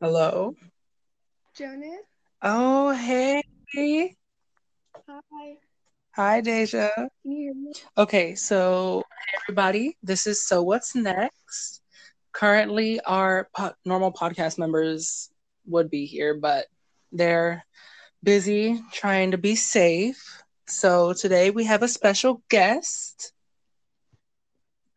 Hello. 0.00 0.54
Jonas. 1.56 2.04
Oh, 2.40 2.90
hey. 2.92 3.42
Hi. 3.74 5.56
Hi, 6.14 6.40
Deja. 6.40 6.90
Can 6.94 7.08
you 7.24 7.36
hear 7.36 7.54
me? 7.54 7.72
Okay, 7.96 8.36
so 8.36 9.02
hey, 9.10 9.38
everybody, 9.42 9.96
this 10.00 10.28
is 10.28 10.40
So 10.46 10.62
What's 10.62 10.94
Next. 10.94 11.82
Currently, 12.30 13.00
our 13.00 13.48
po- 13.56 13.74
normal 13.84 14.12
podcast 14.12 14.56
members 14.56 15.30
would 15.66 15.90
be 15.90 16.06
here, 16.06 16.34
but 16.34 16.66
they're 17.10 17.64
busy 18.22 18.80
trying 18.92 19.32
to 19.32 19.38
be 19.38 19.56
safe. 19.56 20.44
So 20.68 21.12
today 21.12 21.50
we 21.50 21.64
have 21.64 21.82
a 21.82 21.88
special 21.88 22.40
guest. 22.48 23.32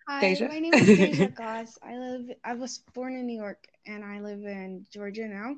Hi, 0.07 0.21
Deja? 0.21 0.47
my 0.47 0.59
name 0.59 0.73
is 0.73 0.85
Deja 0.85 1.27
Goss. 1.35 1.77
I 1.83 1.97
live. 1.97 2.31
I 2.43 2.53
was 2.53 2.79
born 2.93 3.15
in 3.15 3.27
New 3.27 3.37
York, 3.39 3.67
and 3.85 4.03
I 4.03 4.19
live 4.19 4.43
in 4.43 4.85
Georgia 4.91 5.27
now, 5.27 5.55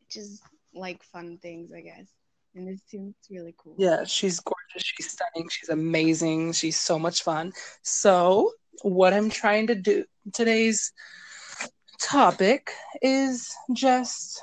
which 0.00 0.16
is 0.16 0.40
like 0.74 1.02
fun 1.02 1.38
things, 1.38 1.70
I 1.76 1.80
guess. 1.80 2.08
And 2.54 2.68
this 2.68 2.80
seems 2.86 3.14
really 3.30 3.54
cool. 3.56 3.74
Yeah, 3.78 4.04
she's 4.04 4.40
gorgeous. 4.40 4.82
She's 4.82 5.10
stunning. 5.10 5.48
She's 5.50 5.68
amazing. 5.68 6.52
She's 6.52 6.78
so 6.78 6.98
much 6.98 7.22
fun. 7.22 7.52
So, 7.82 8.52
what 8.82 9.12
I'm 9.12 9.30
trying 9.30 9.66
to 9.68 9.74
do 9.74 10.04
today's 10.32 10.92
topic 12.00 12.72
is 13.02 13.54
just 13.72 14.42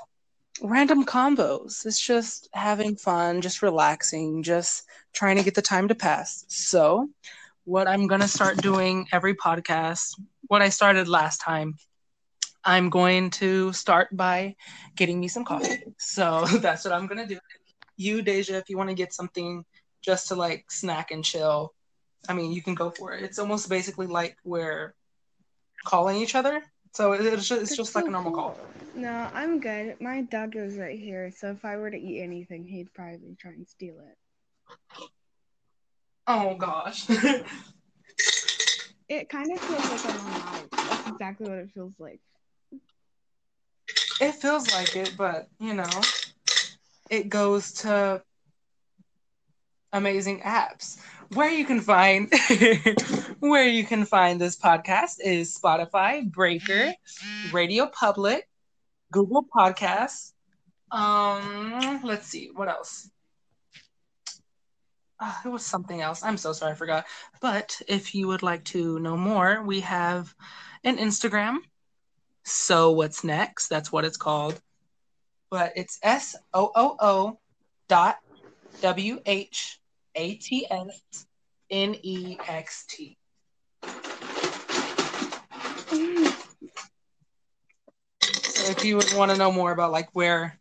random 0.62 1.04
combos. 1.04 1.84
It's 1.86 2.00
just 2.00 2.48
having 2.52 2.96
fun, 2.96 3.40
just 3.40 3.62
relaxing, 3.62 4.42
just 4.42 4.84
trying 5.12 5.36
to 5.36 5.42
get 5.42 5.54
the 5.54 5.62
time 5.62 5.88
to 5.88 5.94
pass. 5.94 6.44
So, 6.48 7.08
what 7.64 7.88
I'm 7.88 8.06
going 8.06 8.20
to 8.20 8.28
start 8.28 8.56
doing 8.58 9.06
every 9.12 9.34
podcast, 9.34 10.20
what 10.48 10.62
I 10.62 10.68
started 10.68 11.08
last 11.08 11.38
time, 11.38 11.74
I'm 12.64 12.90
going 12.90 13.30
to 13.30 13.72
start 13.72 14.14
by 14.16 14.56
getting 14.96 15.20
me 15.20 15.28
some 15.28 15.44
coffee. 15.44 15.82
So, 15.98 16.44
that's 16.60 16.84
what 16.84 16.92
I'm 16.92 17.06
going 17.06 17.18
to 17.18 17.34
do 17.34 17.40
you, 18.00 18.22
Deja, 18.22 18.56
if 18.56 18.70
you 18.70 18.78
want 18.78 18.88
to 18.88 18.94
get 18.94 19.12
something 19.12 19.62
just 20.00 20.28
to 20.28 20.34
like 20.34 20.70
snack 20.70 21.10
and 21.10 21.22
chill, 21.22 21.74
I 22.28 22.32
mean, 22.32 22.50
you 22.50 22.62
can 22.62 22.74
go 22.74 22.90
for 22.90 23.12
it. 23.12 23.22
It's 23.22 23.38
almost 23.38 23.68
basically 23.68 24.06
like 24.06 24.38
we're 24.42 24.94
calling 25.84 26.16
each 26.16 26.34
other. 26.34 26.62
So 26.92 27.12
it's 27.12 27.46
just, 27.46 27.62
it's 27.62 27.76
just 27.76 27.94
like 27.94 28.06
a 28.06 28.10
normal 28.10 28.32
cool. 28.32 28.42
call. 28.42 28.58
No, 28.94 29.28
I'm 29.34 29.60
good. 29.60 30.00
My 30.00 30.22
dog 30.22 30.56
is 30.56 30.76
right 30.76 30.98
here, 30.98 31.30
so 31.30 31.50
if 31.50 31.64
I 31.64 31.76
were 31.76 31.90
to 31.90 31.96
eat 31.96 32.22
anything, 32.22 32.64
he'd 32.64 32.92
probably 32.94 33.36
try 33.38 33.52
and 33.52 33.68
steal 33.68 33.96
it. 34.00 35.10
Oh 36.26 36.54
gosh. 36.54 37.06
It 39.08 39.28
kind 39.28 39.50
of 39.50 39.58
feels 39.58 39.90
like 39.90 40.14
I'm 40.14 40.20
on 40.26 40.32
live. 40.52 40.68
That's 40.70 41.08
exactly 41.08 41.48
what 41.48 41.58
it 41.58 41.70
feels 41.74 41.94
like. 41.98 42.20
it 44.20 44.32
feels 44.36 44.72
like 44.72 44.94
it, 44.94 45.14
but 45.16 45.48
you 45.58 45.74
know, 45.74 45.90
it 47.10 47.28
goes 47.28 47.72
to 47.72 48.22
amazing 49.92 50.40
apps. 50.42 51.00
Where 51.34 51.50
you 51.50 51.64
can 51.64 51.80
find 51.80 52.32
where 53.40 53.66
you 53.66 53.84
can 53.84 54.04
find 54.04 54.40
this 54.40 54.56
podcast 54.56 55.16
is 55.24 55.58
Spotify, 55.58 56.30
Breaker, 56.30 56.92
Radio 57.52 57.86
Public, 57.86 58.48
Google 59.12 59.44
Podcasts. 59.44 60.32
Um, 60.92 62.00
let's 62.04 62.26
see 62.26 62.50
what 62.54 62.68
else. 62.68 63.10
Uh, 65.20 65.34
it 65.44 65.48
was 65.48 65.64
something 65.64 66.00
else. 66.00 66.22
I'm 66.22 66.38
so 66.38 66.52
sorry, 66.54 66.72
I 66.72 66.74
forgot. 66.74 67.04
But 67.42 67.80
if 67.86 68.14
you 68.14 68.26
would 68.28 68.42
like 68.42 68.64
to 68.64 68.98
know 69.00 69.18
more, 69.18 69.62
we 69.62 69.80
have 69.80 70.34
an 70.82 70.96
Instagram. 70.96 71.58
So 72.44 72.92
what's 72.92 73.22
next? 73.22 73.68
That's 73.68 73.92
what 73.92 74.06
it's 74.06 74.16
called. 74.16 74.58
But 75.50 75.72
it's 75.76 75.98
S 76.02 76.36
O 76.54 76.72
O 76.74 76.96
O 76.98 77.38
dot 77.88 78.16
W 78.80 79.20
H 79.26 79.78
A 80.14 80.36
T 80.36 80.66
S 80.70 81.26
N 81.70 81.96
E 82.02 82.38
X 82.48 82.86
T. 82.88 83.18
So 88.22 88.70
if 88.70 88.84
you 88.84 88.96
would 88.96 89.12
want 89.14 89.32
to 89.32 89.36
know 89.36 89.52
more 89.52 89.72
about 89.72 89.92
like 89.92 90.08
where 90.12 90.58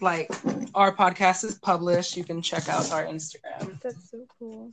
like 0.00 0.30
our 0.78 0.94
podcast 0.94 1.42
is 1.42 1.58
published, 1.58 2.16
you 2.16 2.22
can 2.22 2.40
check 2.40 2.68
out 2.68 2.92
our 2.92 3.04
Instagram. 3.04 3.80
That's 3.82 4.10
so 4.10 4.24
cool. 4.38 4.70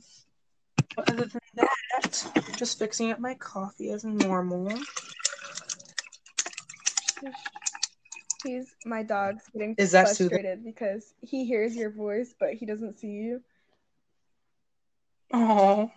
But 0.94 1.10
other 1.10 1.24
than 1.24 1.40
that, 1.56 2.52
just 2.56 2.78
fixing 2.78 3.10
up 3.10 3.18
my 3.18 3.34
coffee 3.34 3.90
as 3.90 4.04
normal. 4.04 4.72
He's 8.44 8.72
my 8.84 9.02
dog's 9.02 9.42
getting 9.52 9.74
Is 9.78 9.90
that 9.92 10.08
soothing? 10.08 10.38
frustrated 10.38 10.64
because 10.64 11.12
he 11.20 11.44
hears 11.44 11.74
your 11.74 11.90
voice, 11.90 12.32
but 12.38 12.54
he 12.54 12.66
doesn't 12.66 13.00
see 13.00 13.08
you. 13.08 13.42
Oh, 15.32 15.90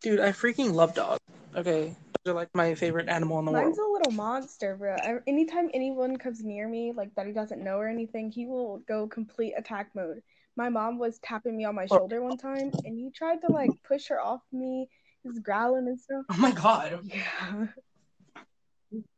dude, 0.00 0.20
I 0.20 0.30
freaking 0.30 0.74
love 0.74 0.94
dogs. 0.94 1.18
Okay, 1.54 1.94
they're 2.24 2.34
like 2.34 2.48
my 2.54 2.74
favorite 2.74 3.08
animal 3.08 3.38
in 3.38 3.44
the 3.44 3.52
world. 3.52 3.64
Mine's 3.64 3.78
world. 3.78 3.90
a 3.90 3.92
little 3.92 4.12
monster, 4.12 4.76
bro. 4.76 4.94
I, 4.94 5.16
anytime 5.26 5.68
anyone 5.74 6.16
comes 6.16 6.42
near 6.42 6.66
me, 6.68 6.92
like 6.92 7.14
that 7.14 7.26
he 7.26 7.32
doesn't 7.32 7.62
know 7.62 7.76
or 7.76 7.88
anything, 7.88 8.30
he 8.30 8.46
will 8.46 8.78
go 8.88 9.06
complete 9.06 9.52
attack 9.56 9.90
mode. 9.94 10.22
My 10.56 10.68
mom 10.68 10.98
was 10.98 11.18
tapping 11.18 11.56
me 11.56 11.64
on 11.64 11.74
my 11.74 11.86
Oh. 11.90 11.96
shoulder 11.98 12.22
one 12.22 12.38
time, 12.38 12.70
and 12.84 12.98
he 12.98 13.10
tried 13.10 13.40
to 13.42 13.48
like 13.52 13.70
push 13.86 14.08
her 14.08 14.20
off 14.20 14.40
me. 14.52 14.88
He's 15.22 15.38
growling 15.40 15.86
and 15.88 16.00
stuff. 16.00 16.24
Oh 16.30 16.36
my 16.38 16.52
god. 16.52 17.00
Yeah, 17.14 17.66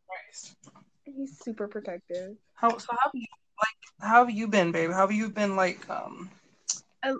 Christ. 0.07 0.57
he's 1.05 1.39
super 1.39 1.67
protective. 1.67 2.37
How 2.55 2.79
so? 2.79 2.87
How 2.91 2.99
have 3.05 3.11
you 3.15 3.27
like? 3.59 4.09
How 4.09 4.25
have 4.25 4.31
you 4.35 4.47
been, 4.49 4.71
babe? 4.73 4.91
How 4.91 5.01
have 5.01 5.13
you 5.13 5.29
been 5.31 5.57
like? 5.57 5.89
Um, 5.91 6.31
A, 7.03 7.15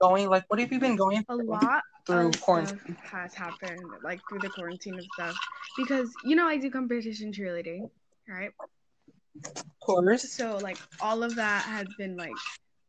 going 0.00 0.28
like? 0.28 0.44
What 0.48 0.60
have 0.60 0.72
you 0.72 0.78
been 0.80 0.96
going 0.96 1.24
a 1.28 1.36
through 1.36 1.44
lot 1.46 1.82
through 2.08 2.32
quarantine? 2.40 2.96
has 3.04 3.34
happened, 3.34 3.92
like 4.02 4.20
through 4.28 4.40
the 4.40 4.50
quarantine 4.50 4.98
and 4.98 5.12
stuff, 5.12 5.36
because 5.76 6.18
you 6.22 6.34
know 6.36 6.46
I 6.48 6.56
do 6.56 6.70
competition 6.70 7.32
cheerleading, 7.32 7.90
right? 8.28 8.50
Of 9.44 9.80
course. 9.80 10.32
so 10.32 10.58
like 10.58 10.78
all 11.00 11.22
of 11.22 11.36
that 11.36 11.64
has 11.64 11.86
been 11.94 12.16
like 12.16 12.40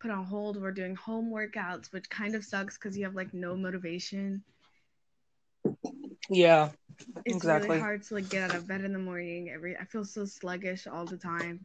put 0.01 0.11
on 0.11 0.25
hold 0.25 0.61
we're 0.61 0.71
doing 0.71 0.95
home 0.95 1.31
workouts 1.31 1.91
which 1.91 2.09
kind 2.09 2.35
of 2.35 2.43
sucks 2.43 2.77
because 2.77 2.97
you 2.97 3.03
have 3.03 3.15
like 3.15 3.33
no 3.33 3.55
motivation 3.55 4.43
Yeah. 6.29 6.69
it's 7.25 7.35
Exactly. 7.35 7.67
really 7.69 7.79
hard 7.79 8.03
to 8.03 8.13
like 8.15 8.29
get 8.29 8.49
out 8.49 8.55
of 8.55 8.67
bed 8.67 8.81
in 8.81 8.93
the 8.93 8.99
morning 8.99 9.49
every 9.53 9.75
i 9.77 9.85
feel 9.85 10.05
so 10.05 10.25
sluggish 10.25 10.87
all 10.87 11.05
the 11.05 11.17
time 11.17 11.59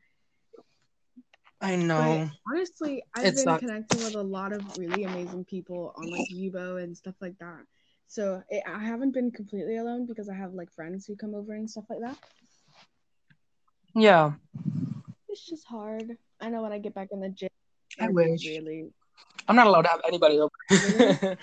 I 1.61 1.77
know. 1.77 2.31
but 2.47 2.53
honestly 2.53 3.03
i've 3.15 3.25
It 3.25 3.35
been 3.37 3.45
sucks. 3.45 3.61
connecting 3.61 4.03
with 4.03 4.15
a 4.15 4.23
lot 4.23 4.53
of 4.53 4.63
really 4.77 5.05
amazing 5.05 5.45
people 5.45 5.95
on 5.97 6.11
like 6.11 6.29
Yubo 6.31 6.83
and 6.83 6.97
stuff 6.97 7.15
like 7.21 7.39
that 7.39 7.63
so 8.07 8.43
it, 8.51 8.63
i 8.67 8.79
haven't 8.79 9.13
been 9.13 9.31
completely 9.31 9.77
alone 9.77 10.07
because 10.07 10.29
i 10.29 10.35
have 10.35 10.53
like 10.53 10.71
friends 10.73 11.07
who 11.07 11.17
come 11.17 11.35
over 11.35 11.55
and 11.55 11.69
stuff 11.71 11.85
like 11.89 12.01
that 12.01 12.17
Yeah. 13.95 14.33
it's 15.29 15.47
just 15.47 15.67
hard 15.67 16.17
i 16.41 16.49
know 16.49 16.63
when 16.63 16.73
i 16.73 16.79
get 16.79 16.95
back 16.95 17.09
in 17.13 17.21
the 17.21 17.29
gym 17.31 17.49
I 18.01 18.09
be 18.09 18.13
wish. 18.13 18.45
really 18.47 18.91
I'm 19.47 19.57
not 19.57 19.67
allowed 19.67 19.83
to 19.83 19.89
have 19.89 20.01
anybody 20.09 20.39
over. 20.41 20.51
Really? 20.71 21.19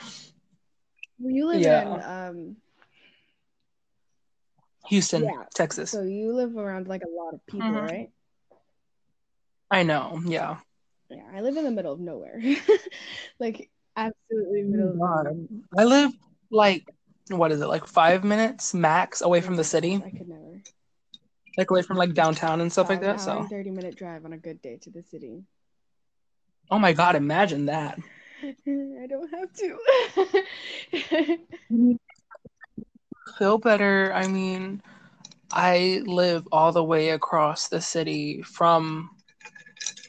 well, 1.20 1.32
you 1.32 1.46
live 1.46 1.62
Yeah. 1.62 1.82
in 1.82 2.02
um 2.02 2.56
Houston, 4.88 5.24
Yeah. 5.24 5.44
Texas. 5.54 5.92
So 5.92 6.02
you 6.02 6.34
live 6.34 6.58
around 6.58 6.88
like 6.88 7.04
a 7.04 7.10
lot 7.10 7.34
of 7.36 7.46
people, 7.46 7.70
Mhm. 7.70 7.88
right? 7.88 8.10
I 9.72 9.84
know. 9.84 10.22
Yeah. 10.26 10.58
Yeah, 11.10 11.24
I 11.34 11.42
live 11.42 11.58
in 11.58 11.64
the 11.64 11.72
middle 11.72 11.94
of 11.94 12.00
nowhere. 12.00 12.42
like 13.40 13.70
absolutely 13.96 14.62
oh 14.64 14.68
middle 14.68 14.92
of 14.92 15.00
God. 15.00 15.24
nowhere. 15.26 15.38
I 15.78 15.84
live 15.86 16.12
like 16.52 16.86
what 17.30 17.52
is 17.52 17.62
it? 17.62 17.68
Like 17.68 17.88
five 17.88 18.24
minutes 18.24 18.74
max 18.74 19.22
away 19.22 19.42
from 19.42 19.56
the 19.56 19.64
city, 19.64 19.96
I 20.06 20.10
could 20.10 20.28
never. 20.28 20.62
like 21.58 21.72
away 21.72 21.82
from 21.82 21.98
like 21.98 22.14
downtown 22.14 22.60
and 22.62 22.72
stuff 22.72 22.90
like 22.90 23.02
that. 23.02 23.22
So, 23.22 23.46
thirty 23.50 23.72
minute 23.72 23.96
drive 23.96 24.26
on 24.26 24.34
a 24.34 24.38
good 24.38 24.62
day 24.62 24.78
to 24.82 24.90
the 24.90 25.04
city. 25.04 25.44
oh 26.70 26.80
my 26.80 26.94
God, 26.94 27.16
imagine 27.16 27.68
that. 27.68 27.98
I 28.44 29.08
don't 29.08 29.30
have 29.30 29.54
to. 29.54 31.38
Feel 33.38 33.58
better. 33.60 34.12
I 34.14 34.28
mean, 34.28 34.82
I 35.54 36.02
live 36.06 36.48
all 36.52 36.72
the 36.72 36.84
way 36.84 37.10
across 37.10 37.68
the 37.68 37.82
city 37.82 38.42
from 38.42 39.10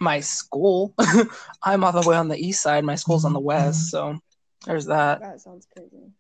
my 0.03 0.21
school. 0.21 0.95
I'm 1.63 1.85
all 1.85 1.93
the 1.93 2.07
way 2.09 2.17
on 2.17 2.29
the 2.29 2.37
east 2.37 2.63
side. 2.63 2.85
My 2.85 2.97
school's 2.97 3.25
on 3.25 3.33
the 3.33 3.41
west, 3.41 3.91
so 3.91 4.19
there's 4.67 4.87
that. 4.87 5.21
that 5.21 5.41
sounds 5.41 5.67
crazy. 5.75 6.11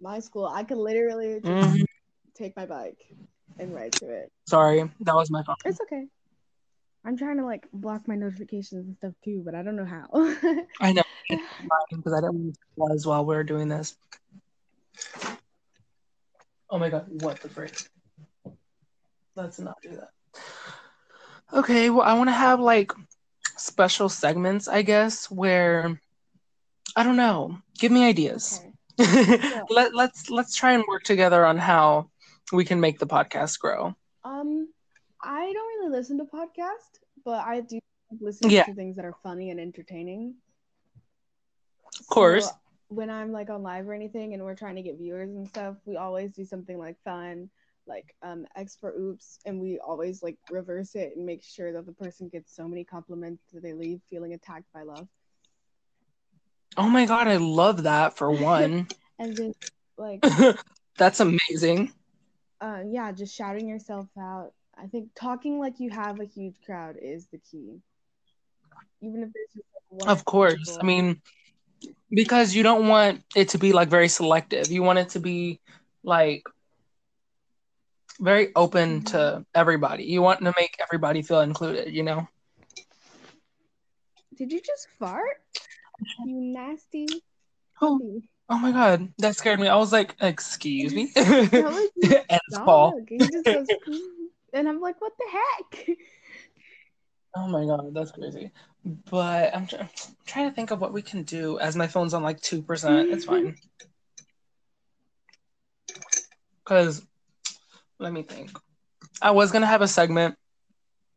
My 0.00 0.20
school, 0.20 0.46
I 0.46 0.64
could 0.64 0.78
literally 0.78 1.40
just 1.40 1.46
Mhm. 1.46 1.84
take 2.34 2.56
my 2.56 2.66
bike 2.66 3.04
and 3.58 3.74
ride 3.74 3.92
to 3.94 4.08
it. 4.08 4.30
Sorry, 4.46 4.90
that 5.00 5.14
was 5.14 5.30
my 5.30 5.42
fault. 5.42 5.58
It's 5.64 5.80
okay. 5.82 6.06
I'm 7.04 7.16
trying 7.16 7.38
to 7.38 7.44
like 7.44 7.66
block 7.72 8.06
my 8.06 8.14
notifications 8.14 8.86
and 8.86 8.96
stuff 8.96 9.14
too, 9.24 9.42
but 9.44 9.54
I 9.54 9.62
don't 9.62 9.76
know 9.76 9.84
how. 9.84 10.06
I 10.80 10.92
know 10.92 11.02
because 11.90 12.12
I 12.12 12.20
didn't 12.20 12.56
want 12.76 12.92
to 12.92 12.94
as 12.94 13.06
while 13.06 13.24
we 13.24 13.34
were 13.34 13.44
doing 13.44 13.68
this. 13.68 13.96
Oh 16.70 16.78
my 16.78 16.90
god, 16.90 17.06
what 17.08 17.40
the 17.40 17.48
frick? 17.48 17.72
Let's 19.34 19.58
not 19.58 19.76
do 19.82 19.90
that. 19.96 20.10
Okay, 21.52 21.90
well, 21.90 22.02
I 22.02 22.14
want 22.14 22.28
to 22.28 22.34
have 22.34 22.60
like 22.60 22.92
special 23.56 24.08
segments, 24.08 24.68
I 24.68 24.82
guess, 24.82 25.30
where 25.30 26.00
I 26.96 27.02
don't 27.02 27.16
know. 27.16 27.58
Give 27.78 27.92
me 27.92 28.04
ideas. 28.04 28.60
Okay. 28.60 28.72
Let 29.70 29.94
let's 29.94 30.28
let's 30.30 30.54
try 30.56 30.72
and 30.72 30.84
work 30.88 31.04
together 31.04 31.46
on 31.46 31.56
how 31.58 32.10
we 32.52 32.64
can 32.64 32.80
make 32.80 32.98
the 32.98 33.06
podcast 33.06 33.58
grow. 33.60 33.94
Um, 34.24 34.68
I 35.22 35.52
don't 35.52 35.68
really 35.78 35.90
listen 35.90 36.18
to 36.18 36.24
podcasts, 36.24 36.98
but 37.24 37.44
I 37.46 37.60
do 37.60 37.78
listen 38.20 38.50
Yeah. 38.50 38.64
to 38.64 38.74
things 38.74 38.96
that 38.96 39.04
are 39.04 39.14
funny 39.22 39.50
and 39.50 39.60
entertaining. 39.60 40.34
Of 42.00 42.06
course. 42.08 42.46
So, 42.46 42.52
when 42.88 43.10
I'm 43.10 43.32
like 43.32 43.50
on 43.50 43.62
live 43.62 43.88
or 43.88 43.94
anything 43.94 44.34
and 44.34 44.42
we're 44.42 44.54
trying 44.54 44.76
to 44.76 44.82
get 44.82 44.98
viewers 44.98 45.30
and 45.30 45.46
stuff, 45.46 45.76
we 45.84 45.96
always 45.96 46.32
do 46.32 46.44
something 46.44 46.78
like 46.78 46.96
fun, 47.04 47.50
like 47.88 48.14
um 48.22 48.46
expert 48.56 48.94
oops, 48.98 49.40
and 49.46 49.60
we 49.60 49.78
always 49.80 50.22
like 50.22 50.38
reverse 50.50 50.94
it 50.94 51.14
and 51.16 51.26
make 51.26 51.42
sure 51.42 51.72
that 51.72 51.86
the 51.86 51.92
person 51.92 52.28
gets 52.28 52.54
so 52.54 52.68
many 52.68 52.84
compliments 52.84 53.42
that 53.52 53.62
they 53.62 53.72
leave 53.74 54.00
feeling 54.10 54.34
attacked 54.34 54.72
by 54.72 54.82
love. 54.82 55.08
Oh 56.76 56.88
my 56.88 57.06
god, 57.06 57.28
I 57.28 57.36
love 57.36 57.84
that 57.84 58.16
for 58.16 58.30
one. 58.30 58.86
And 59.18 59.36
then 59.36 59.52
like 59.96 60.22
That's 60.98 61.20
amazing. 61.20 61.92
uh 62.60 62.80
yeah, 62.86 63.12
just 63.12 63.34
shouting 63.34 63.68
yourself 63.68 64.08
out. 64.18 64.52
I 64.76 64.86
think 64.86 65.10
talking 65.14 65.58
like 65.58 65.80
you 65.80 65.90
have 65.90 66.20
a 66.20 66.24
huge 66.24 66.56
crowd 66.64 66.96
is 67.00 67.26
the 67.32 67.38
key. 67.38 67.80
Even 69.00 69.22
if 69.22 69.32
there's 69.32 69.48
just 69.54 69.66
like 69.74 69.84
one 69.90 70.08
Of 70.10 70.24
course. 70.24 70.56
people. 70.66 70.78
I 70.80 70.84
mean, 70.84 71.20
because 72.10 72.54
you 72.54 72.62
don't 72.62 72.88
want 72.88 73.22
it 73.34 73.50
to 73.50 73.58
be 73.58 73.72
like 73.72 73.88
very 73.88 74.08
selective. 74.08 74.70
You 74.70 74.82
want 74.82 74.98
it 74.98 75.10
to 75.10 75.20
be 75.20 75.60
like 76.04 76.42
very 78.20 78.52
open 78.54 79.02
to 79.04 79.44
everybody. 79.54 80.04
You 80.04 80.22
want 80.22 80.40
to 80.40 80.52
make 80.56 80.76
everybody 80.80 81.22
feel 81.22 81.40
included, 81.40 81.92
you 81.92 82.02
know? 82.02 82.28
Did 84.36 84.52
you 84.52 84.60
just 84.60 84.88
fart? 84.98 85.42
You 86.24 86.40
nasty 86.40 87.08
Oh, 87.80 87.98
puppy. 87.98 88.28
oh 88.50 88.58
my 88.58 88.72
god, 88.72 89.12
that 89.18 89.36
scared 89.36 89.60
me. 89.60 89.68
I 89.68 89.76
was 89.76 89.92
like, 89.92 90.14
excuse 90.20 90.94
me. 90.94 91.12
And 91.16 92.40
it's 92.48 92.58
Paul. 92.58 92.92
Goes, 93.08 93.44
"Mm," 93.44 93.98
and 94.52 94.68
I'm 94.68 94.80
like, 94.80 95.00
what 95.00 95.12
the 95.18 95.24
heck? 95.30 95.88
Oh 97.36 97.48
my 97.48 97.64
god, 97.64 97.94
that's 97.94 98.10
crazy. 98.10 98.50
But 99.10 99.54
I'm, 99.54 99.68
I'm 99.78 99.88
trying 100.26 100.48
to 100.48 100.54
think 100.54 100.70
of 100.70 100.80
what 100.80 100.92
we 100.92 101.02
can 101.02 101.22
do 101.22 101.58
as 101.58 101.76
my 101.76 101.86
phone's 101.86 102.14
on 102.14 102.22
like 102.22 102.40
2%. 102.40 103.12
It's 103.12 103.24
fine. 103.24 103.56
Because, 106.64 107.02
let 107.98 108.12
me 108.12 108.22
think. 108.22 108.50
I 109.20 109.30
was 109.30 109.50
going 109.50 109.62
to 109.62 109.68
have 109.68 109.82
a 109.82 109.88
segment 109.88 110.36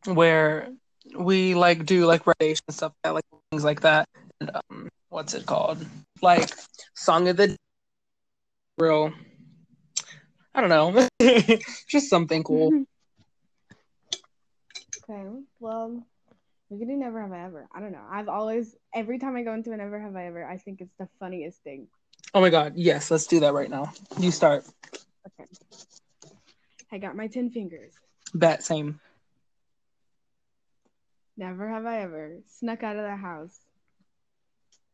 where 0.06 0.70
we 1.18 1.54
like 1.54 1.86
do 1.86 2.06
like 2.06 2.26
recreation 2.28 2.64
stuff, 2.70 2.94
like 3.06 3.24
things 3.52 3.64
like 3.64 3.82
that. 3.82 4.08
And, 4.40 4.52
um, 4.56 4.90
what's 5.10 5.34
it 5.34 5.46
called? 5.46 5.86
Like, 6.22 6.50
Song 6.96 7.28
of 7.28 7.38
the 7.38 7.56
Real. 8.78 9.14
I 10.54 10.62
don't 10.62 10.70
know. 10.70 11.08
Just 11.88 12.10
something 12.10 12.44
cool. 12.44 12.72
okay, 15.10 15.24
well, 15.60 16.04
we 16.70 16.80
could 16.80 16.88
do 16.88 16.96
Never 16.96 17.22
Have 17.22 17.32
I 17.32 17.46
Ever. 17.46 17.68
I 17.74 17.80
don't 17.80 17.92
know. 17.92 18.04
I've 18.10 18.30
always, 18.30 18.76
every 18.94 19.20
time 19.20 19.36
I 19.36 19.44
go 19.44 19.54
into 19.54 19.72
a 19.72 19.78
Never 19.78 20.00
Have 20.00 20.16
I 20.16 20.28
Ever, 20.28 20.46
I 20.46 20.58
think 20.58 20.82
it's 20.82 20.96
the 20.98 21.08
funniest 21.20 21.62
thing. 21.64 21.88
Oh 22.34 22.42
my 22.42 22.50
god, 22.50 22.74
yes, 22.76 23.12
let's 23.12 23.28
do 23.28 23.42
that 23.42 23.54
right 23.54 23.70
now. 23.70 23.92
You 24.20 24.32
start. 24.32 24.66
Okay. 25.40 25.50
I 26.92 26.98
got 26.98 27.16
my 27.16 27.28
10 27.28 27.52
fingers. 27.52 27.94
Bet, 28.34 28.64
same. 28.64 29.00
Never 31.38 31.68
have 31.70 31.86
I 31.86 32.02
ever 32.02 32.40
snuck 32.48 32.84
out 32.84 32.98
of 32.98 33.04
the 33.04 33.16
house. 33.16 33.60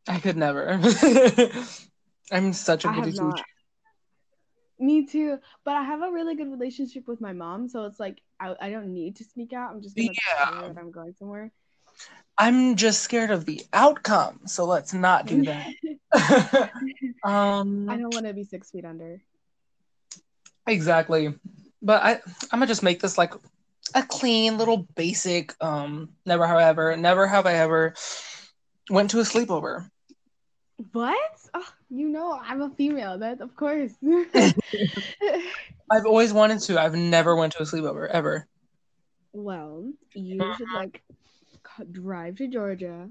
I 0.06 0.18
could 0.18 0.36
never. 0.36 0.80
I'm 2.32 2.52
such 2.52 2.84
a 2.84 2.88
goody 2.88 3.12
two. 3.12 3.32
Me 4.78 5.06
too. 5.06 5.38
But 5.64 5.74
I 5.74 5.82
have 5.82 6.02
a 6.02 6.10
really 6.10 6.36
good 6.36 6.50
relationship 6.50 7.08
with 7.08 7.20
my 7.20 7.32
mom, 7.32 7.68
so 7.68 7.84
it's 7.84 7.98
like 7.98 8.22
I, 8.40 8.54
I 8.60 8.70
don't 8.70 8.94
need 8.94 9.16
to 9.16 9.24
sneak 9.24 9.52
out. 9.52 9.70
I'm 9.70 9.82
just 9.82 9.96
gonna 9.96 10.08
Yeah. 10.12 10.68
that 10.68 10.78
I'm 10.78 10.90
going 10.90 11.14
somewhere. 11.18 11.52
I'm 12.38 12.76
just 12.76 13.02
scared 13.02 13.30
of 13.30 13.44
the 13.44 13.62
outcome, 13.72 14.40
so 14.46 14.64
let's 14.64 14.94
not 14.94 15.26
do 15.26 15.44
that. 15.44 15.66
um, 17.24 17.90
I 17.90 17.96
don't 17.98 18.12
want 18.12 18.26
to 18.26 18.32
be 18.32 18.44
six 18.44 18.70
feet 18.70 18.84
under. 18.84 19.20
exactly. 20.66 21.34
But 21.80 22.02
I, 22.02 22.12
I'm 22.50 22.58
gonna 22.58 22.66
just 22.66 22.82
make 22.82 23.00
this 23.00 23.16
like 23.18 23.34
a 23.94 24.02
clean 24.02 24.58
little 24.58 24.86
basic. 24.96 25.54
Um, 25.60 26.10
never 26.26 26.46
have 26.46 26.56
I 26.56 26.64
ever, 26.64 26.96
never 26.96 27.26
have 27.26 27.46
I 27.46 27.54
ever 27.54 27.94
went 28.90 29.10
to 29.10 29.20
a 29.20 29.22
sleepover. 29.22 29.88
What? 30.92 31.18
Oh, 31.54 31.68
you 31.90 32.08
know, 32.08 32.38
I'm 32.40 32.62
a 32.62 32.70
female. 32.70 33.18
That 33.18 33.40
of 33.40 33.56
course. 33.56 33.92
I've 35.90 36.06
always 36.06 36.32
wanted 36.32 36.60
to. 36.62 36.80
I've 36.80 36.94
never 36.94 37.34
went 37.34 37.54
to 37.54 37.62
a 37.62 37.66
sleepover 37.66 38.08
ever. 38.08 38.46
well, 39.32 39.90
you 40.14 40.54
should 40.56 40.68
like 40.74 41.02
drive 41.92 42.36
to 42.36 42.48
Georgia 42.48 43.08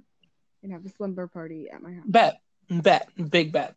and 0.63 0.71
have 0.71 0.85
a 0.85 0.89
slumber 0.89 1.27
party 1.27 1.69
at 1.71 1.81
my 1.81 1.93
house. 1.93 2.05
Bet, 2.05 2.41
bet, 2.69 3.09
big 3.29 3.51
bet. 3.51 3.75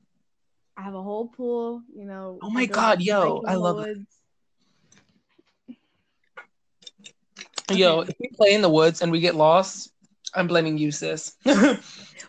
I 0.76 0.82
have 0.82 0.94
a 0.94 1.02
whole 1.02 1.28
pool. 1.28 1.82
You 1.94 2.04
know. 2.04 2.38
Oh 2.42 2.50
my 2.50 2.66
God, 2.66 3.02
yo, 3.02 3.42
I 3.46 3.54
love 3.54 3.78
it. 3.78 3.88
woods. 3.88 4.06
Yo, 7.70 8.00
if 8.00 8.14
we 8.18 8.28
play 8.36 8.54
in 8.54 8.62
the 8.62 8.68
woods 8.68 9.02
and 9.02 9.12
we 9.12 9.20
get 9.20 9.34
lost, 9.34 9.92
I'm 10.34 10.46
blaming 10.46 10.78
you, 10.78 10.90
sis. 10.90 11.36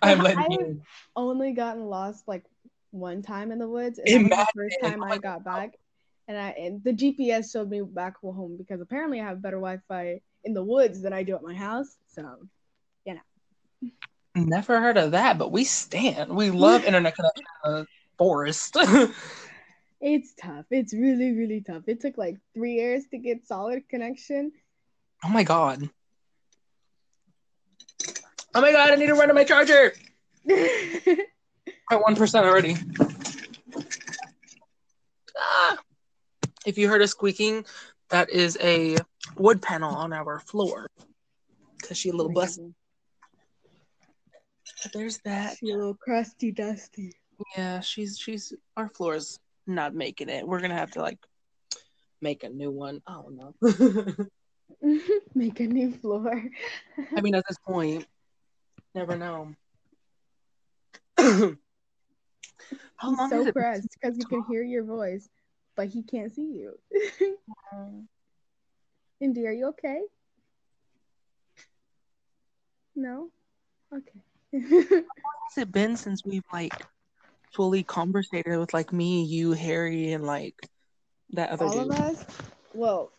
I'm 0.01 0.19
blaming 0.19 0.51
I- 0.51 0.55
you. 0.55 0.81
only 1.15 1.53
gotten 1.53 1.85
lost 1.85 2.27
like 2.27 2.45
one 2.91 3.21
time 3.21 3.51
in 3.51 3.59
the 3.59 3.67
woods, 3.67 3.99
and 3.99 4.25
the 4.31 4.47
first 4.55 4.75
time 4.81 5.01
Oh 5.03 5.07
I 5.07 5.17
got 5.17 5.43
back. 5.43 5.71
And 6.27 6.37
I 6.37 6.49
and 6.51 6.83
the 6.83 6.93
GPS 6.93 7.51
showed 7.51 7.69
me 7.69 7.81
back 7.81 8.17
home 8.21 8.55
because 8.57 8.79
apparently 8.79 9.19
I 9.19 9.25
have 9.25 9.41
better 9.41 9.57
Wi-Fi 9.57 10.21
in 10.43 10.53
the 10.53 10.63
woods 10.63 11.01
than 11.01 11.13
I 11.13 11.23
do 11.23 11.35
at 11.35 11.43
my 11.43 11.53
house. 11.53 11.97
So 12.07 12.23
yeah. 13.05 13.19
Never 14.35 14.79
heard 14.79 14.97
of 14.97 15.11
that, 15.11 15.37
but 15.37 15.51
we 15.51 15.63
stand. 15.65 16.35
We 16.35 16.51
love 16.51 16.85
internet 16.85 17.15
connection 17.15 17.43
in 17.65 17.71
the 17.71 17.87
forest. 18.17 18.77
it's 20.01 20.33
tough. 20.41 20.65
It's 20.71 20.93
really 20.93 21.33
really 21.33 21.61
tough. 21.61 21.83
It 21.87 21.99
took 21.99 22.17
like 22.17 22.37
three 22.53 22.75
years 22.75 23.03
to 23.11 23.17
get 23.17 23.45
solid 23.47 23.89
connection. 23.89 24.51
Oh 25.23 25.29
my 25.29 25.43
god. 25.43 25.89
Oh 28.53 28.61
my 28.61 28.71
god, 28.71 28.91
I 28.91 28.95
need 28.95 29.07
to 29.07 29.13
run 29.13 29.29
to 29.29 29.33
my 29.33 29.43
charger. 29.43 29.93
At 30.49 32.01
one 32.01 32.15
percent 32.15 32.45
already. 32.45 32.75
Ah. 35.37 35.77
If 36.65 36.77
you 36.77 36.87
heard 36.87 37.01
a 37.01 37.07
squeaking, 37.07 37.65
that 38.09 38.29
is 38.29 38.57
a 38.61 38.97
wood 39.37 39.61
panel 39.61 39.95
on 39.95 40.13
our 40.13 40.39
floor. 40.39 40.89
Cause 41.83 41.97
she 41.97 42.09
a 42.09 42.13
little 42.13 42.31
busted. 42.31 42.73
But 44.83 44.93
there's 44.93 45.19
that. 45.25 45.57
She 45.57 45.71
a 45.71 45.75
little 45.75 45.95
crusty 45.95 46.51
dusty. 46.51 47.13
Yeah, 47.57 47.79
she's 47.79 48.19
she's 48.19 48.53
our 48.77 48.89
floor's 48.89 49.39
not 49.65 49.95
making 49.95 50.29
it. 50.29 50.47
We're 50.47 50.59
gonna 50.59 50.77
have 50.77 50.91
to 50.91 51.01
like 51.01 51.17
make 52.21 52.43
a 52.43 52.49
new 52.49 52.71
one. 52.71 53.01
I 53.07 53.13
don't 53.13 53.35
know. 53.35 54.25
Make 55.35 55.59
a 55.59 55.67
new 55.67 55.91
floor. 55.91 56.43
I 57.15 57.21
mean, 57.21 57.35
at 57.35 57.43
this 57.47 57.57
point, 57.65 58.05
never 58.95 59.15
know. 59.15 59.55
How 61.17 63.09
He's 63.09 63.17
long 63.17 63.29
so 63.29 63.37
has 63.37 63.47
it 63.47 63.53
been 63.53 63.63
pressed 63.63 63.87
because 63.99 64.17
he 64.17 64.23
can 64.25 64.43
hear 64.49 64.63
your 64.63 64.83
voice, 64.83 65.29
but 65.75 65.87
he 65.87 66.03
can't 66.03 66.33
see 66.33 66.41
you. 66.41 66.77
Indy, 69.19 69.45
are 69.47 69.51
you 69.51 69.67
okay? 69.67 70.01
No? 72.95 73.29
Okay. 73.93 74.19
How 74.53 75.39
has 75.49 75.57
it 75.57 75.71
been 75.71 75.95
since 75.95 76.25
we've 76.25 76.43
like 76.51 76.73
fully 77.53 77.83
conversated 77.83 78.57
with 78.57 78.73
like 78.73 78.91
me, 78.91 79.23
you, 79.23 79.51
Harry, 79.51 80.13
and 80.13 80.25
like 80.25 80.55
that 81.31 81.51
other 81.51 81.65
All 81.65 81.71
dude? 81.71 81.91
of 81.91 81.99
us? 81.99 82.25
Well, 82.73 83.11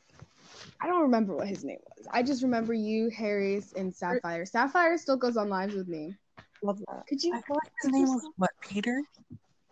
I 0.82 0.86
don't 0.86 1.02
remember 1.02 1.36
what 1.36 1.46
his 1.46 1.62
name 1.64 1.78
was. 1.96 2.06
I 2.10 2.24
just 2.24 2.42
remember 2.42 2.74
you, 2.74 3.08
Harry's, 3.10 3.72
and 3.74 3.94
Sapphire. 3.94 4.44
Sapphire 4.44 4.98
still 4.98 5.16
goes 5.16 5.36
on 5.36 5.48
lives 5.48 5.74
with 5.74 5.86
me. 5.86 6.16
Love 6.62 6.80
that. 6.88 7.06
Could 7.08 7.22
you? 7.22 7.32
I 7.34 7.40
feel 7.42 7.56
like 7.56 7.72
his 7.82 7.92
name 7.92 8.08
was 8.08 8.28
what 8.36 8.50
Peter. 8.60 9.00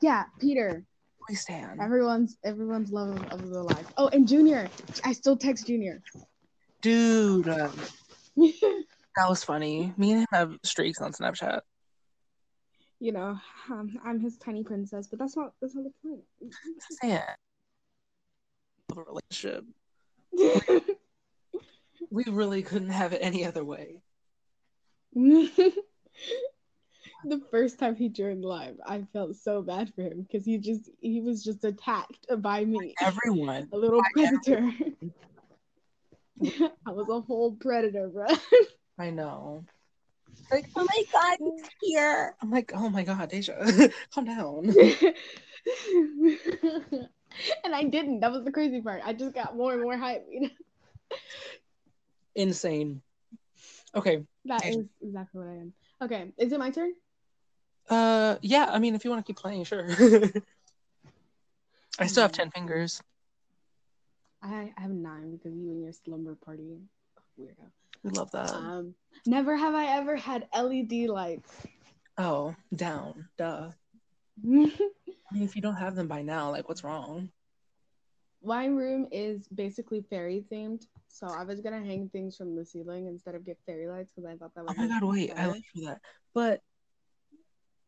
Yeah, 0.01 0.25
Peter. 0.39 0.85
We 1.29 1.35
stand. 1.35 1.81
Everyone's 1.81 2.37
everyone's 2.45 2.93
love 2.93 3.17
of, 3.17 3.25
of 3.33 3.51
the 3.51 3.63
life. 3.63 3.87
Oh, 3.97 4.09
and 4.09 4.27
Junior. 4.27 4.69
I 5.05 5.13
still 5.13 5.37
text 5.37 5.67
Junior. 5.67 6.01
Dude, 6.81 7.49
um, 7.49 7.73
that 8.37 9.29
was 9.29 9.43
funny. 9.43 9.93
Me 9.97 10.13
and 10.13 10.21
him 10.21 10.27
have 10.33 10.57
streaks 10.63 11.01
on 11.01 11.13
Snapchat. 11.13 11.61
you 13.01 13.13
know, 13.13 13.37
um, 13.71 13.99
I'm 14.05 14.21
his 14.21 14.37
tiny 14.37 14.63
princess, 14.63 15.09
but 15.09 15.19
that's 15.19 15.37
not 15.37 15.55
that's 15.61 15.75
not 15.75 15.85
the 15.85 16.09
point. 16.09 16.23
Saying 17.03 17.19
of 18.91 18.99
a 18.99 19.03
relationship. 19.03 19.65
We 22.11 22.25
really 22.25 22.63
couldn't 22.63 22.91
have 22.91 23.13
it 23.13 23.21
any 23.23 23.45
other 23.47 23.65
way. 23.65 24.03
the 25.15 25.73
first 27.51 27.79
time 27.79 27.95
he 27.95 28.09
joined 28.09 28.45
live, 28.45 28.77
I 28.85 29.07
felt 29.13 29.37
so 29.37 29.63
bad 29.63 29.93
for 29.95 30.03
him 30.03 30.23
because 30.23 30.45
he 30.45 30.59
just 30.59 30.91
he 31.01 31.21
was 31.21 31.45
just 31.45 31.65
attacked 31.65 32.27
by 32.39 32.65
me, 32.65 32.95
Everyone. 33.01 33.69
a 33.73 33.77
little 33.77 34.03
predator. 34.13 34.73
I 36.87 36.91
was 36.91 37.09
a 37.09 37.21
whole 37.21 37.53
predator, 37.53 38.09
bro. 38.09 38.27
I 38.99 39.11
know. 39.11 39.65
Like, 40.51 40.69
oh 40.75 40.85
my 40.85 41.05
god, 41.13 41.37
he's 41.39 41.69
here. 41.81 42.35
I'm 42.43 42.51
like, 42.51 42.73
oh 42.75 42.89
my 42.89 43.05
god, 43.05 43.29
Deja, 43.29 43.55
calm 44.13 44.25
down. 44.25 44.75
and 47.65 47.75
I 47.75 47.85
didn't. 47.85 48.21
That 48.21 48.33
was 48.33 48.45
the 48.45 48.53
crazy 48.53 48.81
part. 48.81 49.03
I 49.05 49.13
just 49.13 49.35
got 49.35 49.57
more 49.57 49.73
and 49.73 49.83
more 49.83 49.97
hype. 49.97 50.27
You 50.31 50.41
know, 50.43 50.49
Insane. 52.35 53.03
Okay. 53.95 54.25
that 54.45 54.65
is 54.65 54.87
exactly 55.03 55.41
what 55.41 55.49
I 55.49 55.57
am. 55.57 55.73
Okay, 56.03 56.33
is 56.39 56.53
it 56.53 56.59
my 56.59 56.71
turn? 56.71 56.93
Uh, 57.89 58.37
yeah. 58.41 58.69
I 58.71 58.79
mean, 58.79 58.95
if 58.95 59.05
you 59.05 59.11
want 59.11 59.25
to 59.25 59.29
keep 59.29 59.37
playing, 59.37 59.65
sure. 59.65 59.89
I 61.99 62.07
still 62.07 62.23
have 62.23 62.33
ten 62.33 62.51
fingers. 62.51 63.03
I, 64.43 64.73
I 64.77 64.81
have 64.81 64.91
nine 64.91 65.33
because 65.33 65.53
you 65.57 65.71
and 65.71 65.83
your 65.83 65.93
slumber 65.93 66.35
party. 66.35 66.79
Weirdo. 67.39 67.71
We 68.03 68.11
love 68.11 68.31
that. 68.31 68.51
Um, 68.55 68.95
never 69.27 69.57
have 69.57 69.75
I 69.75 69.99
ever 69.99 70.17
had 70.17 70.49
LED 70.57 71.09
lights. 71.09 71.53
oh, 72.17 72.55
down. 72.75 73.29
Duh. 73.37 73.71
I 74.47 75.35
mean, 75.35 75.43
if 75.43 75.55
you 75.57 75.63
don't 75.63 75.77
have 75.77 75.95
them 75.95 76.09
by 76.09 76.23
now, 76.23 76.51
like, 76.51 76.69
what's 76.69 76.85
wrong? 76.85 77.31
my 78.43 78.67
room 78.67 79.07
is 79.13 79.47
basically 79.49 80.03
fairy 80.09 80.45
themed, 80.51 80.87
so 81.09 81.27
I 81.27 81.45
was 81.45 81.61
gonna 81.61 81.85
hang 81.85 82.09
things 82.09 82.37
from 82.37 82.57
the 82.57 82.65
ceiling 82.65 83.07
instead 83.07 83.35
of 83.35 83.45
get 83.45 83.59
fairy 83.67 83.87
lights 83.87 84.13
because 84.15 84.31
I 84.31 84.37
thought 84.37 84.55
that 84.55 84.65
Oh 84.67 84.69
would. 84.69 84.77
my 84.77 84.87
god, 84.89 85.03
it 85.03 85.07
wait, 85.07 85.33
I 85.37 85.47
like 85.47 85.65
for 85.75 85.81
that. 85.87 86.01
But 86.35 86.61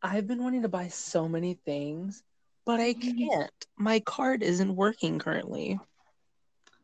I've 0.02 0.26
been 0.26 0.42
wanting 0.42 0.62
to 0.62 0.68
buy 0.68 0.88
so 0.88 1.28
many 1.28 1.54
things, 1.54 2.22
but 2.66 2.80
I 2.80 2.92
mm-hmm. 2.92 3.28
can't. 3.28 3.66
My 3.78 4.00
card 4.00 4.42
isn't 4.42 4.76
working 4.76 5.18
currently. 5.18 5.78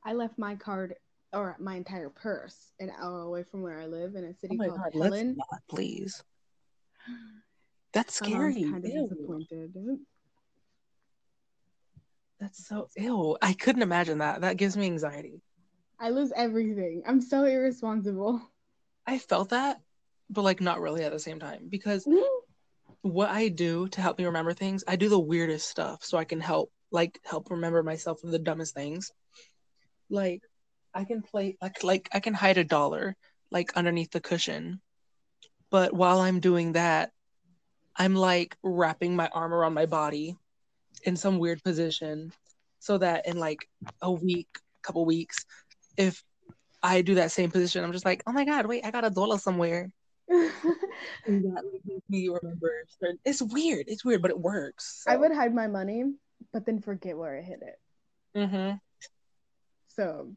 I 0.04 0.14
left 0.14 0.38
my 0.38 0.54
card 0.54 0.94
or 1.32 1.56
my 1.58 1.74
entire 1.74 2.08
purse 2.08 2.72
an 2.80 2.90
hour 2.98 3.20
away 3.20 3.42
from 3.42 3.62
where 3.62 3.78
I 3.78 3.86
live 3.86 4.14
in 4.14 4.24
a 4.24 4.28
Oh 4.28 4.34
city 4.34 4.56
my 4.56 4.68
called 4.68 4.78
god, 4.78 4.94
let's 4.94 5.16
Helen. 5.16 5.36
not, 5.36 5.60
please. 5.68 6.22
That's 7.92 8.14
scary. 8.14 8.62
kind 8.64 8.84
of 8.84 8.90
Ew. 8.90 9.08
disappointed. 9.08 9.74
That's 12.40 12.66
so 12.66 12.88
ill. 12.96 13.38
I 13.42 13.52
couldn't 13.52 13.82
imagine 13.82 14.18
that. 14.18 14.42
That 14.42 14.56
gives 14.56 14.76
me 14.76 14.86
anxiety. 14.86 15.42
I 15.98 16.10
lose 16.10 16.32
everything. 16.36 17.02
I'm 17.06 17.20
so 17.20 17.44
irresponsible. 17.44 18.40
I 19.06 19.18
felt 19.18 19.48
that, 19.50 19.80
but 20.30 20.42
like 20.42 20.60
not 20.60 20.80
really 20.80 21.02
at 21.02 21.12
the 21.12 21.18
same 21.18 21.40
time 21.40 21.66
because 21.68 22.04
mm-hmm. 22.04 22.20
what 23.02 23.30
I 23.30 23.48
do 23.48 23.88
to 23.88 24.00
help 24.00 24.18
me 24.18 24.26
remember 24.26 24.52
things, 24.52 24.84
I 24.86 24.96
do 24.96 25.08
the 25.08 25.18
weirdest 25.18 25.68
stuff 25.68 26.04
so 26.04 26.18
I 26.18 26.24
can 26.24 26.40
help 26.40 26.70
like 26.92 27.18
help 27.24 27.50
remember 27.50 27.82
myself 27.82 28.22
of 28.22 28.30
the 28.30 28.38
dumbest 28.38 28.74
things. 28.74 29.10
Like 30.08 30.42
I 30.94 31.04
can 31.04 31.22
play 31.22 31.56
like 31.60 31.82
like 31.82 32.08
I 32.12 32.20
can 32.20 32.34
hide 32.34 32.58
a 32.58 32.64
dollar 32.64 33.16
like 33.50 33.76
underneath 33.76 34.10
the 34.10 34.20
cushion. 34.20 34.80
But 35.70 35.92
while 35.92 36.20
I'm 36.20 36.40
doing 36.40 36.72
that, 36.72 37.10
I'm 37.98 38.14
like 38.14 38.56
wrapping 38.62 39.16
my 39.16 39.28
arm 39.28 39.52
around 39.52 39.74
my 39.74 39.86
body 39.86 40.36
in 41.04 41.16
some 41.16 41.38
weird 41.38 41.62
position 41.62 42.32
so 42.78 42.98
that 42.98 43.26
in 43.26 43.38
like 43.38 43.68
a 44.00 44.10
week, 44.10 44.48
couple 44.82 45.04
weeks, 45.04 45.44
if 45.96 46.22
I 46.82 47.02
do 47.02 47.16
that 47.16 47.32
same 47.32 47.50
position, 47.50 47.82
I'm 47.84 47.92
just 47.92 48.04
like, 48.04 48.22
oh 48.26 48.32
my 48.32 48.44
god, 48.44 48.66
wait, 48.66 48.84
I 48.84 48.90
got 48.90 49.04
a 49.04 49.10
dollar 49.10 49.38
somewhere. 49.38 49.90
And 51.26 51.44
that 51.44 51.64
like, 51.64 51.82
makes 51.84 52.08
me 52.08 52.28
remember. 52.28 52.70
It's 53.24 53.42
weird. 53.42 53.84
It's 53.88 54.04
weird, 54.04 54.22
but 54.22 54.30
it 54.30 54.38
works. 54.38 55.04
I 55.06 55.16
would 55.16 55.32
hide 55.32 55.54
my 55.54 55.66
money, 55.66 56.04
but 56.52 56.64
then 56.64 56.80
forget 56.80 57.16
where 57.18 57.36
I 57.36 57.42
hid 57.42 57.60
it. 57.62 58.48
hmm 58.48 58.70
So 59.88 60.32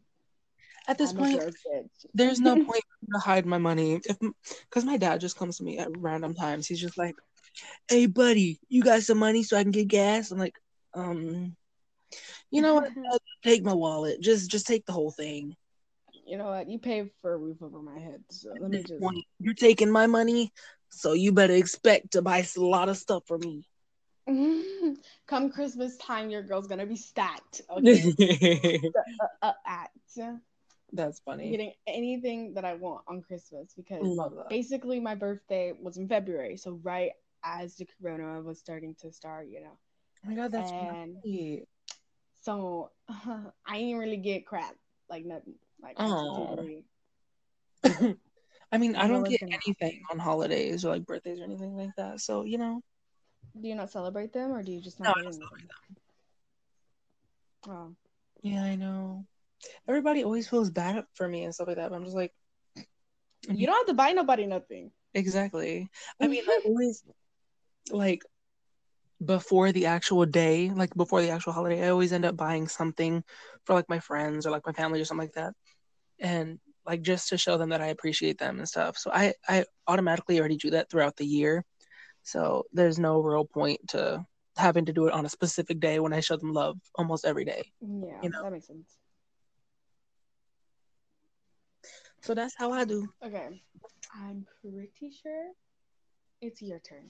At 0.87 0.97
this 0.97 1.11
I'm 1.11 1.17
point, 1.17 1.35
a 1.35 1.37
broke 1.37 1.53
bitch. 1.53 2.05
there's 2.13 2.41
no 2.41 2.55
point 2.65 2.83
to 3.13 3.19
hide 3.19 3.45
my 3.45 3.57
money 3.57 4.01
if 4.03 4.17
because 4.19 4.83
my 4.83 4.97
dad 4.97 5.21
just 5.21 5.37
comes 5.37 5.57
to 5.57 5.63
me 5.63 5.77
at 5.79 5.87
random 5.97 6.33
times. 6.33 6.67
He's 6.67 6.81
just 6.81 6.97
like, 6.97 7.15
"Hey, 7.89 8.05
buddy, 8.05 8.59
you 8.69 8.83
got 8.83 9.03
some 9.03 9.17
money 9.17 9.43
so 9.43 9.57
I 9.57 9.63
can 9.63 9.71
get 9.71 9.87
gas?" 9.87 10.31
I'm 10.31 10.39
like, 10.39 10.55
um, 10.93 11.55
you 12.51 12.61
know 12.61 12.75
what? 12.75 12.91
Take 13.43 13.63
my 13.63 13.73
wallet. 13.73 14.21
Just 14.21 14.51
just 14.51 14.67
take 14.67 14.85
the 14.85 14.93
whole 14.93 15.11
thing. 15.11 15.55
you 16.27 16.37
know 16.37 16.45
what? 16.45 16.69
You 16.69 16.79
pay 16.79 17.09
for 17.21 17.33
a 17.33 17.37
roof 17.37 17.61
over 17.61 17.81
my 17.81 17.99
head, 17.99 18.23
so 18.29 18.49
let 18.59 18.71
me 18.71 18.77
just. 18.77 19.03
You're 19.39 19.53
taking 19.53 19.91
my 19.91 20.07
money, 20.07 20.51
so 20.89 21.13
you 21.13 21.31
better 21.31 21.53
expect 21.53 22.11
to 22.11 22.21
buy 22.21 22.45
a 22.55 22.59
lot 22.61 22.89
of 22.89 22.97
stuff 22.97 23.23
for 23.27 23.37
me. 23.37 23.65
Come 25.27 25.49
Christmas 25.49 25.97
time, 25.97 26.29
your 26.29 26.43
girl's 26.43 26.67
gonna 26.67 26.85
be 26.85 26.95
stacked. 26.95 27.61
Okay. 27.69 28.13
uh, 29.21 29.27
uh, 29.41 29.53
at 29.65 29.89
That's 30.93 31.19
funny. 31.19 31.49
getting 31.49 31.73
anything 31.87 32.53
that 32.53 32.65
I 32.65 32.75
want 32.75 33.03
on 33.07 33.21
Christmas 33.21 33.73
because 33.75 34.19
basically 34.49 34.99
my 34.99 35.15
birthday 35.15 35.73
was 35.81 35.97
in 35.97 36.07
February, 36.07 36.57
so 36.57 36.79
right 36.83 37.11
as 37.43 37.75
the 37.75 37.85
corona 38.01 38.41
was 38.41 38.59
starting 38.59 38.95
to 39.01 39.11
start, 39.11 39.47
you 39.49 39.61
know. 39.61 39.77
Oh 40.25 40.29
my 40.29 40.35
god, 40.35 40.51
that's 40.51 40.71
and 40.71 41.17
right. 41.23 41.67
so 42.41 42.91
I 43.65 43.79
didn't 43.79 43.97
really 43.99 44.17
get 44.17 44.45
crap 44.45 44.75
like 45.09 45.25
nothing. 45.25 45.55
Like 45.81 45.97
absolutely. 45.99 46.85
I 48.71 48.77
mean, 48.77 48.95
I 48.95 49.07
don't 49.07 49.27
get 49.27 49.41
anything 49.41 50.01
on 50.11 50.19
holidays 50.19 50.85
or 50.85 50.89
like 50.89 51.05
birthdays 51.05 51.39
or 51.39 51.43
anything 51.43 51.75
like 51.75 51.95
that. 51.97 52.19
So, 52.21 52.43
you 52.43 52.57
know, 52.57 52.81
Do 53.59 53.67
you 53.67 53.75
not 53.75 53.89
celebrate 53.91 54.33
them, 54.33 54.51
or 54.51 54.61
do 54.63 54.71
you 54.71 54.81
just 54.81 54.99
no, 54.99 55.09
not 55.09 55.17
I 55.17 55.21
don't 55.23 55.33
celebrate 55.33 55.69
Oh. 57.67 57.95
Yeah, 58.41 58.63
I 58.63 58.75
know. 58.75 59.25
Everybody 59.87 60.23
always 60.23 60.47
feels 60.47 60.69
bad 60.71 61.05
for 61.13 61.27
me 61.27 61.43
and 61.43 61.53
stuff 61.53 61.67
like 61.67 61.77
that. 61.77 61.89
But 61.89 61.95
I'm 61.95 62.03
just 62.05 62.15
like, 62.15 62.33
You 63.47 63.65
don't 63.65 63.75
have 63.77 63.87
to 63.87 63.93
buy 63.93 64.11
nobody 64.13 64.45
nothing. 64.45 64.91
exactly. 65.13 65.89
I 66.19 66.27
mean, 66.27 66.43
I 66.47 66.59
always 66.65 67.03
like 67.89 68.21
before 69.23 69.71
the 69.71 69.85
actual 69.87 70.25
day, 70.25 70.69
like 70.69 70.93
before 70.95 71.21
the 71.21 71.29
actual 71.29 71.53
holiday, 71.53 71.85
I 71.85 71.89
always 71.89 72.13
end 72.13 72.25
up 72.25 72.35
buying 72.37 72.67
something 72.67 73.23
for 73.65 73.73
like 73.73 73.89
my 73.89 73.99
friends 73.99 74.45
or 74.45 74.51
like 74.51 74.65
my 74.65 74.73
family 74.73 75.01
or 75.01 75.05
something 75.05 75.27
like 75.27 75.33
that. 75.35 75.53
And 76.19 76.59
like 76.85 77.01
just 77.01 77.29
to 77.29 77.37
show 77.37 77.57
them 77.57 77.69
that 77.69 77.81
I 77.81 77.87
appreciate 77.87 78.37
them 78.39 78.57
and 78.57 78.67
stuff. 78.67 78.97
So 78.97 79.11
I 79.13 79.33
I 79.47 79.65
automatically 79.87 80.39
already 80.39 80.57
do 80.57 80.71
that 80.71 80.89
throughout 80.89 81.17
the 81.17 81.25
year. 81.25 81.63
So 82.23 82.65
there's 82.73 82.99
no 82.99 83.19
real 83.21 83.45
point 83.45 83.79
to 83.89 84.25
having 84.57 84.85
to 84.85 84.93
do 84.93 85.07
it 85.07 85.13
on 85.13 85.25
a 85.25 85.29
specific 85.29 85.79
day 85.79 85.99
when 85.99 86.13
I 86.13 86.19
show 86.19 86.37
them 86.37 86.53
love 86.53 86.77
almost 86.95 87.25
every 87.25 87.45
day. 87.45 87.71
Yeah, 87.81 88.21
You 88.21 88.29
know. 88.29 88.43
that 88.43 88.51
makes 88.51 88.67
sense. 88.67 88.97
So 92.21 92.35
that's 92.35 92.55
how 92.57 92.71
I 92.71 92.85
do. 92.85 93.07
Okay. 93.25 93.63
I'm 94.13 94.45
pretty 94.61 95.11
sure 95.11 95.51
it's 96.41 96.61
your 96.61 96.79
turn. 96.79 97.09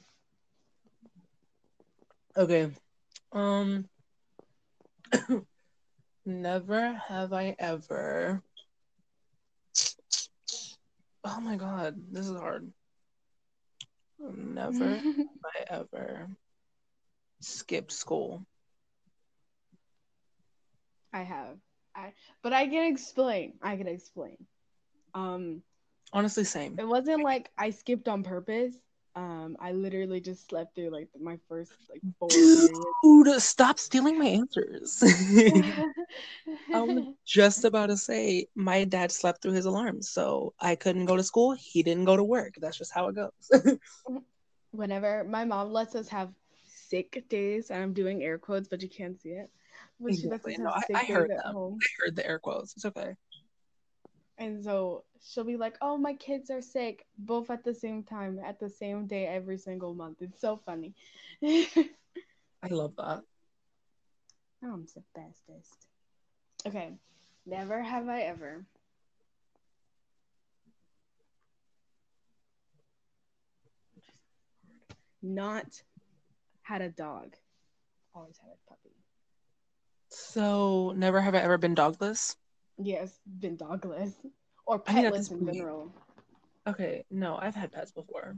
Okay. 2.37 2.71
Um 3.31 3.89
never 6.25 6.93
have 6.93 7.33
I 7.33 7.55
ever 7.59 8.43
Oh 11.23 11.39
my 11.39 11.55
god, 11.55 11.95
this 12.11 12.27
is 12.27 12.37
hard. 12.37 12.71
Never 14.19 14.89
have 14.95 15.45
I 15.45 15.65
ever 15.69 16.29
skipped 17.41 17.91
school. 17.91 18.45
I 21.13 21.23
have. 21.23 21.57
I 21.95 22.13
but 22.41 22.53
I 22.53 22.67
can 22.67 22.91
explain. 22.91 23.59
I 23.61 23.77
can 23.77 23.87
explain. 23.87 24.37
Um 25.13 25.63
Honestly, 26.13 26.43
same. 26.43 26.77
it 26.77 26.87
wasn't 26.87 27.23
like 27.23 27.49
I 27.57 27.71
skipped 27.71 28.07
on 28.07 28.23
purpose. 28.23 28.75
Um 29.15 29.57
I 29.59 29.71
literally 29.73 30.21
just 30.21 30.47
slept 30.49 30.75
through 30.75 30.89
like 30.91 31.09
my 31.19 31.37
first 31.49 31.73
like 31.89 32.01
four. 32.19 32.29
Dude, 33.03 33.41
stop 33.41 33.79
stealing 33.79 34.17
my 34.17 34.25
answers. 34.25 35.03
I 36.73 36.81
was 36.81 37.03
just 37.25 37.65
about 37.65 37.87
to 37.87 37.97
say 37.97 38.47
my 38.55 38.85
dad 38.85 39.11
slept 39.11 39.41
through 39.41 39.53
his 39.53 39.65
alarms, 39.65 40.09
so 40.09 40.53
I 40.59 40.75
couldn't 40.75 41.05
go 41.05 41.17
to 41.17 41.23
school. 41.23 41.51
He 41.59 41.83
didn't 41.83 42.05
go 42.05 42.15
to 42.15 42.23
work. 42.23 42.53
That's 42.57 42.77
just 42.77 42.93
how 42.93 43.07
it 43.09 43.15
goes. 43.15 43.51
Whenever 44.71 45.25
my 45.25 45.43
mom 45.43 45.73
lets 45.73 45.95
us 45.95 46.07
have 46.09 46.29
sick 46.65 47.25
days, 47.29 47.69
and 47.71 47.81
I'm 47.83 47.93
doing 47.93 48.23
air 48.23 48.37
quotes, 48.37 48.69
but 48.69 48.81
you 48.81 48.89
can't 48.89 49.19
see 49.19 49.29
it. 49.29 49.49
But 49.99 50.15
she 50.15 50.27
lets 50.27 50.45
Exactly. 50.45 50.57
No, 50.63 50.69
I- 50.69 51.01
I 51.01 51.03
heard 51.05 51.29
them. 51.31 51.53
home. 51.53 51.77
I 51.81 51.87
heard 52.05 52.15
the 52.15 52.25
air 52.25 52.39
quotes. 52.39 52.73
It's 52.75 52.85
okay. 52.85 53.15
And 54.41 54.63
so 54.63 55.03
she'll 55.21 55.43
be 55.43 55.55
like, 55.55 55.77
"Oh, 55.83 55.97
my 55.97 56.15
kids 56.15 56.49
are 56.49 56.63
sick," 56.63 57.05
both 57.19 57.51
at 57.51 57.63
the 57.63 57.75
same 57.75 58.01
time, 58.01 58.39
at 58.43 58.59
the 58.59 58.69
same 58.69 59.05
day, 59.05 59.27
every 59.27 59.55
single 59.55 59.93
month. 59.93 60.17
It's 60.19 60.41
so 60.41 60.57
funny. 60.57 60.95
I 61.43 62.67
love 62.71 62.95
that. 62.95 63.21
I'm 64.63 64.87
the 64.95 65.03
bestest. 65.13 65.85
Okay, 66.65 66.91
never 67.45 67.83
have 67.83 68.09
I 68.09 68.21
ever. 68.21 68.65
Not 75.21 75.83
had 76.63 76.81
a 76.81 76.89
dog. 76.89 77.35
Always 78.15 78.39
had 78.39 78.49
a 78.49 78.69
puppy. 78.69 78.95
So 80.09 80.93
never 80.97 81.21
have 81.21 81.35
I 81.35 81.41
ever 81.41 81.59
been 81.59 81.75
dogless. 81.75 82.37
Yes, 82.77 83.19
been 83.39 83.57
dogless 83.57 84.13
or 84.65 84.81
I 84.87 84.93
mean, 84.93 85.05
petless 85.05 85.31
in 85.31 85.45
general. 85.53 85.91
Okay, 86.67 87.05
no, 87.09 87.37
I've 87.41 87.55
had 87.55 87.71
pets 87.71 87.91
before. 87.91 88.35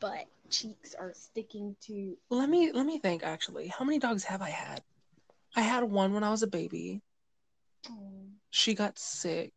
But 0.00 0.26
cheeks 0.50 0.94
are 0.94 1.12
sticking 1.14 1.76
to. 1.86 2.16
Let 2.30 2.48
me 2.48 2.72
let 2.72 2.86
me 2.86 2.98
think 2.98 3.22
actually. 3.22 3.68
How 3.68 3.84
many 3.84 3.98
dogs 3.98 4.24
have 4.24 4.42
I 4.42 4.50
had? 4.50 4.82
I 5.56 5.62
had 5.62 5.84
one 5.84 6.14
when 6.14 6.24
I 6.24 6.30
was 6.30 6.42
a 6.42 6.46
baby. 6.46 7.02
Oh. 7.90 8.28
She 8.50 8.74
got 8.74 8.98
sick. 8.98 9.52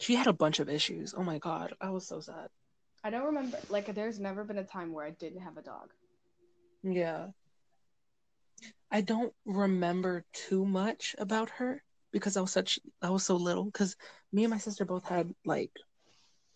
She 0.00 0.14
had 0.14 0.26
a 0.26 0.32
bunch 0.32 0.60
of 0.60 0.68
issues. 0.68 1.14
Oh 1.16 1.22
my 1.22 1.38
god, 1.38 1.74
I 1.80 1.90
was 1.90 2.06
so 2.06 2.20
sad. 2.20 2.48
I 3.04 3.10
don't 3.10 3.24
remember. 3.24 3.58
Like, 3.68 3.94
there's 3.94 4.18
never 4.18 4.42
been 4.42 4.58
a 4.58 4.64
time 4.64 4.92
where 4.92 5.06
I 5.06 5.10
didn't 5.10 5.40
have 5.40 5.56
a 5.56 5.62
dog. 5.62 5.92
Yeah. 6.82 7.28
I 8.90 9.00
don't 9.00 9.32
remember 9.44 10.24
too 10.32 10.64
much 10.64 11.14
about 11.18 11.50
her 11.50 11.82
because 12.12 12.36
I 12.36 12.40
was 12.40 12.52
such 12.52 12.78
I 13.02 13.10
was 13.10 13.24
so 13.24 13.36
little 13.36 13.64
because 13.64 13.96
me 14.32 14.44
and 14.44 14.50
my 14.50 14.58
sister 14.58 14.84
both 14.84 15.04
had 15.06 15.34
like 15.44 15.70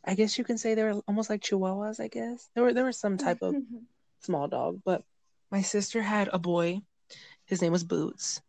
I 0.05 0.15
guess 0.15 0.39
you 0.39 0.45
can 0.45 0.57
say 0.57 0.75
they 0.75 0.83
were 0.83 1.03
almost 1.07 1.29
like 1.29 1.43
chihuahuas, 1.43 2.01
I 2.01 2.09
guess. 2.09 2.49
There 2.55 2.65
were 2.65 2.73
there 2.73 2.85
was 2.85 2.99
some 2.99 3.19
type 3.19 3.43
of 3.43 3.55
mm-hmm. 3.55 3.79
small 4.21 4.49
dog, 4.49 4.81
but 4.85 5.03
my 5.51 5.63
sister 5.63 6.01
had 6.01 6.29
a 6.33 6.39
boy. 6.39 6.81
His 7.45 7.61
name 7.61 7.73
was 7.73 7.85
Boots. 7.85 8.41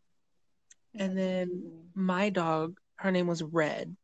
And 0.95 1.17
then 1.17 1.71
my 1.95 2.29
dog, 2.29 2.79
her 2.95 3.11
name 3.11 3.27
was 3.27 3.41
Red. 3.41 3.95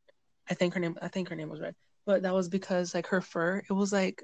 I 0.50 0.54
think 0.54 0.74
her 0.74 0.80
name 0.80 0.98
I 1.02 1.08
think 1.08 1.30
her 1.30 1.36
name 1.36 1.50
was 1.50 1.62
Red. 1.62 1.76
But 2.06 2.24
that 2.24 2.34
was 2.34 2.50
because 2.50 2.94
like 2.94 3.08
her 3.08 3.22
fur, 3.22 3.64
it 3.70 3.74
was 3.74 3.94
like 3.94 4.24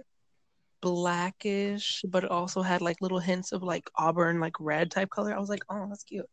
blackish, 0.83 2.03
but 2.05 2.25
it 2.25 2.29
also 2.29 2.61
had 2.61 2.81
like 2.81 2.97
little 2.99 3.19
hints 3.19 3.53
of 3.53 3.63
like 3.63 3.89
auburn, 3.95 4.41
like 4.41 4.59
red 4.59 4.91
type 4.91 5.09
color. 5.09 5.33
I 5.33 5.39
was 5.39 5.47
like, 5.47 5.63
oh, 5.69 5.85
that's 5.87 6.03
cute. 6.03 6.25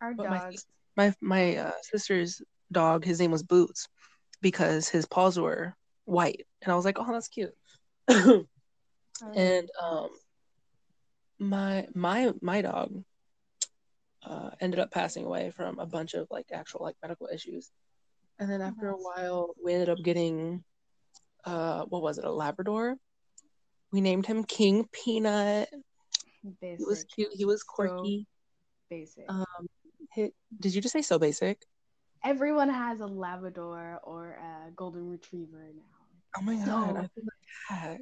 Our 0.00 0.14
But 0.14 0.30
my 0.30 0.38
dogs. 0.38 0.66
My 0.96 1.12
my 1.20 1.56
uh, 1.56 1.72
sister's 1.82 2.40
dog, 2.70 3.04
his 3.04 3.18
name 3.18 3.32
was 3.32 3.42
Boots, 3.42 3.88
because 4.40 4.88
his 4.88 5.04
paws 5.04 5.38
were 5.38 5.74
white, 6.04 6.46
and 6.62 6.72
I 6.72 6.76
was 6.76 6.84
like, 6.84 6.98
oh, 7.00 7.12
that's 7.12 7.28
cute. 7.28 7.54
and 8.08 9.68
um, 9.82 10.08
my 11.40 11.88
my 11.92 12.32
my 12.40 12.62
dog 12.62 13.02
uh, 14.24 14.50
ended 14.60 14.78
up 14.78 14.92
passing 14.92 15.26
away 15.26 15.50
from 15.50 15.80
a 15.80 15.86
bunch 15.86 16.14
of 16.14 16.28
like 16.30 16.46
actual 16.52 16.84
like 16.84 16.96
medical 17.02 17.28
issues, 17.34 17.72
and 18.38 18.48
then 18.48 18.62
after 18.62 18.90
a 18.90 18.96
while, 18.96 19.54
we 19.62 19.74
ended 19.74 19.88
up 19.88 19.98
getting 20.04 20.62
uh, 21.44 21.84
what 21.88 22.00
was 22.00 22.18
it, 22.18 22.24
a 22.24 22.30
Labrador? 22.30 22.96
We 23.96 24.02
named 24.02 24.26
him 24.26 24.44
King 24.44 24.86
Peanut. 24.92 25.70
basic. 26.60 26.78
He 26.80 26.84
was 26.84 27.04
cute. 27.04 27.30
He 27.32 27.46
was 27.46 27.62
So 27.62 27.66
quirky. 27.66 28.26
basic. 28.90 29.24
Um, 29.26 29.46
hit, 30.12 30.34
did 30.60 30.74
you 30.74 30.82
just 30.82 30.92
say 30.92 31.00
so 31.00 31.18
basic? 31.18 31.62
Everyone 32.22 32.68
has 32.68 33.00
a 33.00 33.06
Labrador 33.06 33.98
or 34.04 34.32
a 34.32 34.70
Golden 34.72 35.08
Retriever 35.08 35.70
now. 35.74 36.36
Oh 36.36 36.42
my 36.42 36.58
So- 36.58 36.66
god, 36.66 36.96
I 36.98 37.06
feel 37.14 37.24
like 37.24 37.70
cat. 37.70 38.00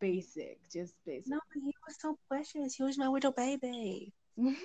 Basic, 0.00 0.58
just 0.72 0.94
basic. 1.04 1.28
No, 1.28 1.38
but 1.52 1.60
he 1.62 1.74
was 1.86 1.96
so 2.00 2.18
precious. 2.28 2.74
He 2.74 2.82
was 2.82 2.96
my 2.96 3.08
little 3.08 3.32
baby. 3.32 4.14
Um, 4.38 4.56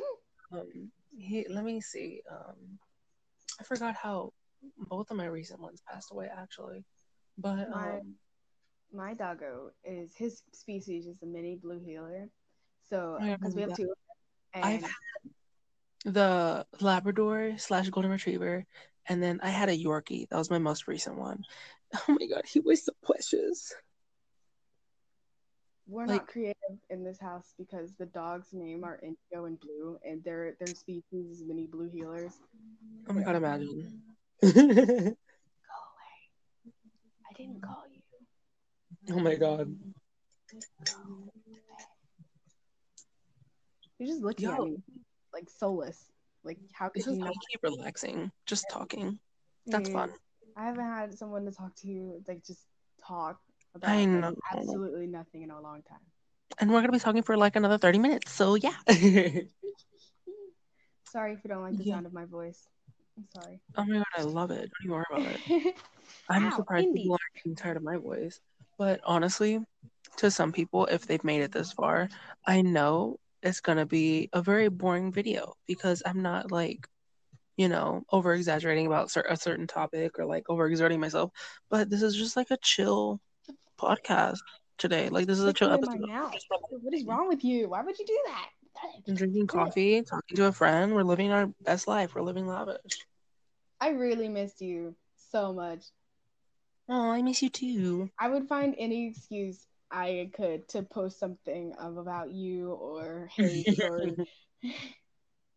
he, 1.18 1.46
let 1.50 1.66
me 1.66 1.82
see. 1.82 2.22
Um, 2.32 2.80
I 3.60 3.64
forgot 3.66 3.96
how 3.96 4.32
both 4.90 5.12
of 5.12 5.18
my 5.18 5.26
recent 5.26 5.60
ones 5.60 5.82
passed 5.86 6.14
away 6.14 6.30
actually, 6.34 6.86
but 7.38 7.68
um, 7.74 8.16
My 8.94 9.14
doggo 9.14 9.72
is 9.84 10.14
his 10.16 10.44
species 10.54 11.08
is 11.08 11.22
a 11.24 11.26
mini 11.26 11.56
blue 11.56 11.80
healer. 11.80 12.30
So 12.90 13.18
I 13.20 13.36
because 13.36 13.56
we 13.56 13.62
have 13.62 13.72
remember 13.72 13.94
two, 13.94 13.94
and 14.54 14.66
I've 14.66 14.82
had 14.82 14.92
the 16.06 16.66
Labrador 16.82 17.54
slash 17.58 17.90
Golden 17.90 18.12
Retriever, 18.12 18.66
and 19.08 19.22
then 19.24 19.40
I 19.42 19.50
had 19.50 19.70
a 19.70 19.78
Yorkie. 19.78 20.28
That 20.30 20.38
was 20.38 20.50
my 20.50 20.60
most 20.60 20.88
recent 20.88 21.18
one. 21.18 21.44
Oh 22.08 22.16
my 22.18 22.26
god, 22.26 22.46
he 22.46 22.62
was 22.62 22.86
so 22.86 22.94
precious. 23.04 23.74
we're 25.88 26.06
like- 26.06 26.22
not 26.22 26.28
creative 26.30 26.78
in 26.90 27.04
this 27.04 27.20
house 27.20 27.54
because 27.58 27.92
the 28.00 28.06
dog's 28.06 28.54
name 28.54 28.86
are 28.86 28.98
Indigo 29.04 29.44
and 29.46 29.60
Blue, 29.60 29.98
and 30.06 30.24
their 30.24 30.56
their 30.58 30.74
species 30.74 31.30
is 31.30 31.44
mini 31.44 31.68
blue 31.68 31.90
healers. 31.90 32.40
Oh 33.10 33.14
my 33.14 33.24
god, 33.24 33.36
imagine. 33.36 34.02
Go 34.42 34.50
away! 34.50 35.14
I 37.30 37.34
didn't 37.36 37.62
call 37.62 37.84
you. 37.91 37.91
Oh 39.12 39.20
my 39.20 39.36
god. 39.36 39.76
You're 44.00 44.10
just 44.10 44.22
looking 44.24 44.50
at 44.50 44.60
me 44.60 44.78
like 45.34 45.50
soulless. 45.50 46.12
Like 46.44 46.58
how 46.74 46.90
could 46.90 47.06
This 47.06 47.14
you 47.14 47.20
not? 47.20 47.34
keep 47.52 47.62
relaxing. 47.64 48.32
Just 48.46 48.66
talking. 48.70 49.20
That's 49.68 49.88
Dude, 49.88 49.96
fun. 49.96 50.12
I 50.58 50.66
haven't 50.66 50.86
had 50.86 51.18
someone 51.18 51.46
to 51.46 51.52
talk 51.52 51.76
to 51.78 52.22
like 52.28 52.44
just 52.46 52.66
talk 53.06 53.40
about 53.76 53.90
I 53.92 54.00
like, 54.06 54.10
know. 54.10 54.36
absolutely 54.54 55.08
nothing 55.08 55.44
in 55.44 55.52
a 55.52 55.62
long 55.62 55.84
time. 55.84 56.00
And 56.60 56.72
we're 56.72 56.82
gonna 56.82 56.92
be 56.92 57.00
talking 57.00 57.22
for 57.24 57.38
like 57.38 57.56
another 57.56 57.78
30 57.78 58.00
minutes. 58.00 58.32
So 58.32 58.56
yeah. 58.56 58.74
Sorry 61.10 61.34
if 61.34 61.40
you 61.44 61.50
don't 61.50 61.62
like 61.62 61.78
the 61.78 61.84
Yeah. 61.84 61.96
sound 61.96 62.06
of 62.08 62.14
my 62.14 62.26
voice. 62.26 62.68
I'm 63.18 63.28
sorry. 63.36 63.60
oh 63.78 63.84
my 63.86 63.98
god, 63.98 64.06
I 64.18 64.22
love 64.24 64.52
it. 64.52 64.62
Don't 64.62 64.86
even 64.86 64.92
worry 64.96 65.06
about 65.12 65.26
it. 65.48 65.76
I'm 66.30 66.46
Ow, 66.46 66.56
surprised 66.56 66.86
Indy. 66.88 67.04
people 67.04 67.14
aren't 67.14 67.36
getting 67.36 67.56
tired 67.56 67.78
of 67.78 67.84
my 67.84 67.98
voice. 67.98 68.40
But 68.82 69.00
honestly, 69.04 69.60
to 70.18 70.32
some 70.32 70.52
people, 70.52 70.88
if 70.88 71.06
they've 71.06 71.24
made 71.24 71.44
it 71.44 71.52
this 71.52 71.72
far, 71.72 72.10
I 72.48 72.64
know 72.64 73.20
it's 73.44 73.62
gonna 73.62 73.86
be 73.86 74.28
a 74.34 74.42
very 74.42 74.70
boring 74.70 75.12
video 75.12 75.54
because 75.68 76.02
I'm 76.04 76.24
not 76.24 76.52
like, 76.52 76.88
you 77.58 77.70
know, 77.70 78.02
over 78.12 78.34
exaggerating 78.34 78.88
about 78.88 79.16
a 79.16 79.38
certain 79.38 79.68
topic 79.68 80.18
or 80.18 80.26
like 80.26 80.50
over 80.50 80.66
exerting 80.66 81.00
myself. 81.00 81.30
But 81.70 81.92
this 81.92 82.02
is 82.02 82.16
just 82.16 82.36
like 82.36 82.50
a 82.50 82.58
chill 82.58 83.22
podcast 83.80 84.40
today. 84.80 85.10
Like 85.10 85.28
this 85.28 85.38
is 85.38 85.46
a 85.46 85.54
chill 85.54 85.70
episode. 85.70 86.00
mouth. 86.00 86.34
Just 86.34 86.48
relax. 86.50 86.84
What 86.84 86.96
is 86.96 87.06
wrong 87.06 87.28
with 87.28 87.44
you? 87.44 87.70
Why 87.70 87.84
would 87.84 88.00
you 88.00 88.06
do 88.08 88.20
that? 88.26 88.50
I'm 89.08 89.14
drinking 89.14 89.46
coffee, 89.46 90.02
talking 90.02 90.38
to 90.38 90.46
a 90.46 90.52
friend. 90.52 90.96
We're 90.96 91.04
living 91.04 91.32
our 91.32 91.54
best 91.62 91.88
life. 91.88 92.16
We're 92.16 92.24
living 92.24 92.48
lavish. 92.48 93.06
I 93.80 93.90
really 93.90 94.28
missed 94.28 94.60
you 94.60 94.96
so 95.32 95.54
much. 95.54 95.84
Oh, 96.88 97.10
I 97.10 97.22
miss 97.24 97.42
you 97.42 97.50
too. 97.50 98.12
I 98.20 98.30
would 98.30 98.48
find 98.48 98.76
any 98.78 99.08
excuse 99.08 99.66
I 99.90 100.30
could 100.34 100.68
to 100.70 100.84
post 100.84 101.20
something 101.20 101.74
of 101.80 101.98
about 101.98 102.32
you 102.32 102.72
or 102.74 103.30
Harry's 103.36 103.70
story. 103.74 104.16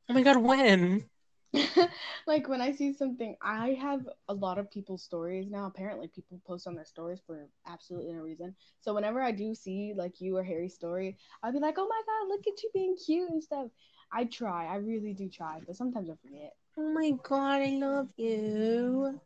Oh 0.08 0.14
my 0.14 0.22
god, 0.22 0.38
when? 0.38 1.08
like 2.26 2.48
when 2.48 2.60
I 2.60 2.72
see 2.72 2.92
something, 2.92 3.36
I 3.40 3.70
have 3.80 4.08
a 4.28 4.34
lot 4.34 4.58
of 4.58 4.70
people's 4.70 5.02
stories 5.04 5.48
now. 5.50 5.66
Apparently, 5.66 6.08
people 6.08 6.40
post 6.46 6.66
on 6.66 6.74
their 6.74 6.84
stories 6.84 7.20
for 7.26 7.46
absolutely 7.66 8.12
no 8.12 8.20
reason. 8.22 8.54
So 8.80 8.94
whenever 8.94 9.22
I 9.22 9.30
do 9.30 9.54
see 9.54 9.92
like 9.96 10.20
you 10.20 10.36
or 10.36 10.42
Harry's 10.42 10.74
story, 10.74 11.16
I'll 11.42 11.52
be 11.52 11.60
like, 11.60 11.76
"Oh 11.78 11.86
my 11.88 12.02
god, 12.06 12.28
look 12.28 12.46
at 12.48 12.62
you 12.62 12.70
being 12.74 12.96
cute 12.96 13.30
and 13.30 13.42
stuff." 13.42 13.68
I 14.12 14.24
try, 14.24 14.66
I 14.66 14.76
really 14.76 15.12
do 15.14 15.28
try, 15.28 15.60
but 15.66 15.76
sometimes 15.76 16.10
I 16.10 16.14
forget. 16.22 16.54
Oh 16.76 16.92
my 16.92 17.10
god, 17.22 17.62
I 17.62 17.70
love 17.70 18.08
you. 18.16 19.20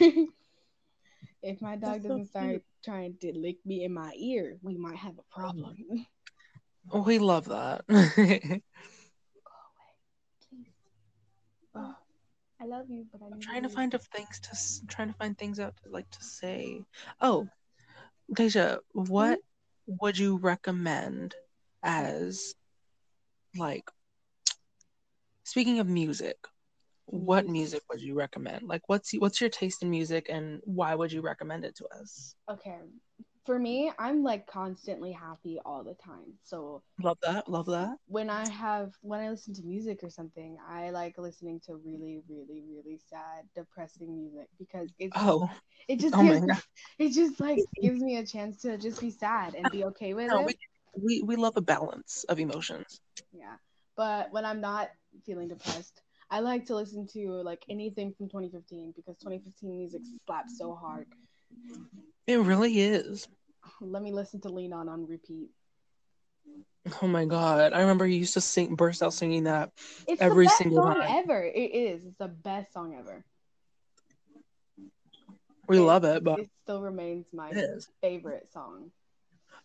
if 1.42 1.60
my 1.60 1.76
dog 1.76 2.02
That's 2.02 2.04
doesn't 2.04 2.26
start 2.28 2.52
cute. 2.52 2.64
trying 2.84 3.16
to 3.20 3.32
lick 3.38 3.58
me 3.64 3.84
in 3.84 3.92
my 3.94 4.12
ear, 4.16 4.58
we 4.62 4.76
might 4.76 4.96
have 4.96 5.18
a 5.18 5.34
problem. 5.34 5.76
Oh, 6.92 7.02
we 7.06 7.18
love 7.18 7.46
that. 7.48 7.84
Go 7.88 7.94
away, 7.94 8.62
please. 10.48 10.74
Oh, 11.74 11.94
I 12.60 12.66
love 12.66 12.86
you, 12.90 13.06
but 13.12 13.22
I 13.22 13.26
I'm 13.32 13.40
trying 13.40 13.62
to 13.62 13.68
you. 13.68 13.74
find 13.74 13.94
of 13.94 14.02
things 14.04 14.40
to 14.40 14.86
trying 14.86 15.08
to 15.08 15.14
find 15.14 15.36
things 15.38 15.60
out 15.60 15.74
to 15.82 15.90
like 15.90 16.10
to 16.10 16.22
say. 16.24 16.84
Oh, 17.20 17.48
Deja, 18.34 18.78
what 18.92 19.40
hmm? 19.86 19.96
would 20.00 20.18
you 20.18 20.36
recommend 20.36 21.34
as 21.82 22.54
like 23.56 23.90
speaking 25.44 25.78
of 25.80 25.88
music? 25.88 26.36
What 27.10 27.46
Music. 27.46 27.52
music 27.52 27.82
would 27.90 28.00
you 28.02 28.14
recommend? 28.14 28.68
Like, 28.68 28.82
what's 28.88 29.12
what's 29.18 29.40
your 29.40 29.50
taste 29.50 29.82
in 29.82 29.90
music, 29.90 30.28
and 30.30 30.60
why 30.64 30.94
would 30.94 31.12
you 31.12 31.20
recommend 31.22 31.64
it 31.64 31.76
to 31.76 31.86
us? 31.88 32.34
Okay. 32.50 32.78
For 33.46 33.58
me, 33.58 33.90
I'm 33.98 34.22
like 34.22 34.46
constantly 34.46 35.12
happy 35.12 35.58
all 35.64 35.82
the 35.84 35.94
time. 35.94 36.34
So 36.44 36.82
Love 37.02 37.18
that. 37.22 37.48
Love 37.48 37.66
that. 37.66 37.98
when 38.06 38.30
I 38.30 38.46
have 38.48 38.92
when 39.02 39.20
I 39.20 39.30
listen 39.30 39.54
to 39.54 39.62
music 39.62 40.02
or 40.02 40.10
something, 40.10 40.58
I 40.68 40.90
like 40.90 41.18
listening 41.18 41.60
to 41.66 41.76
really, 41.76 42.22
really, 42.28 42.62
really 42.68 42.98
sad, 43.08 43.44
depressing 43.54 44.14
music 44.14 44.48
because 44.58 44.90
it's 44.98 45.16
Oh, 45.16 45.48
it 45.88 46.00
just 46.00 46.14
oh 46.14 46.22
gives 46.22 46.42
it 46.98 47.10
just 47.12 47.40
like 47.40 47.58
gives 47.80 48.00
me 48.00 48.16
a 48.16 48.26
chance 48.26 48.60
to 48.62 48.78
just 48.78 49.00
be 49.00 49.10
sad 49.10 49.54
and 49.54 49.70
be 49.70 49.84
okay 49.86 50.14
with 50.14 50.32
no, 50.32 50.40
it. 50.40 50.46
we, 50.46 50.54
we 50.96 51.22
we 51.22 51.36
love 51.36 51.56
a 51.56 51.60
balance 51.62 52.24
of 52.28 52.38
emotions. 52.40 53.00
Yeah. 53.32 53.56
But 53.96 54.32
when 54.32 54.44
I'm 54.44 54.60
not 54.60 54.90
feeling 55.24 55.48
depressed, 55.48 56.02
I 56.30 56.40
like 56.40 56.66
to 56.66 56.76
listen 56.76 57.06
to 57.14 57.42
like 57.42 57.64
anything 57.68 58.12
from 58.16 58.28
2015 58.28 58.92
because 58.96 59.16
2015 59.18 59.76
music 59.76 60.02
slaps 60.26 60.56
so 60.58 60.74
hard. 60.74 61.06
It 62.26 62.38
really 62.38 62.80
is. 62.80 63.26
Let 63.80 64.02
me 64.02 64.12
listen 64.12 64.40
to 64.42 64.48
Lean 64.48 64.72
On 64.72 64.88
on 64.88 65.06
repeat. 65.06 65.48
Oh 67.02 67.06
my 67.08 67.24
god. 67.24 67.72
I 67.72 67.80
remember 67.80 68.06
you 68.06 68.18
used 68.18 68.34
to 68.34 68.40
sing 68.40 68.74
burst 68.74 69.02
out 69.02 69.12
singing 69.12 69.44
that. 69.44 69.70
It's 70.06 70.22
Every 70.22 70.44
the 70.46 70.48
best 70.48 70.58
single 70.58 70.82
song 70.82 70.94
time. 70.94 71.10
ever. 71.24 71.42
It 71.44 71.58
is. 71.74 72.04
It's 72.04 72.16
the 72.18 72.28
best 72.28 72.72
song 72.72 72.94
ever. 72.98 73.24
We 75.68 75.78
It- 75.78 75.82
love 75.82 76.04
it, 76.04 76.22
but 76.24 76.40
It 76.40 76.50
still 76.62 76.80
remains 76.80 77.26
my 77.32 77.52
favorite 78.00 78.48
song. 78.52 78.92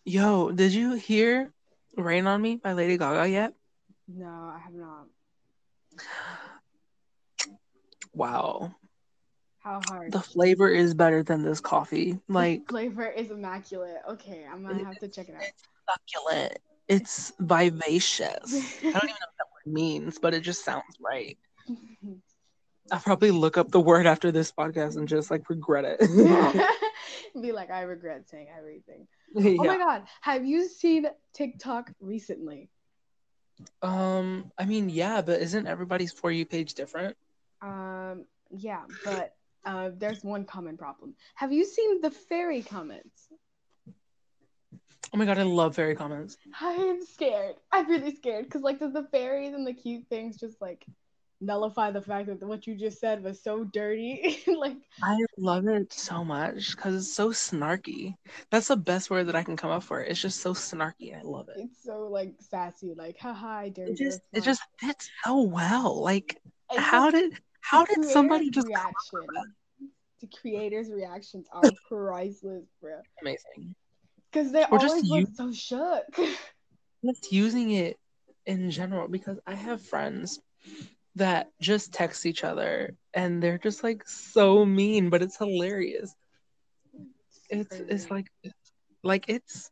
Yo, 0.04 0.50
did 0.50 0.72
you 0.72 0.94
hear 0.94 1.52
Rain 1.96 2.26
on 2.26 2.42
Me 2.42 2.56
by 2.56 2.72
Lady 2.74 2.96
Gaga 2.98 3.28
yet? 3.28 3.54
No, 4.08 4.26
I 4.28 4.58
have 4.62 4.74
not. 4.74 5.06
Wow. 8.16 8.74
How 9.58 9.80
hard? 9.88 10.12
The 10.12 10.20
flavor 10.20 10.68
is 10.68 10.94
better 10.94 11.22
than 11.22 11.42
this 11.42 11.60
coffee. 11.60 12.18
Like 12.28 12.66
the 12.66 12.72
flavor 12.72 13.06
is 13.08 13.30
immaculate. 13.30 13.98
Okay, 14.08 14.44
I'm 14.50 14.64
gonna 14.64 14.84
have 14.84 14.98
to 15.00 15.08
check 15.08 15.28
it 15.28 15.34
out. 15.34 15.42
succulent. 16.14 16.58
It's 16.88 17.32
vivacious. 17.40 18.54
I 18.54 18.82
don't 18.82 18.84
even 18.84 18.92
know 18.92 18.94
what 18.94 19.36
that 19.38 19.46
word 19.52 19.72
means, 19.72 20.18
but 20.18 20.34
it 20.34 20.40
just 20.40 20.64
sounds 20.64 20.84
right. 21.00 21.36
I'll 22.92 23.00
probably 23.00 23.32
look 23.32 23.58
up 23.58 23.72
the 23.72 23.80
word 23.80 24.06
after 24.06 24.30
this 24.30 24.52
podcast 24.52 24.96
and 24.96 25.08
just 25.08 25.30
like 25.30 25.50
regret 25.50 25.84
it. 26.00 26.68
Be 27.42 27.50
like, 27.52 27.70
I 27.70 27.82
regret 27.82 28.28
saying 28.28 28.46
everything. 28.56 29.08
yeah. 29.34 29.56
Oh 29.60 29.64
my 29.64 29.76
god, 29.76 30.04
have 30.20 30.46
you 30.46 30.68
seen 30.68 31.06
TikTok 31.34 31.90
recently? 32.00 32.70
Um, 33.82 34.52
I 34.56 34.64
mean, 34.64 34.88
yeah, 34.88 35.22
but 35.22 35.40
isn't 35.40 35.66
everybody's 35.66 36.12
for 36.12 36.30
you 36.30 36.46
page 36.46 36.74
different? 36.74 37.16
Um, 37.62 38.26
yeah, 38.50 38.84
but 39.04 39.34
uh, 39.64 39.90
there's 39.96 40.24
one 40.24 40.44
common 40.44 40.76
problem. 40.76 41.14
Have 41.34 41.52
you 41.52 41.64
seen 41.64 42.00
the 42.00 42.10
fairy 42.10 42.62
comments? 42.62 43.28
Oh 45.12 45.16
my 45.18 45.24
god, 45.24 45.38
I 45.38 45.42
love 45.42 45.74
fairy 45.74 45.94
comments. 45.94 46.36
I'm 46.60 47.04
scared. 47.04 47.56
I'm 47.72 47.88
really 47.88 48.14
scared 48.14 48.44
because 48.44 48.62
like 48.62 48.78
does 48.78 48.92
the 48.92 49.04
fairies 49.04 49.54
and 49.54 49.66
the 49.66 49.72
cute 49.74 50.06
things 50.08 50.36
just 50.36 50.60
like 50.60 50.84
nullify 51.40 51.90
the 51.90 52.02
fact 52.02 52.26
that 52.28 52.42
what 52.46 52.66
you 52.66 52.74
just 52.76 53.00
said 53.00 53.22
was 53.22 53.42
so 53.42 53.64
dirty? 53.64 54.42
like 54.46 54.78
I 55.02 55.16
love 55.38 55.66
it 55.68 55.92
so 55.92 56.24
much 56.24 56.74
because 56.76 56.94
it's 56.94 57.12
so 57.12 57.30
snarky. 57.30 58.14
That's 58.50 58.68
the 58.68 58.76
best 58.76 59.10
word 59.10 59.24
that 59.28 59.36
I 59.36 59.42
can 59.42 59.56
come 59.56 59.70
up 59.70 59.82
for. 59.82 60.00
It. 60.00 60.10
It's 60.10 60.20
just 60.20 60.40
so 60.40 60.54
snarky. 60.54 61.16
I 61.16 61.22
love 61.22 61.48
it. 61.48 61.58
it's 61.60 61.82
so 61.82 62.08
like 62.08 62.34
sassy, 62.40 62.94
like 62.96 63.18
haha, 63.18 63.48
I 63.48 63.68
dare 63.68 63.88
It 63.88 63.98
you. 63.98 64.10
just 64.10 64.20
it 64.32 64.42
just 64.42 64.62
fits 64.80 65.10
so 65.24 65.42
well. 65.42 66.02
Like 66.02 66.38
fine." 66.38 66.55
It's 66.70 66.80
how 66.80 67.10
did 67.10 67.32
how 67.60 67.84
did 67.84 68.04
somebody 68.04 68.50
just 68.50 68.66
come 68.66 68.74
up 68.76 68.92
reaction? 69.12 69.54
The 70.20 70.28
creators' 70.40 70.90
reactions 70.90 71.46
are 71.52 71.62
priceless, 71.88 72.64
bro. 72.80 73.00
amazing? 73.22 73.74
Because 74.32 74.52
they 74.52 74.64
Or 74.64 74.78
just 74.78 74.90
always 74.96 75.04
you- 75.10 75.20
look 75.22 75.30
so 75.34 75.52
shook. 75.52 76.04
Just 77.04 77.30
using 77.30 77.70
it 77.72 77.98
in 78.46 78.70
general 78.70 79.06
because 79.06 79.38
I 79.46 79.54
have 79.54 79.80
friends 79.82 80.40
that 81.14 81.50
just 81.60 81.92
text 81.92 82.26
each 82.26 82.42
other 82.42 82.96
and 83.14 83.40
they're 83.40 83.58
just 83.58 83.84
like 83.84 84.08
so 84.08 84.64
mean, 84.64 85.10
but 85.10 85.22
it's 85.22 85.36
hilarious. 85.36 86.12
It's 87.48 87.76
it's 87.78 88.06
Crazy. 88.06 88.14
like 88.14 88.26
like 89.04 89.24
it's 89.28 89.70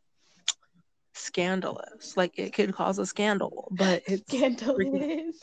scandalous. 1.13 2.15
Like 2.15 2.37
it 2.37 2.53
could 2.53 2.73
cause 2.73 2.99
a 2.99 3.05
scandal, 3.05 3.67
but 3.71 4.03
it's 4.07 4.21
scandalous. 4.31 5.35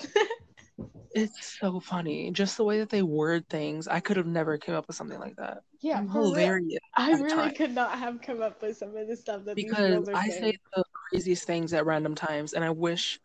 It's 1.14 1.58
so 1.61 1.80
funny. 1.80 2.30
Just 2.30 2.56
the 2.56 2.64
way 2.64 2.78
that 2.78 2.88
they 2.88 3.02
word 3.02 3.48
things. 3.48 3.88
I 3.88 4.00
could 4.00 4.16
have 4.16 4.26
never 4.26 4.58
came 4.58 4.74
up 4.74 4.87
with 4.87 4.96
something 4.96 5.18
like 5.18 5.37
that. 5.37 5.62
yeah, 5.80 5.98
I'm 5.98 6.08
hilarious 6.08 6.80
I 6.96 7.12
really 7.12 7.28
times. 7.28 7.56
could 7.56 7.74
not 7.74 7.98
have 7.98 8.20
come 8.22 8.42
up 8.42 8.62
with 8.62 8.76
some 8.76 8.96
of 8.96 9.08
the 9.08 9.16
stuff 9.16 9.44
that 9.44 9.56
because 9.56 10.08
I 10.08 10.28
saying. 10.28 10.42
say 10.42 10.58
the 10.74 10.85
craziest 11.11 11.46
things 11.46 11.72
at 11.72 11.85
random 11.85 12.14
times, 12.14 12.54
and 12.54 12.64
I 12.64 12.70
wish 12.70 13.20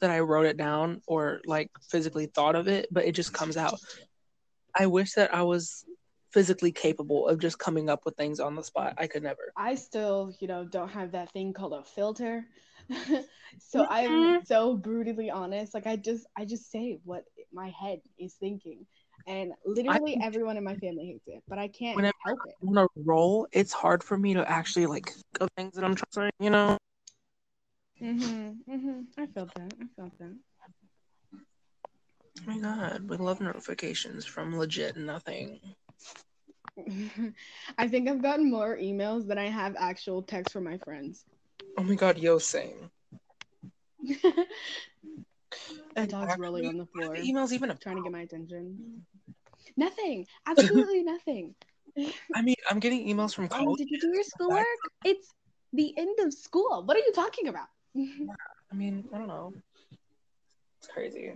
that 0.00 0.10
I 0.10 0.20
wrote 0.20 0.46
it 0.46 0.56
down 0.56 1.02
or 1.06 1.40
like 1.44 1.70
physically 1.88 2.26
thought 2.26 2.56
of 2.56 2.68
it, 2.68 2.88
but 2.90 3.04
it 3.04 3.12
just 3.12 3.32
comes 3.32 3.56
out. 3.56 3.78
I 4.74 4.86
wish 4.86 5.12
that 5.14 5.34
I 5.34 5.42
was 5.42 5.84
physically 6.32 6.72
capable 6.72 7.26
of 7.26 7.38
just 7.40 7.58
coming 7.58 7.90
up 7.90 8.04
with 8.04 8.16
things 8.16 8.40
on 8.40 8.54
the 8.54 8.62
spot. 8.62 8.94
I 8.98 9.06
could 9.06 9.22
never. 9.22 9.52
I 9.56 9.74
still, 9.74 10.32
you 10.40 10.48
know, 10.48 10.64
don't 10.64 10.88
have 10.90 11.12
that 11.12 11.32
thing 11.32 11.52
called 11.52 11.72
a 11.72 11.82
filter. 11.82 12.46
so. 13.58 13.86
I'm 13.88 14.44
so 14.44 14.76
brutally 14.76 15.30
honest. 15.30 15.74
Like 15.74 15.86
I 15.86 15.96
just 15.96 16.26
I 16.36 16.44
just 16.44 16.70
say 16.70 16.98
what 17.04 17.24
my 17.52 17.70
head 17.70 18.00
is 18.18 18.34
thinking. 18.34 18.86
And 19.26 19.52
literally 19.64 20.18
everyone 20.20 20.56
in 20.56 20.64
my 20.64 20.74
family 20.76 21.06
hates 21.06 21.28
it, 21.28 21.42
but 21.48 21.58
I 21.58 21.68
can't 21.68 21.98
help 22.24 22.40
it. 22.46 22.54
On 22.66 22.78
a 22.78 22.86
roll, 22.96 23.46
it's 23.52 23.72
hard 23.72 24.02
for 24.02 24.16
me 24.18 24.34
to 24.34 24.48
actually 24.50 24.86
like 24.86 25.06
think 25.10 25.40
of 25.40 25.48
things 25.56 25.74
that 25.74 25.84
I'm 25.84 25.94
trying 25.94 26.30
to 26.30 26.34
say, 26.38 26.44
you 26.44 26.50
know. 26.50 26.78
Mhm. 28.00 28.58
Mhm. 28.68 29.06
I 29.18 29.26
felt 29.26 29.54
that. 29.54 29.72
I 29.80 29.86
felt 29.96 30.18
that. 30.18 30.36
Oh 31.34 32.42
my 32.46 32.58
god, 32.58 33.08
we 33.08 33.16
love 33.18 33.40
notifications 33.40 34.24
from 34.24 34.56
legit 34.58 34.96
nothing. 34.96 35.60
I 37.78 37.88
think 37.88 38.08
I've 38.08 38.22
gotten 38.22 38.50
more 38.50 38.76
emails 38.76 39.26
than 39.26 39.38
I 39.38 39.48
have 39.48 39.76
actual 39.78 40.22
texts 40.22 40.52
from 40.52 40.64
my 40.64 40.78
friends. 40.78 41.24
Oh 41.76 41.82
my 41.82 41.94
god, 41.94 42.18
yo, 42.18 42.38
same. 42.38 42.90
And 45.96 46.08
dog's 46.08 46.38
rolling 46.38 46.66
on 46.66 46.78
the 46.78 46.86
floor, 46.86 47.16
the 47.16 47.22
emails 47.22 47.52
even 47.52 47.76
trying 47.82 47.96
to 47.96 48.02
get 48.02 48.12
my 48.12 48.20
attention. 48.20 49.04
Nothing. 49.76 50.26
Absolutely 50.46 51.02
nothing. 51.04 51.54
I 52.34 52.42
mean, 52.42 52.54
I'm 52.70 52.78
getting 52.78 53.06
emails 53.06 53.34
from 53.34 53.48
college. 53.48 53.78
did 53.78 53.90
you 53.90 53.98
do 53.98 54.08
your 54.14 54.22
schoolwork? 54.22 54.64
It's 55.04 55.28
the 55.72 55.92
end 55.96 56.18
of 56.20 56.32
school. 56.32 56.82
What 56.84 56.96
are 56.96 57.00
you 57.00 57.12
talking 57.12 57.48
about? 57.48 57.68
I 57.96 58.74
mean, 58.74 59.04
I 59.12 59.18
don't 59.18 59.28
know. 59.28 59.52
It's 60.78 60.88
crazy. 60.88 61.32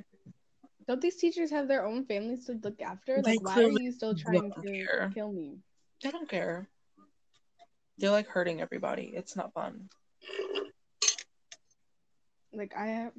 Don't 0.87 1.01
these 1.01 1.17
teachers 1.17 1.51
have 1.51 1.67
their 1.67 1.85
own 1.85 2.05
families 2.05 2.47
to 2.47 2.59
look 2.63 2.81
after? 2.81 3.21
Like, 3.23 3.43
why 3.43 3.63
are 3.63 3.69
you 3.69 3.91
still 3.91 4.15
trying 4.15 4.53
to 4.53 4.63
care. 4.63 5.11
kill 5.13 5.33
me? 5.33 5.59
They 6.03 6.11
don't 6.11 6.29
care. 6.29 6.69
They're 7.99 8.11
like 8.11 8.29
hurting 8.29 8.61
everybody. 8.61 9.13
It's 9.15 9.37
not 9.37 9.53
fun. 9.55 9.89
Like, 12.53 12.73
I 12.77 12.87
have, 12.87 13.13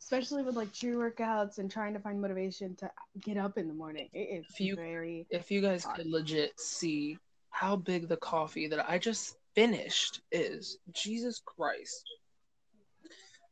especially 0.00 0.42
with 0.42 0.56
like 0.56 0.72
true 0.72 0.98
workouts 0.98 1.58
and 1.58 1.70
trying 1.70 1.94
to 1.94 2.00
find 2.00 2.20
motivation 2.20 2.74
to 2.76 2.90
get 3.20 3.36
up 3.36 3.58
in 3.58 3.68
the 3.68 3.74
morning. 3.74 4.08
It 4.12 4.40
is 4.40 4.46
If 4.50 4.60
you- 4.60 4.76
very. 4.76 5.26
If 5.30 5.50
you 5.50 5.60
guys 5.60 5.86
could 5.94 6.06
legit 6.06 6.58
see 6.58 7.18
how 7.50 7.76
big 7.76 8.08
the 8.08 8.16
coffee 8.16 8.66
that 8.68 8.88
I 8.90 8.98
just 8.98 9.36
finished 9.54 10.20
is, 10.32 10.78
Jesus 10.92 11.40
Christ. 11.44 12.02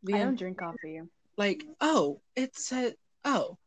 The 0.02 0.14
I 0.14 0.18
don't 0.18 0.38
drink 0.38 0.58
coffee. 0.58 1.02
like, 1.36 1.62
oh, 1.80 2.20
it 2.34 2.56
said, 2.56 2.96
oh, 3.24 3.58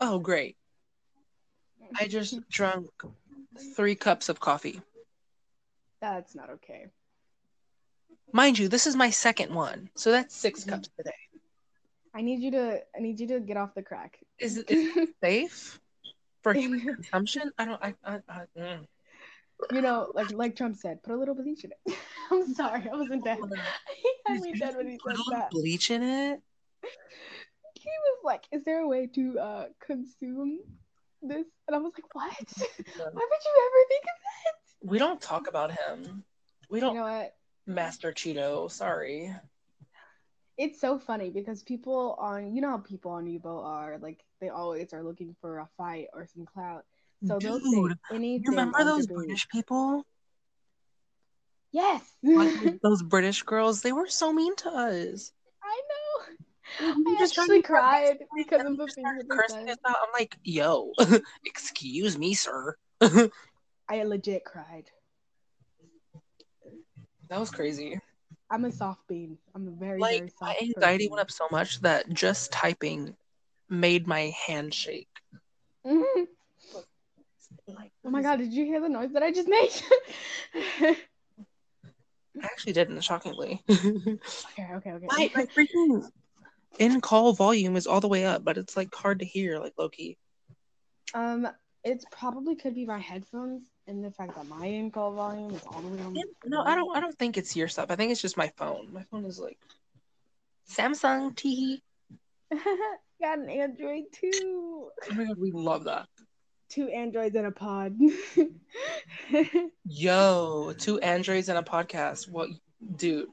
oh, 0.00 0.18
great. 0.18 0.56
I 1.98 2.06
just 2.06 2.38
drunk 2.50 2.90
three 3.74 3.94
cups 3.94 4.28
of 4.28 4.38
coffee. 4.38 4.80
That's 6.00 6.34
not 6.34 6.50
okay. 6.50 6.88
Mind 8.34 8.58
you, 8.58 8.66
this 8.66 8.88
is 8.88 8.96
my 8.96 9.10
second 9.10 9.54
one, 9.54 9.88
so 9.94 10.10
that's 10.10 10.34
6 10.34 10.64
Mhm. 10.64 10.68
cups 10.70 10.88
today. 10.98 11.14
I 12.12 12.20
need 12.20 12.40
you 12.40 12.50
to. 12.50 12.82
I 12.94 12.98
need 12.98 13.20
you 13.20 13.28
to 13.28 13.38
get 13.38 13.56
off 13.56 13.74
the 13.74 13.82
crack. 13.82 14.18
Is 14.40 14.58
it 14.58 14.68
is 14.70 14.96
it 14.96 15.14
safe 15.22 15.80
for 16.42 16.52
human 16.60 16.80
consumption? 16.80 17.52
I 17.58 17.64
don't. 17.64 17.80
I. 17.80 17.94
I, 18.04 18.20
I 18.28 18.46
mm. 18.58 18.86
you 19.70 19.82
know, 19.82 20.10
like 20.14 20.32
like 20.32 20.56
Trump 20.56 20.74
said, 20.74 21.00
put 21.04 21.14
a 21.14 21.16
little 21.16 21.36
bleach 21.36 21.62
in 21.62 21.70
it. 21.70 21.96
I'm 22.32 22.52
sorry, 22.54 22.90
I 22.92 22.96
wasn't 22.96 23.22
dead. 23.22 23.38
I 24.26 24.38
mean 24.40 24.58
dead 24.58 24.74
when 24.74 24.88
he 24.88 24.98
put 24.98 25.12
said 25.12 25.20
a 25.20 25.22
little 25.22 25.38
that. 25.38 25.50
bleach 25.52 25.92
in 25.92 26.02
it. 26.02 26.42
He 27.74 27.90
was 28.06 28.18
like, 28.24 28.48
"Is 28.50 28.64
there 28.64 28.80
a 28.80 28.88
way 28.88 29.06
to 29.14 29.38
uh 29.38 29.66
consume 29.78 30.58
this?" 31.22 31.46
And 31.68 31.76
I 31.76 31.78
was 31.78 31.92
like, 31.94 32.12
"What? 32.14 32.34
Why 32.34 33.24
would 33.30 33.44
you 33.46 33.54
ever 33.66 33.80
think 33.88 34.04
of 34.10 34.18
that?" 34.26 34.90
We 34.90 34.98
don't 34.98 35.20
talk 35.20 35.46
about 35.46 35.70
him. 35.70 36.24
We 36.68 36.80
don't 36.80 36.94
You 36.94 37.00
know 37.00 37.06
what? 37.06 37.36
Master 37.66 38.12
Cheeto. 38.12 38.70
Sorry. 38.70 39.34
It's 40.56 40.80
so 40.80 40.98
funny 40.98 41.30
because 41.30 41.62
people 41.62 42.16
on, 42.18 42.54
you 42.54 42.62
know 42.62 42.70
how 42.70 42.78
people 42.78 43.10
on 43.10 43.26
Yubo 43.26 43.64
are, 43.64 43.98
like 43.98 44.22
they 44.40 44.50
always 44.50 44.92
are 44.92 45.02
looking 45.02 45.34
for 45.40 45.58
a 45.58 45.68
fight 45.76 46.06
or 46.12 46.26
some 46.32 46.46
clout. 46.46 46.84
So 47.26 47.38
they'll 47.40 47.58
say 47.58 47.94
anything. 48.12 48.44
You 48.44 48.50
remember 48.50 48.84
those 48.84 49.06
debate. 49.06 49.16
British 49.16 49.48
people? 49.48 50.04
Yes, 51.72 52.02
Like, 52.24 52.80
those 52.82 53.02
British 53.02 53.42
girls? 53.42 53.82
They 53.82 53.92
were 53.92 54.06
so 54.06 54.32
mean 54.32 54.54
to 54.56 54.70
us. 54.70 55.32
I 55.62 55.80
know. 55.90 56.94
We 56.96 57.02
were 57.02 57.16
I 57.16 57.18
just 57.18 57.34
trying 57.34 57.46
actually 57.46 57.62
cried 57.62 58.18
because 58.36 58.60
And 58.60 58.68
of 58.68 58.76
the 58.76 58.84
just 58.84 58.94
things 58.94 59.06
started 59.06 59.28
that 59.28 59.30
they 59.30 59.36
cursing 59.36 59.70
us 59.70 59.78
out. 59.86 59.96
I'm 60.02 60.12
like, 60.12 60.36
yo, 60.44 60.92
excuse 61.44 62.16
me, 62.16 62.34
sir. 62.34 62.76
I 63.00 64.04
legit 64.04 64.44
cried. 64.44 64.90
That 67.28 67.40
was 67.40 67.50
crazy. 67.50 67.98
I'm 68.50 68.64
a 68.64 68.72
soft 68.72 69.06
bean. 69.08 69.38
I'm 69.54 69.68
a 69.68 69.70
very 69.70 70.00
Like 70.00 70.18
very 70.18 70.28
soft. 70.30 70.42
my 70.42 70.56
anxiety 70.60 71.04
person. 71.06 71.12
went 71.12 71.20
up 71.22 71.30
so 71.30 71.46
much 71.50 71.80
that 71.80 72.08
just 72.12 72.52
typing 72.52 73.16
made 73.68 74.06
my 74.06 74.32
hand 74.46 74.72
shake. 74.74 75.08
Mhm. 75.86 76.26
Like 77.66 77.92
Oh 78.04 78.10
my 78.10 78.22
god, 78.22 78.36
did 78.38 78.52
you 78.52 78.64
hear 78.64 78.80
the 78.80 78.88
noise 78.88 79.12
that 79.12 79.22
I 79.22 79.32
just 79.32 79.48
made? 79.48 79.70
I 82.36 82.46
actually 82.46 82.72
didn't, 82.74 83.00
shockingly. 83.02 83.62
okay, 83.70 84.18
okay, 84.58 84.92
okay. 84.92 85.06
my, 85.08 85.30
my 85.34 85.46
freaking 85.46 86.04
in 86.78 87.00
call 87.00 87.32
volume 87.32 87.76
is 87.76 87.86
all 87.86 88.00
the 88.00 88.08
way 88.08 88.26
up, 88.26 88.44
but 88.44 88.58
it's 88.58 88.76
like 88.76 88.94
hard 88.94 89.20
to 89.20 89.24
hear, 89.24 89.58
like 89.58 89.72
Loki. 89.78 90.18
Um, 91.14 91.48
it 91.84 92.04
probably 92.10 92.56
could 92.56 92.74
be 92.74 92.84
my 92.86 92.98
headphones 92.98 93.62
and 93.86 94.04
the 94.04 94.10
fact 94.10 94.34
that 94.34 94.46
my 94.46 94.66
in 94.66 94.90
call 94.90 95.12
volume 95.12 95.54
is 95.54 95.62
all 95.66 95.80
the 95.80 95.88
way 95.88 96.02
on. 96.02 96.16
No, 96.46 96.62
I 96.62 96.74
don't. 96.74 96.96
I 96.96 97.00
don't 97.00 97.16
think 97.18 97.36
it's 97.36 97.54
your 97.54 97.68
stuff. 97.68 97.90
I 97.90 97.96
think 97.96 98.12
it's 98.12 98.20
just 98.20 98.36
my 98.36 98.48
phone. 98.56 98.88
My 98.92 99.02
phone 99.10 99.24
is 99.24 99.38
like 99.38 99.58
Samsung 100.70 101.34
T. 101.36 101.82
Got 103.20 103.38
an 103.38 103.50
Android 103.50 104.04
too. 104.12 104.90
Oh 105.10 105.14
my 105.14 105.24
god, 105.24 105.38
we 105.38 105.50
love 105.52 105.84
that. 105.84 106.06
Two 106.68 106.88
androids 106.88 107.36
in 107.36 107.44
a 107.44 107.52
pod. 107.52 107.96
Yo, 109.84 110.74
two 110.78 110.98
androids 111.00 111.48
and 111.48 111.58
a 111.58 111.62
podcast. 111.62 112.28
What, 112.28 112.48
dude? 112.96 113.28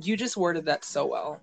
You 0.00 0.16
just 0.16 0.36
worded 0.36 0.66
that 0.66 0.84
so 0.84 1.06
well. 1.06 1.40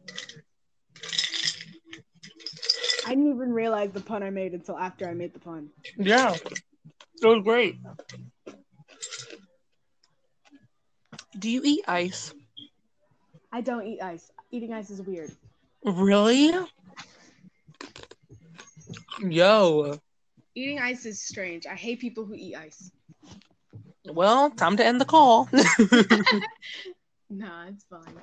I 3.06 3.10
didn't 3.10 3.34
even 3.34 3.54
realize 3.54 3.92
the 3.92 4.02
pun 4.02 4.24
I 4.24 4.30
made 4.30 4.54
until 4.54 4.78
after 4.78 5.10
I 5.10 5.13
made 5.13 5.34
the 5.34 5.39
pun. 5.39 5.70
Yeah, 5.98 6.36
it 7.22 7.28
was 7.28 7.44
great. 7.44 7.78
Do 11.38 11.50
you 11.50 11.62
eat 11.64 11.84
ice? 11.88 12.34
I 13.52 13.62
don't 13.62 13.86
eat 13.86 14.02
ice. 14.02 14.32
Eating 14.52 14.74
ice 14.74 14.90
is 14.90 15.02
weird. 15.02 15.32
Really? 15.84 16.52
Yo. 19.22 20.00
Eating 20.56 20.80
ice 20.80 21.06
is 21.06 21.22
strange. 21.22 21.66
I 21.66 21.76
hate 21.76 22.00
people 22.00 22.26
who 22.26 22.34
eat 22.36 22.56
ice. 22.56 22.92
Well, 24.06 24.50
time 24.50 24.78
to 24.78 24.86
end 24.86 25.00
the 25.00 25.06
call. 25.06 25.50
Nah, 27.30 27.68
it's 27.68 27.86
fine. 27.86 28.16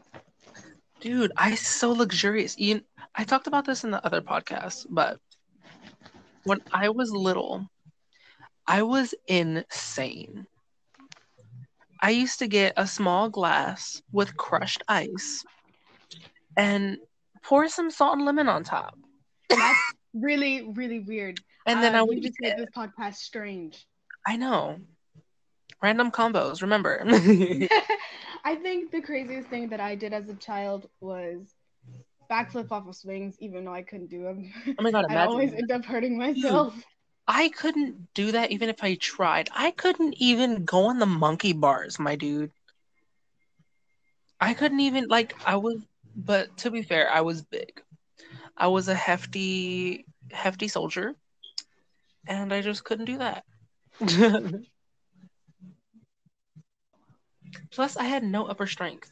Dude, 1.00 1.30
ice 1.36 1.60
is 1.60 1.66
so 1.68 1.92
luxurious. 1.92 2.58
Ian, 2.58 2.82
I 3.14 3.22
talked 3.22 3.46
about 3.46 3.64
this 3.64 3.84
in 3.84 3.92
the 3.92 4.04
other 4.04 4.20
podcast, 4.20 4.86
but 4.90 5.20
when 6.42 6.60
I 6.72 6.88
was 6.88 7.12
little, 7.12 7.68
I 8.68 8.82
was 8.82 9.14
insane. 9.26 10.46
I 12.02 12.10
used 12.10 12.40
to 12.40 12.46
get 12.46 12.74
a 12.76 12.86
small 12.86 13.28
glass 13.30 14.02
with 14.12 14.36
crushed 14.36 14.82
ice 14.88 15.44
and 16.56 16.98
pour 17.42 17.68
some 17.68 17.90
salt 17.90 18.16
and 18.16 18.26
lemon 18.26 18.48
on 18.48 18.64
top. 18.64 18.98
That's 19.48 19.78
really, 20.12 20.62
really 20.74 21.00
weird. 21.00 21.40
And 21.66 21.82
then 21.82 21.94
Uh, 21.94 22.00
I 22.00 22.02
would 22.02 22.22
just 22.22 22.36
make 22.40 22.56
this 22.56 22.70
podcast 22.76 23.16
strange. 23.16 23.86
I 24.26 24.36
know. 24.36 24.78
Random 25.82 26.10
combos, 26.10 26.62
remember. 26.62 27.02
I 28.44 28.56
think 28.56 28.90
the 28.90 29.00
craziest 29.00 29.48
thing 29.48 29.68
that 29.70 29.80
I 29.80 29.94
did 29.94 30.12
as 30.12 30.28
a 30.28 30.34
child 30.34 30.88
was 31.00 31.54
backflip 32.30 32.72
off 32.72 32.88
of 32.88 32.96
swings, 32.96 33.36
even 33.40 33.64
though 33.64 33.74
I 33.74 33.82
couldn't 33.82 34.08
do 34.08 34.22
them. 34.22 34.52
oh 34.78 34.82
my 34.82 34.90
god, 34.90 35.06
I 35.10 35.24
always 35.24 35.52
end 35.52 35.70
up 35.70 35.84
hurting 35.84 36.18
myself. 36.18 36.74
I 37.28 37.48
couldn't 37.48 38.14
do 38.14 38.32
that 38.32 38.52
even 38.52 38.68
if 38.68 38.82
I 38.84 38.94
tried. 38.94 39.48
I 39.54 39.72
couldn't 39.72 40.14
even 40.18 40.64
go 40.64 40.86
on 40.86 40.98
the 40.98 41.06
monkey 41.06 41.52
bars, 41.52 41.98
my 41.98 42.14
dude. 42.16 42.52
I 44.40 44.54
couldn't 44.54 44.80
even 44.80 45.08
like 45.08 45.34
I 45.44 45.56
was 45.56 45.82
but 46.14 46.56
to 46.58 46.70
be 46.70 46.82
fair, 46.82 47.10
I 47.10 47.22
was 47.22 47.42
big. 47.42 47.82
I 48.56 48.68
was 48.68 48.88
a 48.88 48.94
hefty 48.94 50.06
hefty 50.30 50.68
soldier 50.68 51.14
and 52.26 52.52
I 52.52 52.60
just 52.62 52.84
couldn't 52.84 53.06
do 53.06 53.18
that. 53.18 53.44
Plus 57.70 57.96
I 57.96 58.04
had 58.04 58.22
no 58.22 58.46
upper 58.46 58.66
strength. 58.66 59.10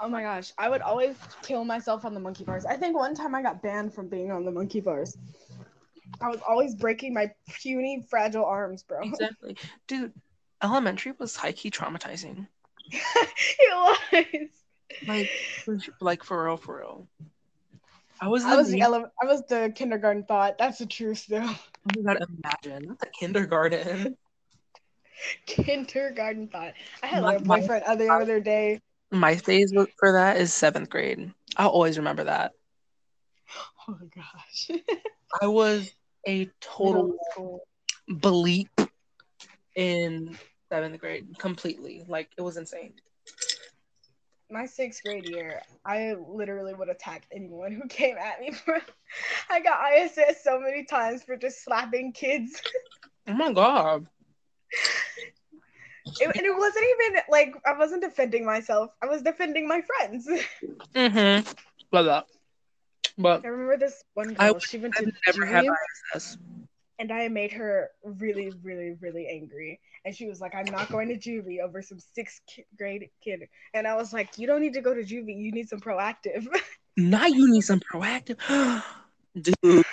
Oh 0.00 0.08
my 0.08 0.22
gosh, 0.22 0.52
I 0.56 0.68
would 0.68 0.80
always 0.82 1.16
kill 1.42 1.64
myself 1.64 2.04
on 2.04 2.14
the 2.14 2.20
monkey 2.20 2.44
bars. 2.44 2.64
I 2.64 2.76
think 2.76 2.96
one 2.96 3.14
time 3.14 3.34
I 3.34 3.42
got 3.42 3.62
banned 3.62 3.92
from 3.92 4.08
being 4.08 4.30
on 4.30 4.44
the 4.44 4.50
monkey 4.50 4.80
bars. 4.80 5.16
I 6.20 6.28
was 6.28 6.40
always 6.48 6.74
breaking 6.74 7.14
my 7.14 7.30
puny, 7.48 8.04
fragile 8.08 8.44
arms, 8.44 8.82
bro. 8.82 9.02
exactly. 9.02 9.56
Dude, 9.86 10.12
elementary 10.62 11.12
was 11.18 11.36
high 11.36 11.52
key 11.52 11.70
traumatizing. 11.70 12.46
it 12.90 13.98
was. 14.12 14.48
Like 15.06 15.28
for, 15.64 15.78
like 16.00 16.22
for 16.22 16.44
real, 16.44 16.56
for 16.56 16.78
real. 16.78 17.08
I 18.20 18.28
was, 18.28 18.44
I 18.44 18.56
was 18.56 18.68
the 18.68 18.74
the 18.74 18.82
ele- 18.82 19.12
I 19.20 19.26
was 19.26 19.42
the 19.48 19.72
kindergarten 19.74 20.24
thought. 20.24 20.56
That's 20.58 20.78
the 20.78 20.86
truth, 20.86 21.26
though. 21.26 21.42
Oh 21.42 21.58
my 22.02 22.14
god, 22.14 22.24
imagine 22.64 22.88
not 22.88 22.98
the 23.00 23.06
kindergarten. 23.18 24.16
kindergarten 25.46 26.48
thought. 26.48 26.74
I 27.02 27.06
had 27.06 27.22
My- 27.22 27.32
like 27.32 27.40
a 27.40 27.44
my- 27.44 27.60
boyfriend 27.60 27.84
other 27.84 28.10
other 28.10 28.40
day. 28.40 28.80
My 29.10 29.36
phase 29.36 29.72
for 29.98 30.12
that 30.12 30.38
is 30.38 30.52
seventh 30.52 30.90
grade. 30.90 31.32
I'll 31.56 31.68
always 31.68 31.98
remember 31.98 32.24
that. 32.24 32.52
Oh 33.86 33.98
my 34.00 34.06
gosh. 34.14 34.70
I 35.40 35.46
was 35.46 35.90
a 36.26 36.48
total 36.60 37.16
bleep 38.08 38.68
in 39.74 40.38
seventh 40.70 41.00
grade, 41.00 41.38
completely. 41.38 42.04
Like 42.06 42.30
it 42.36 42.42
was 42.42 42.56
insane. 42.56 42.94
My 44.50 44.66
sixth 44.66 45.02
grade 45.02 45.24
year, 45.24 45.62
I 45.84 46.14
literally 46.28 46.74
would 46.74 46.88
attack 46.88 47.26
anyone 47.32 47.72
who 47.72 47.88
came 47.88 48.16
at 48.16 48.40
me. 48.40 48.52
For, 48.52 48.78
I 49.50 49.60
got 49.60 49.80
ISS 49.92 50.44
so 50.44 50.60
many 50.60 50.84
times 50.84 51.24
for 51.24 51.36
just 51.36 51.64
slapping 51.64 52.12
kids. 52.12 52.60
Oh 53.26 53.34
my 53.34 53.52
god. 53.52 54.06
It, 56.20 56.26
and 56.26 56.46
it 56.46 56.56
wasn't 56.56 56.84
even 56.84 57.22
like 57.28 57.54
I 57.66 57.76
wasn't 57.76 58.02
defending 58.02 58.44
myself. 58.44 58.90
I 59.02 59.06
was 59.06 59.22
defending 59.22 59.66
my 59.66 59.82
friends. 59.82 60.28
Mm-hmm. 60.94 61.50
Love 61.90 62.04
that. 62.06 62.26
But 63.16 63.44
I 63.44 63.48
remember 63.48 63.76
this 63.76 64.02
one 64.14 64.34
girl. 64.34 64.54
would- 64.54 64.62
She 64.62 64.78
went 64.78 64.94
I've 64.98 65.04
to 65.04 65.12
never 65.26 65.46
had 65.46 65.64
ISS. 66.14 66.36
and 66.98 67.12
I 67.12 67.28
made 67.28 67.52
her 67.52 67.90
really, 68.02 68.52
really, 68.62 68.96
really 69.00 69.26
angry. 69.28 69.80
And 70.04 70.14
she 70.14 70.26
was 70.26 70.40
like, 70.40 70.54
"I'm 70.54 70.66
not 70.70 70.90
going 70.90 71.08
to 71.08 71.16
juvie 71.16 71.60
over 71.60 71.80
some 71.80 71.98
sixth 71.98 72.42
grade 72.76 73.08
kid." 73.22 73.48
And 73.72 73.86
I 73.86 73.94
was 73.96 74.12
like, 74.12 74.36
"You 74.38 74.46
don't 74.46 74.60
need 74.60 74.74
to 74.74 74.80
go 74.80 74.92
to 74.94 75.00
juvie. 75.02 75.36
You 75.40 75.52
need 75.52 75.68
some 75.68 75.80
Proactiv." 75.80 76.46
Now 76.96 77.26
you 77.26 77.50
need 77.50 77.62
some 77.62 77.80
Proactiv. 77.80 78.38
Dude. 79.40 79.84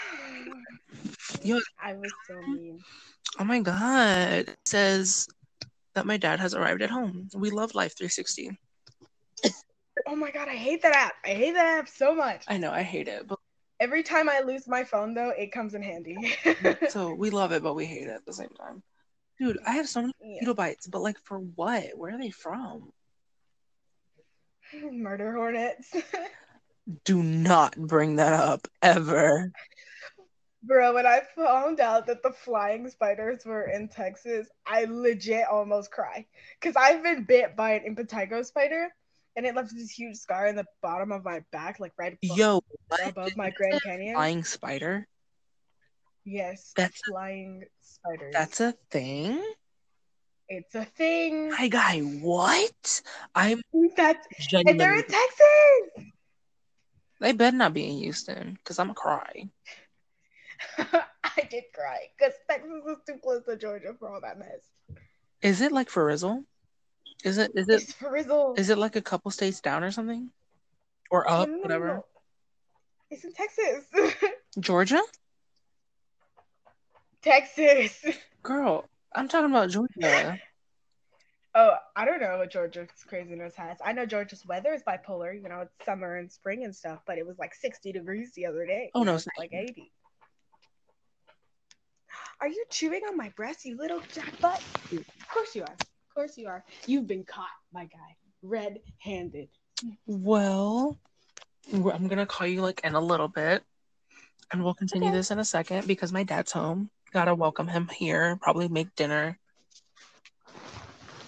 Yo, 1.43 1.59
I 1.81 1.93
was 1.93 2.11
so 2.27 2.39
mean. 2.41 2.79
oh 3.39 3.43
my 3.43 3.59
god. 3.59 4.49
It 4.49 4.57
says 4.65 5.27
that 5.95 6.05
my 6.05 6.17
dad 6.17 6.39
has 6.39 6.53
arrived 6.53 6.81
at 6.83 6.91
home. 6.91 7.27
We 7.33 7.49
love 7.49 7.73
Life 7.73 7.97
360. 7.97 8.55
Oh 10.11 10.15
my 10.17 10.29
god, 10.29 10.49
I 10.49 10.55
hate 10.55 10.81
that 10.81 10.93
app. 10.93 11.13
I 11.23 11.29
hate 11.29 11.53
that 11.53 11.79
app 11.79 11.87
so 11.87 12.13
much. 12.13 12.43
I 12.49 12.57
know, 12.57 12.69
I 12.69 12.81
hate 12.81 13.07
it. 13.07 13.25
But 13.25 13.39
Every 13.79 14.03
time 14.03 14.29
I 14.29 14.41
lose 14.41 14.67
my 14.67 14.83
phone, 14.83 15.13
though, 15.13 15.29
it 15.29 15.53
comes 15.53 15.73
in 15.73 15.81
handy. 15.81 16.35
so 16.89 17.13
we 17.13 17.29
love 17.29 17.53
it, 17.53 17.63
but 17.63 17.75
we 17.75 17.85
hate 17.85 18.03
it 18.03 18.09
at 18.09 18.25
the 18.25 18.33
same 18.33 18.49
time. 18.49 18.83
Dude, 19.39 19.57
I 19.65 19.71
have 19.71 19.87
so 19.87 20.01
many 20.01 20.13
Yeah. 20.21 20.51
bites, 20.51 20.85
but 20.85 21.01
like 21.01 21.17
for 21.23 21.39
what? 21.39 21.85
Where 21.95 22.13
are 22.13 22.19
they 22.19 22.29
from? 22.29 22.91
Murder 24.91 25.33
hornets. 25.33 25.95
Do 27.05 27.23
not 27.23 27.77
bring 27.77 28.17
that 28.17 28.33
up 28.33 28.67
ever. 28.81 29.49
Bro, 30.63 30.93
when 30.93 31.07
I 31.07 31.21
found 31.35 31.79
out 31.79 32.05
that 32.07 32.21
the 32.21 32.33
flying 32.33 32.87
spiders 32.89 33.45
were 33.45 33.63
in 33.63 33.87
Texas, 33.87 34.47
I 34.67 34.85
legit 34.89 35.47
almost 35.47 35.89
cry. 35.89 36.27
Because 36.59 36.75
I've 36.75 37.01
been 37.01 37.23
bit 37.23 37.55
by 37.55 37.71
an 37.71 37.95
impetigo 37.95 38.45
spider, 38.45 38.89
and 39.35 39.45
it 39.45 39.55
left 39.55 39.73
this 39.73 39.91
huge 39.91 40.17
scar 40.17 40.47
in 40.47 40.55
the 40.55 40.65
bottom 40.81 41.11
of 41.11 41.23
my 41.23 41.41
back, 41.51 41.79
like 41.79 41.93
right 41.97 42.17
above, 42.23 42.37
Yo, 42.37 42.61
above 43.05 43.35
my 43.37 43.49
Grand 43.51 43.81
Canyon. 43.81 44.15
Flying 44.15 44.43
spider? 44.43 45.07
Yes, 46.25 46.73
That's- 46.75 46.99
flying 47.09 47.63
spiders. 47.81 48.33
That's 48.33 48.59
a 48.59 48.73
thing? 48.89 49.41
it's 50.49 50.75
a 50.75 50.83
thing. 50.83 51.49
Hi, 51.51 51.69
guy, 51.69 51.99
what? 51.99 53.01
I'm 53.33 53.61
That's 53.95 54.27
and 54.53 54.79
they're 54.79 54.95
in 54.95 55.03
Texas. 55.03 56.05
They 57.21 57.31
better 57.31 57.55
not 57.55 57.73
be 57.73 57.85
in 57.85 57.97
Houston, 57.99 58.55
because 58.55 58.79
I'm 58.79 58.87
going 58.93 58.95
to 58.95 59.01
cry. 59.01 59.49
I 61.23 61.47
did 61.49 61.63
cry 61.73 62.07
because 62.17 62.33
Texas 62.49 62.83
is 62.87 62.97
too 63.07 63.19
close 63.23 63.43
to 63.47 63.55
Georgia 63.55 63.93
for 63.97 64.13
all 64.13 64.21
that 64.21 64.37
mess. 64.37 64.59
Is 65.41 65.61
it 65.61 65.71
like 65.71 65.89
for 65.89 66.05
Rizzle? 66.05 66.43
Is 67.23 67.37
it 67.37 67.51
is 67.55 67.69
it 67.69 67.83
It's 67.83 68.59
is 68.59 68.69
it 68.69 68.77
like 68.77 68.95
a 68.95 69.01
couple 69.01 69.31
states 69.31 69.61
down 69.61 69.83
or 69.83 69.91
something? 69.91 70.29
Or 71.09 71.29
up, 71.29 71.49
no, 71.49 71.57
whatever. 71.59 72.03
It's 73.09 73.25
in 73.25 73.33
Texas. 73.33 73.85
Georgia? 74.59 75.01
Texas. 77.21 78.03
Girl, 78.41 78.85
I'm 79.13 79.27
talking 79.27 79.51
about 79.51 79.69
Georgia. 79.69 80.39
Oh, 81.53 81.75
I 81.97 82.05
don't 82.05 82.21
know 82.21 82.37
what 82.37 82.49
Georgia's 82.49 82.87
craziness 83.05 83.53
has. 83.55 83.75
I 83.83 83.91
know 83.91 84.05
Georgia's 84.05 84.45
weather 84.45 84.71
is 84.71 84.83
bipolar. 84.83 85.35
You 85.35 85.49
know, 85.49 85.59
it's 85.59 85.85
summer 85.85 86.15
and 86.15 86.31
spring 86.31 86.63
and 86.63 86.73
stuff, 86.73 87.01
but 87.05 87.17
it 87.17 87.27
was 87.27 87.37
like 87.37 87.53
60 87.53 87.91
degrees 87.91 88.31
the 88.37 88.45
other 88.45 88.65
day. 88.65 88.89
Oh 88.95 89.03
no, 89.03 89.15
it's 89.15 89.27
like 89.37 89.51
80. 89.51 89.91
Are 92.39 92.47
you 92.47 92.63
chewing 92.69 93.01
on 93.05 93.17
my 93.17 93.33
breast, 93.35 93.65
you 93.65 93.75
little 93.75 93.99
jackbutt? 93.99 94.61
Of 94.97 95.27
course 95.27 95.53
you 95.53 95.63
are. 95.63 95.75
Of 96.11 96.15
course 96.15 96.37
you 96.37 96.49
are. 96.49 96.61
You've 96.87 97.07
been 97.07 97.23
caught, 97.23 97.47
my 97.71 97.85
guy, 97.85 98.17
red-handed. 98.43 99.47
Well, 100.05 100.97
I'm 101.73 102.09
gonna 102.09 102.25
call 102.25 102.47
you 102.47 102.61
like 102.61 102.81
in 102.83 102.95
a 102.95 102.99
little 102.99 103.29
bit, 103.29 103.63
and 104.51 104.61
we'll 104.61 104.73
continue 104.73 105.07
Okay. 105.07 105.15
this 105.15 105.31
in 105.31 105.39
a 105.39 105.45
second 105.45 105.87
because 105.87 106.11
my 106.11 106.23
dad's 106.23 106.51
home. 106.51 106.89
Gotta 107.13 107.33
welcome 107.33 107.65
him 107.65 107.87
here. 107.87 108.37
Probably 108.41 108.67
make 108.67 108.93
dinner. 108.97 109.39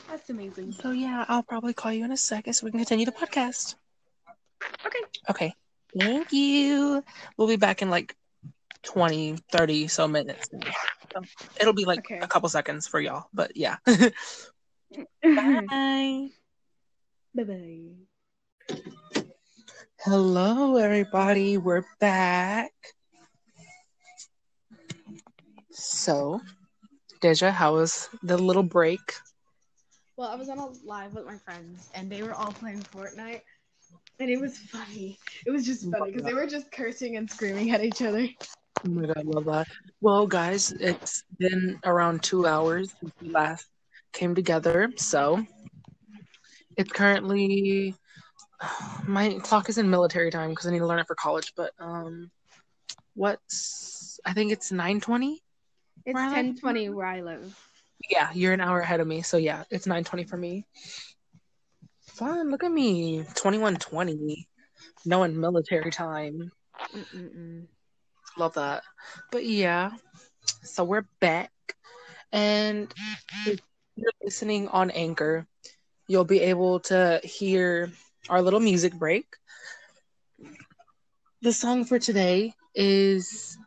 That's 0.10 0.30
amazing. 0.30 0.74
So 0.74 0.92
yeah, 0.92 1.24
I'll 1.30 1.44
probably 1.44 1.74
call 1.74 1.94
you 1.94 2.04
in 2.04 2.12
a 2.12 2.18
second 2.18 2.52
so 2.52 2.66
we 2.66 2.72
can 2.72 2.82
continue 2.82 3.06
the 3.06 3.14
podcast. 3.14 3.76
Okay. 4.86 5.00
Okay. 5.30 5.54
Thank 5.98 6.34
you. 6.34 7.06
We'll 7.38 7.48
be 7.48 7.56
back 7.56 7.82
in 7.82 7.90
like 7.90 8.18
20, 8.82 9.38
30 9.50 9.88
so 9.88 10.10
minutes. 10.10 10.50
So 10.52 11.22
it'll 11.62 11.72
be 11.72 11.86
like 11.86 12.00
Okay. 12.00 12.20
a 12.20 12.28
couple 12.28 12.50
seconds 12.50 12.86
for 12.86 13.00
y'all, 13.00 13.28
but 13.34 13.56
yeah. 13.56 13.78
Bye 14.94 15.08
Bye. 15.36 16.30
bye. 17.36 17.90
Hello, 20.00 20.78
everybody. 20.78 21.58
We're 21.58 21.86
back. 22.00 22.72
So, 25.72 26.42
Deja, 27.22 27.52
how 27.52 27.76
was 27.76 28.10
the 28.22 28.38
little 28.38 28.64
break? 28.64 29.00
Well, 30.18 30.30
I 30.30 30.36
was 30.36 30.50
on 30.50 30.60
a 30.60 30.68
live 30.86 31.16
with 31.16 31.26
my 31.26 31.38
friends, 31.38 31.90
and 31.96 32.12
they 32.12 32.22
were 32.22 32.34
all 32.34 32.52
playing 32.52 32.82
Fortnite, 32.82 33.42
and 34.20 34.30
it 34.30 34.40
was 34.40 34.58
funny. 34.58 35.18
It 35.46 35.52
was 35.52 35.66
just 35.66 35.90
funny 35.90 36.12
because 36.12 36.26
they 36.26 36.36
were 36.36 36.46
just 36.46 36.72
cursing 36.72 37.18
and 37.18 37.30
screaming 37.30 37.72
at 37.72 37.84
each 37.84 38.02
other. 38.02 38.28
Oh 38.86 38.90
my 38.90 39.08
god, 39.08 39.18
I 39.18 39.22
love 39.24 39.46
that. 39.46 39.68
Well, 40.02 40.28
guys, 40.28 40.72
it's 40.72 41.24
been 41.40 41.80
around 41.84 42.22
two 42.22 42.46
hours 42.46 42.94
since 43.00 43.14
we 43.22 43.30
last 43.30 43.66
came 44.14 44.36
together. 44.36 44.92
So, 44.98 45.46
it's 46.78 46.92
currently 46.92 47.96
my 49.08 49.40
clock 49.42 49.70
is 49.70 49.78
in 49.78 49.90
military 49.90 50.32
time 50.32 50.50
because 50.52 50.68
I 50.68 50.72
need 50.72 50.80
to 50.80 50.88
learn 50.88 51.00
it 51.00 51.08
for 51.08 51.16
college. 51.16 51.54
But 51.56 51.72
um, 51.80 52.32
what's 53.16 54.20
I 54.26 54.34
think 54.34 54.52
it's 54.52 54.72
nine 54.72 55.00
twenty. 55.00 55.42
It's 56.06 56.20
ten 56.20 56.56
twenty 56.58 56.90
where 56.90 57.08
I 57.08 57.22
live. 57.22 57.58
Yeah, 58.10 58.30
you're 58.34 58.54
an 58.54 58.62
hour 58.62 58.80
ahead 58.82 59.00
of 59.00 59.08
me. 59.08 59.22
So 59.22 59.38
yeah, 59.38 59.64
it's 59.70 59.88
nine 59.88 60.04
twenty 60.04 60.24
for 60.24 60.38
me. 60.38 60.66
Fun. 62.02 62.52
Look 62.52 62.64
at 62.64 62.72
me, 62.72 63.24
twenty 63.36 63.58
one 63.58 63.76
twenty, 63.78 64.48
knowing 65.06 65.40
military 65.40 65.92
time. 65.92 66.52
Mm-mm-mm. 66.94 67.68
Love 68.38 68.54
that. 68.56 68.84
But 69.32 69.46
yeah, 69.46 69.92
so 70.64 70.84
we're 70.84 71.06
back. 71.20 71.52
And 72.32 72.92
if 73.46 73.60
you're 73.96 74.12
listening 74.22 74.68
on 74.70 74.92
Anchor, 74.92 75.48
you'll 76.08 76.26
be 76.26 76.40
able 76.40 76.80
to 76.82 77.20
hear 77.24 77.92
our 78.30 78.42
little 78.42 78.60
music 78.60 78.94
break. 78.94 79.26
The 81.42 81.54
song 81.54 81.86
for 81.86 82.00
today 82.00 82.54
is, 82.74 83.58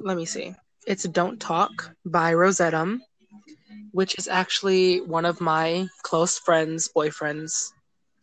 let 0.00 0.16
me 0.16 0.24
see, 0.24 0.54
it's 0.86 1.04
Don't 1.04 1.40
Talk 1.40 1.94
by 2.04 2.34
Rosetta, 2.34 2.98
which 3.92 4.18
is 4.18 4.28
actually 4.28 5.00
one 5.00 5.24
of 5.24 5.40
my 5.40 5.86
close 6.02 6.38
friends' 6.38 6.88
boyfriends 6.94 7.70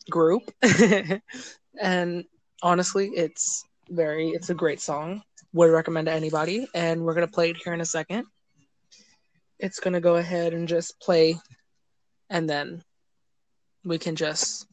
group. 0.10 0.52
and 1.82 2.26
honestly, 2.62 3.10
it's 3.16 3.64
very, 3.90 4.30
it's 4.30 4.50
a 4.50 4.56
great 4.56 4.82
song 4.82 5.22
would 5.54 5.72
recommend 5.72 6.06
to 6.08 6.14
anybody 6.14 6.68
and 6.76 7.02
we're 7.02 7.14
going 7.14 7.26
to 7.26 7.34
play 7.34 7.50
it 7.50 7.58
here 7.64 7.74
in 7.74 7.82
a 7.82 7.86
second 7.86 8.26
it's 9.60 9.80
going 9.80 9.94
to 9.94 10.00
go 10.02 10.16
ahead 10.16 10.54
and 10.54 10.68
just 10.68 11.00
play 11.00 11.38
and 12.30 12.50
then 12.50 12.82
we 13.84 13.98
can 13.98 14.16
just 14.16 14.68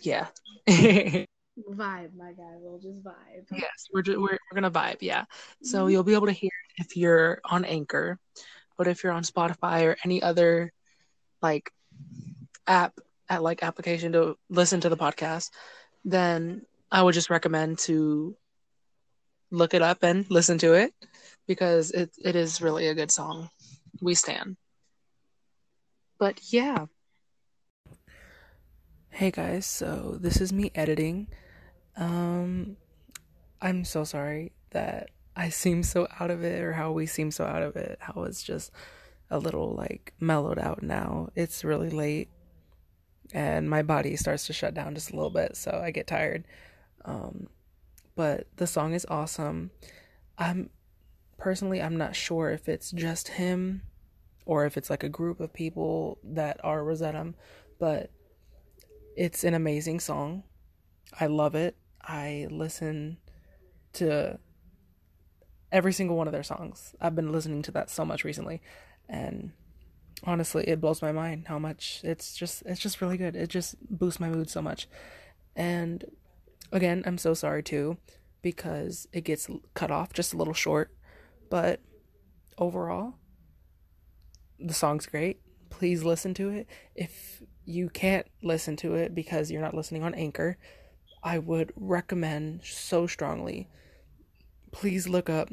yeah 0.00 0.26
Vibe, 0.68 2.14
my 2.16 2.32
guy. 2.32 2.54
We'll 2.58 2.78
just 2.78 3.02
vibe. 3.04 3.46
we're, 3.92 4.02
ju- 4.02 4.20
we're, 4.20 4.38
we're 4.50 4.60
going 4.60 4.70
to 4.72 4.78
vibe 4.78 4.98
yeah 5.00 5.24
so 5.62 5.84
Mhm. 5.86 5.92
you'll 5.92 6.04
be 6.04 6.14
able 6.14 6.26
to 6.26 6.32
hear 6.32 6.50
it 6.68 6.84
if 6.84 6.96
you're 6.96 7.40
on 7.44 7.64
anchor 7.64 8.18
but 8.78 8.86
if 8.88 9.02
you're 9.04 9.12
on 9.12 9.24
spotify 9.24 9.84
or 9.84 9.96
any 10.04 10.22
other 10.22 10.72
like 11.42 11.70
app 12.66 12.94
at 13.28 13.42
like 13.42 13.62
application 13.62 14.12
to 14.12 14.36
listen 14.48 14.80
to 14.80 14.88
the 14.88 14.96
podcast 14.96 15.50
then 16.04 16.62
i 16.90 17.02
would 17.02 17.14
just 17.14 17.28
recommend 17.30 17.78
to 17.78 18.34
look 19.50 19.74
it 19.74 19.82
up 19.82 20.02
and 20.02 20.30
listen 20.30 20.56
to 20.58 20.74
it 20.74 20.94
because 21.46 21.90
it, 21.90 22.10
it 22.24 22.36
is 22.36 22.62
really 22.62 22.86
a 22.86 22.94
good 22.94 23.10
song. 23.10 23.50
We 24.00 24.14
stand. 24.14 24.56
But 26.18 26.40
yeah. 26.52 26.86
Hey 29.10 29.30
guys, 29.30 29.66
so 29.66 30.16
this 30.18 30.40
is 30.40 30.52
me 30.52 30.70
editing. 30.74 31.28
Um 31.96 32.76
I'm 33.60 33.84
so 33.84 34.04
sorry 34.04 34.52
that 34.70 35.10
I 35.36 35.50
seem 35.50 35.82
so 35.82 36.08
out 36.18 36.30
of 36.30 36.42
it 36.42 36.62
or 36.62 36.72
how 36.72 36.92
we 36.92 37.04
seem 37.04 37.30
so 37.30 37.44
out 37.44 37.62
of 37.62 37.76
it. 37.76 37.98
How 38.00 38.22
it's 38.22 38.42
just 38.42 38.72
a 39.28 39.38
little 39.38 39.74
like 39.74 40.14
mellowed 40.18 40.58
out 40.58 40.82
now. 40.82 41.28
It's 41.34 41.62
really 41.62 41.90
late 41.90 42.30
and 43.34 43.68
my 43.68 43.82
body 43.82 44.16
starts 44.16 44.46
to 44.46 44.52
shut 44.54 44.74
down 44.74 44.94
just 44.94 45.10
a 45.10 45.14
little 45.14 45.30
bit, 45.30 45.56
so 45.56 45.78
I 45.84 45.90
get 45.90 46.06
tired. 46.06 46.46
Um 47.04 47.48
but 48.16 48.46
the 48.56 48.66
song 48.66 48.94
is 48.94 49.04
awesome. 49.10 49.70
I'm 50.38 50.70
personally 51.40 51.82
I'm 51.82 51.96
not 51.96 52.14
sure 52.14 52.50
if 52.50 52.68
it's 52.68 52.90
just 52.92 53.28
him 53.28 53.82
or 54.46 54.66
if 54.66 54.76
it's 54.76 54.90
like 54.90 55.02
a 55.02 55.08
group 55.08 55.40
of 55.40 55.52
people 55.52 56.18
that 56.22 56.60
are 56.62 56.84
Rosetta, 56.84 57.34
but 57.78 58.10
it's 59.16 59.42
an 59.42 59.54
amazing 59.54 60.00
song. 60.00 60.44
I 61.18 61.26
love 61.26 61.54
it. 61.54 61.76
I 62.02 62.46
listen 62.50 63.18
to 63.94 64.38
every 65.72 65.92
single 65.92 66.16
one 66.16 66.28
of 66.28 66.32
their 66.32 66.42
songs. 66.42 66.94
I've 67.00 67.16
been 67.16 67.32
listening 67.32 67.62
to 67.62 67.70
that 67.72 67.90
so 67.90 68.04
much 68.04 68.24
recently 68.24 68.60
and 69.08 69.52
honestly 70.24 70.64
it 70.68 70.80
blows 70.80 71.00
my 71.00 71.12
mind 71.12 71.44
how 71.48 71.58
much 71.58 72.00
it's 72.04 72.34
just 72.34 72.62
it's 72.66 72.80
just 72.80 73.00
really 73.00 73.16
good. 73.16 73.34
It 73.34 73.48
just 73.48 73.76
boosts 73.88 74.20
my 74.20 74.28
mood 74.28 74.50
so 74.50 74.60
much. 74.62 74.88
And 75.56 76.04
again, 76.72 77.02
I'm 77.06 77.18
so 77.18 77.34
sorry 77.34 77.62
too 77.62 77.96
because 78.42 79.08
it 79.12 79.24
gets 79.24 79.48
cut 79.74 79.90
off 79.90 80.12
just 80.12 80.32
a 80.32 80.36
little 80.36 80.54
short, 80.54 80.92
but 81.50 81.80
overall 82.56 83.14
the 84.58 84.74
song's 84.74 85.06
great. 85.06 85.40
Please 85.70 86.02
listen 86.04 86.34
to 86.34 86.50
it. 86.50 86.66
If 86.94 87.42
you 87.64 87.88
can't 87.88 88.26
listen 88.42 88.76
to 88.76 88.94
it 88.94 89.14
because 89.14 89.50
you're 89.50 89.62
not 89.62 89.74
listening 89.74 90.02
on 90.02 90.14
Anchor, 90.14 90.56
I 91.22 91.38
would 91.38 91.72
recommend 91.76 92.62
so 92.64 93.06
strongly. 93.06 93.68
Please 94.72 95.08
look 95.08 95.28
up 95.30 95.50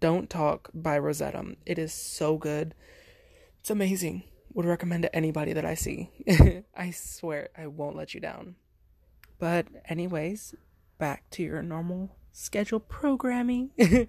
Don't 0.00 0.28
Talk 0.28 0.70
by 0.74 0.98
Rosetta. 0.98 1.56
It 1.66 1.78
is 1.78 1.92
so 1.92 2.36
good. 2.36 2.74
It's 3.60 3.70
amazing. 3.70 4.24
Would 4.54 4.66
recommend 4.66 5.02
to 5.04 5.16
anybody 5.16 5.52
that 5.52 5.64
I 5.64 5.74
see. 5.74 6.10
I 6.76 6.90
swear 6.90 7.48
I 7.56 7.66
won't 7.68 7.96
let 7.96 8.12
you 8.14 8.20
down. 8.20 8.56
But, 9.38 9.66
anyways, 9.88 10.54
back 10.98 11.24
to 11.30 11.42
your 11.42 11.62
normal 11.62 12.16
schedule 12.32 12.80
programming. 12.80 13.70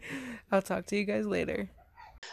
I'll 0.51 0.61
talk 0.61 0.85
to 0.87 0.97
you 0.97 1.03
guys 1.05 1.25
later. 1.25 1.69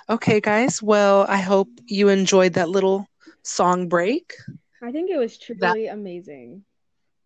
Okay, 0.08 0.40
guys. 0.40 0.82
Well, 0.82 1.26
I 1.28 1.38
hope 1.38 1.68
you 1.86 2.08
enjoyed 2.08 2.54
that 2.54 2.68
little 2.70 3.06
song 3.42 3.88
break. 3.88 4.34
I 4.82 4.92
think 4.92 5.10
it 5.10 5.18
was 5.18 5.38
truly 5.38 5.88
amazing. 5.88 6.64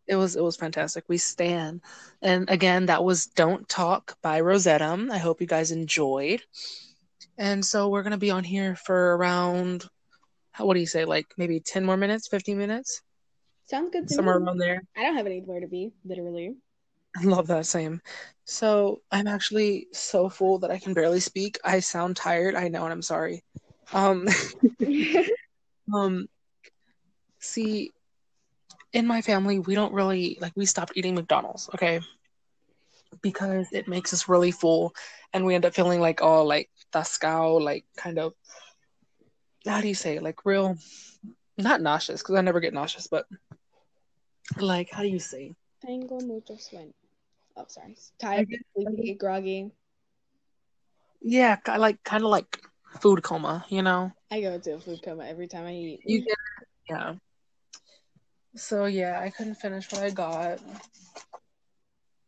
It 0.07 0.17
was 0.17 0.37
it 0.37 0.43
was 0.43 0.57
fantastic. 0.57 1.05
We 1.09 1.19
stand. 1.19 1.81
And 2.21 2.51
again, 2.51 2.87
that 2.87 3.05
was 3.05 3.27
Don't 3.27 3.67
Talk 3.69 4.17
by 4.23 4.41
Rosetta. 4.41 5.09
I 5.11 5.19
hope 5.19 5.41
you 5.41 5.47
guys 5.47 5.71
enjoyed. 5.71 6.43
And 7.39 7.65
so 7.65 7.89
we're 7.89 8.03
gonna 8.03 8.19
be 8.19 8.31
on 8.31 8.45
here 8.45 8.77
for 8.77 9.17
around 9.17 9.85
how 10.53 10.67
what 10.67 10.75
do 10.75 10.81
you 10.81 10.87
say, 10.87 11.05
like 11.05 11.27
maybe 11.37 11.61
ten 11.61 11.85
more 11.85 11.97
minutes, 11.97 12.29
fifteen 12.29 12.59
minutes? 12.59 13.03
Sounds 13.67 13.91
good 13.91 14.09
to 14.09 14.15
Somewhere 14.15 14.39
me. 14.39 14.47
around 14.47 14.59
there. 14.59 14.83
I 14.97 15.03
don't 15.03 15.17
have 15.17 15.27
anywhere 15.27 15.61
to 15.61 15.67
be, 15.67 15.93
literally. 16.05 16.55
I 17.17 17.23
love 17.25 17.47
that 17.49 17.67
same. 17.67 18.01
So 18.45 19.01
I'm 19.11 19.27
actually 19.27 19.89
so 19.93 20.29
full 20.29 20.59
that 20.59 20.71
I 20.71 20.79
can 20.79 20.95
barely 20.95 21.21
speak. 21.21 21.59
I 21.65 21.81
sound 21.81 22.17
tired, 22.17 22.55
I 22.55 22.69
know, 22.69 22.85
and 22.85 22.93
I'm 22.93 23.03
sorry. 23.03 23.43
Um 23.93 24.29
um 25.95 26.27
see 27.41 27.93
in 28.93 29.07
my 29.07 29.21
family 29.21 29.59
we 29.59 29.75
don't 29.75 29.93
really 29.93 30.39
like 30.41 30.53
we 30.57 30.67
stopped 30.67 30.93
eating 30.97 31.15
McDonald's, 31.15 31.69
okay? 31.75 32.01
Because 33.23 33.69
it 33.73 33.89
makes 33.89 34.13
us 34.13 34.29
really 34.29 34.51
full 34.51 34.95
and 35.33 35.45
we 35.45 35.55
end 35.55 35.65
up 35.65 35.75
feeling 35.75 36.01
like 36.01 36.23
all 36.23 36.47
like 36.47 36.71
tascao, 36.93 37.61
like 37.61 37.85
kind 37.97 38.19
of 38.19 38.35
how 39.67 39.81
do 39.81 39.89
you 39.89 39.95
say 39.95 40.19
like 40.19 40.45
real 40.45 40.77
not 41.57 41.81
nauseous 41.81 42.23
because 42.23 42.35
I 42.35 42.41
never 42.41 42.61
get 42.61 42.75
nauseous, 42.75 43.07
but 43.07 43.27
like 44.59 44.91
how 44.91 45.03
do 45.03 45.09
you 45.09 45.21
say? 45.21 45.55
Tengo 45.81 46.21
mucho 46.21 46.55
sueño. 46.55 46.93
Oh, 47.57 47.65
sorry. 47.69 47.97
Tired, 48.19 48.49
sleepy, 48.75 49.15
groggy. 49.15 49.71
Yeah, 51.21 51.57
i 51.67 51.77
like 51.77 52.03
kind 52.05 52.25
of 52.25 52.31
like 52.31 52.61
food 53.01 53.23
coma, 53.23 53.65
you 53.69 53.83
know? 53.83 54.13
I 54.31 54.41
go 54.41 54.53
into 54.53 54.75
a 54.75 54.81
food 54.81 55.03
coma 55.03 55.25
every 55.25 55.47
time 55.47 55.67
I 55.67 55.75
eat. 55.75 56.01
You 56.05 56.21
get 56.21 56.37
yeah. 56.89 57.15
So 58.57 58.87
yeah, 58.87 59.21
I 59.21 59.31
couldn't 59.31 59.55
finish 59.57 59.91
what 59.91 60.03
I 60.03 60.11
got. 60.11 60.59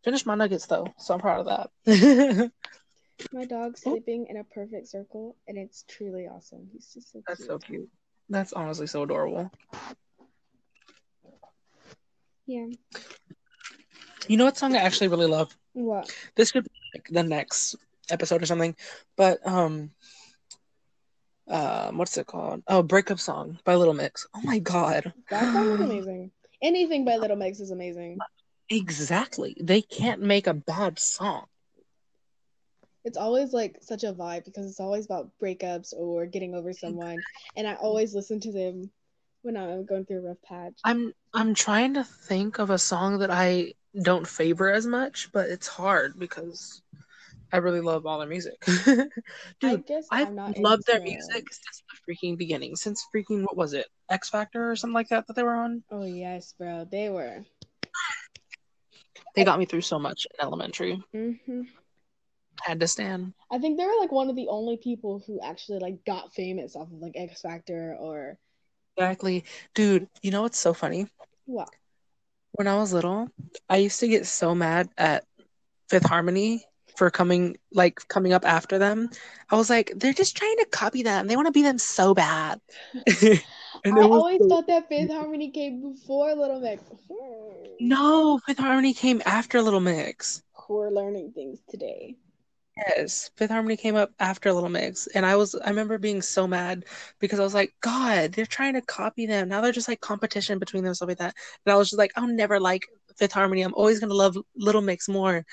Finished 0.04 0.26
my 0.26 0.34
nuggets 0.34 0.66
though, 0.66 0.86
so 0.98 1.14
I'm 1.14 1.20
proud 1.20 1.46
of 1.46 1.70
that. 1.84 2.50
My 3.32 3.44
dog's 3.44 3.82
sleeping 3.82 4.26
in 4.28 4.36
a 4.36 4.44
perfect 4.44 4.88
circle, 4.88 5.36
and 5.48 5.58
it's 5.58 5.84
truly 5.88 6.28
awesome. 6.28 6.68
He's 6.72 6.94
just 6.94 7.12
so 7.12 7.22
That's 7.26 7.40
cute. 7.40 7.50
so 7.50 7.58
cute. 7.58 7.90
That's 8.28 8.52
honestly 8.52 8.86
so 8.86 9.02
adorable. 9.02 9.50
Yeah. 12.46 12.66
You 14.28 14.36
know 14.36 14.44
what 14.44 14.56
song 14.56 14.74
I 14.74 14.80
actually 14.80 15.08
really 15.08 15.26
love? 15.26 15.56
What? 15.72 16.10
This 16.34 16.52
could 16.52 16.64
be 16.64 16.70
like 16.94 17.08
the 17.10 17.22
next 17.22 17.76
episode 18.10 18.42
or 18.42 18.46
something, 18.46 18.74
but 19.16 19.46
um, 19.46 19.90
um, 21.48 21.98
what's 21.98 22.16
it 22.16 22.26
called? 22.26 22.62
Oh, 22.66 22.82
"Breakup 22.82 23.20
Song" 23.20 23.58
by 23.64 23.74
Little 23.74 23.94
Mix. 23.94 24.26
Oh 24.34 24.40
my 24.42 24.58
god, 24.58 25.12
That 25.30 25.52
song 25.52 25.72
is 25.72 25.80
amazing. 25.80 26.30
Anything 26.62 27.04
by 27.04 27.16
Little 27.16 27.36
Mix 27.36 27.60
is 27.60 27.70
amazing. 27.70 28.18
exactly. 28.68 29.56
They 29.60 29.82
can't 29.82 30.22
make 30.22 30.46
a 30.46 30.54
bad 30.54 30.98
song. 30.98 31.46
It's 33.04 33.18
always 33.18 33.52
like 33.52 33.78
such 33.82 34.02
a 34.02 34.12
vibe 34.12 34.44
because 34.44 34.66
it's 34.66 34.80
always 34.80 35.04
about 35.04 35.30
breakups 35.40 35.92
or 35.96 36.26
getting 36.26 36.54
over 36.54 36.72
someone, 36.72 37.22
and 37.56 37.66
I 37.68 37.74
always 37.74 38.14
listen 38.14 38.40
to 38.40 38.52
them 38.52 38.90
when 39.46 39.56
I'm 39.56 39.86
going 39.86 40.04
through 40.04 40.18
a 40.18 40.28
rough 40.28 40.42
patch. 40.42 40.74
I'm 40.84 41.12
I'm 41.32 41.54
trying 41.54 41.94
to 41.94 42.04
think 42.04 42.58
of 42.58 42.70
a 42.70 42.78
song 42.78 43.20
that 43.20 43.30
I 43.30 43.72
don't 44.02 44.26
favor 44.26 44.70
as 44.70 44.86
much, 44.86 45.30
but 45.32 45.48
it's 45.48 45.68
hard 45.68 46.18
because 46.18 46.82
I 47.52 47.58
really 47.58 47.80
love 47.80 48.06
all 48.06 48.18
their 48.18 48.28
music. 48.28 48.62
I 48.66 49.04
Dude, 49.60 49.86
guess 49.86 50.08
I've 50.10 50.28
I'm 50.28 50.34
not 50.34 50.58
loved 50.58 50.86
their 50.86 51.00
music 51.00 51.46
since 51.52 51.82
the 51.88 52.12
freaking 52.14 52.36
beginning. 52.36 52.76
Since 52.76 53.06
freaking 53.14 53.42
what 53.42 53.56
was 53.56 53.72
it? 53.72 53.86
X 54.10 54.28
Factor 54.28 54.70
or 54.70 54.76
something 54.76 54.94
like 54.94 55.08
that 55.08 55.26
that 55.28 55.36
they 55.36 55.42
were 55.42 55.54
on. 55.54 55.82
Oh 55.90 56.04
yes, 56.04 56.54
bro. 56.58 56.86
They 56.90 57.08
were. 57.08 57.44
They 59.34 59.44
got 59.44 59.58
me 59.58 59.64
through 59.66 59.82
so 59.82 59.98
much 59.98 60.26
in 60.30 60.44
elementary. 60.44 61.02
hmm 61.12 61.62
Had 62.62 62.80
to 62.80 62.88
stand. 62.88 63.32
I 63.50 63.58
think 63.58 63.78
they 63.78 63.84
were 63.84 64.00
like 64.00 64.12
one 64.12 64.28
of 64.28 64.36
the 64.36 64.48
only 64.48 64.76
people 64.76 65.22
who 65.26 65.40
actually 65.40 65.78
like 65.78 66.04
got 66.04 66.34
famous 66.34 66.74
off 66.74 66.88
of 66.88 66.98
like 67.00 67.12
X 67.14 67.40
Factor 67.42 67.96
or 68.00 68.38
Exactly. 68.96 69.44
Dude, 69.74 70.08
you 70.22 70.30
know 70.30 70.42
what's 70.42 70.58
so 70.58 70.72
funny? 70.72 71.06
what? 71.44 71.68
When 72.52 72.66
I 72.66 72.76
was 72.76 72.92
little, 72.92 73.28
I 73.68 73.76
used 73.76 74.00
to 74.00 74.08
get 74.08 74.26
so 74.26 74.54
mad 74.54 74.88
at 74.96 75.24
Fifth 75.90 76.06
Harmony 76.06 76.64
for 76.96 77.10
coming 77.10 77.58
like 77.72 78.00
coming 78.08 78.32
up 78.32 78.46
after 78.46 78.78
them. 78.78 79.10
I 79.50 79.56
was 79.56 79.68
like, 79.68 79.92
they're 79.94 80.14
just 80.14 80.36
trying 80.36 80.56
to 80.58 80.66
copy 80.70 81.02
them. 81.02 81.26
They 81.26 81.36
want 81.36 81.46
to 81.46 81.52
be 81.52 81.62
them 81.62 81.78
so 81.78 82.14
bad. 82.14 82.60
and 83.04 83.98
I 83.98 84.02
always 84.02 84.40
so- 84.40 84.48
thought 84.48 84.66
that 84.68 84.88
Fifth 84.88 85.10
Harmony 85.10 85.50
came 85.50 85.92
before 85.92 86.34
Little 86.34 86.60
Mix. 86.60 86.82
No, 87.78 88.38
Fifth 88.46 88.58
Harmony 88.58 88.94
came 88.94 89.20
after 89.26 89.60
Little 89.60 89.80
Mix. 89.80 90.42
We're 90.68 90.90
learning 90.90 91.32
things 91.32 91.60
today. 91.68 92.16
Yes, 92.76 93.30
Fifth 93.36 93.50
Harmony 93.50 93.76
came 93.76 93.96
up 93.96 94.12
after 94.20 94.52
Little 94.52 94.68
Mix, 94.68 95.06
and 95.08 95.24
I 95.24 95.34
was 95.36 95.54
I 95.54 95.70
remember 95.70 95.96
being 95.96 96.20
so 96.20 96.46
mad 96.46 96.84
because 97.20 97.40
I 97.40 97.42
was 97.42 97.54
like, 97.54 97.74
God, 97.80 98.32
they're 98.32 98.44
trying 98.44 98.74
to 98.74 98.82
copy 98.82 99.24
them. 99.26 99.48
Now 99.48 99.62
they're 99.62 99.72
just 99.72 99.88
like 99.88 100.00
competition 100.00 100.58
between 100.58 100.84
them, 100.84 100.92
stuff 100.94 101.08
like 101.08 101.18
that. 101.18 101.34
And 101.64 101.72
I 101.72 101.76
was 101.76 101.88
just 101.88 101.98
like, 101.98 102.12
I'll 102.16 102.26
never 102.26 102.60
like 102.60 102.82
Fifth 103.16 103.32
Harmony. 103.32 103.62
I'm 103.62 103.72
always 103.74 103.98
gonna 103.98 104.12
love 104.14 104.36
Little 104.56 104.82
Mix 104.82 105.08
more. 105.08 105.44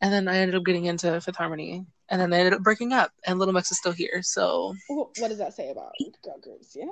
And 0.00 0.12
then 0.12 0.28
I 0.28 0.36
ended 0.38 0.54
up 0.54 0.64
getting 0.64 0.84
into 0.84 1.20
Fifth 1.20 1.34
Harmony, 1.36 1.84
and 2.10 2.20
then 2.20 2.30
they 2.30 2.38
ended 2.38 2.54
up 2.54 2.62
breaking 2.62 2.92
up, 2.92 3.10
and 3.26 3.40
Little 3.40 3.54
Mix 3.54 3.72
is 3.72 3.78
still 3.78 3.92
here. 3.92 4.20
So 4.22 4.74
What 4.88 5.28
does 5.28 5.38
that 5.38 5.54
say 5.54 5.70
about 5.70 5.92
girl 6.22 6.38
groups? 6.40 6.76
Yeah. 6.76 6.86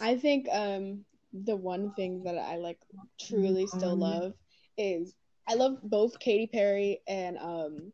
I 0.00 0.16
think 0.16 0.48
um 0.52 1.04
the 1.32 1.56
one 1.56 1.92
thing 1.94 2.22
that 2.24 2.38
I 2.38 2.56
like 2.56 2.78
truly 3.20 3.66
still 3.66 3.96
Mhm. 3.96 4.00
love 4.00 4.32
is 4.78 5.12
I 5.46 5.54
love 5.54 5.78
both 5.82 6.18
Katy 6.18 6.46
Perry 6.46 7.00
and 7.06 7.38
um 7.38 7.92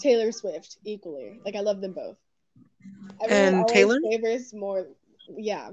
Taylor 0.00 0.32
Swift 0.32 0.78
equally. 0.84 1.40
Like 1.44 1.56
I 1.56 1.60
love 1.60 1.80
them 1.80 1.92
both. 1.92 2.16
And 3.28 3.66
Taylor? 3.68 3.98
favors 4.10 4.52
more 4.52 4.88
yeah. 5.36 5.70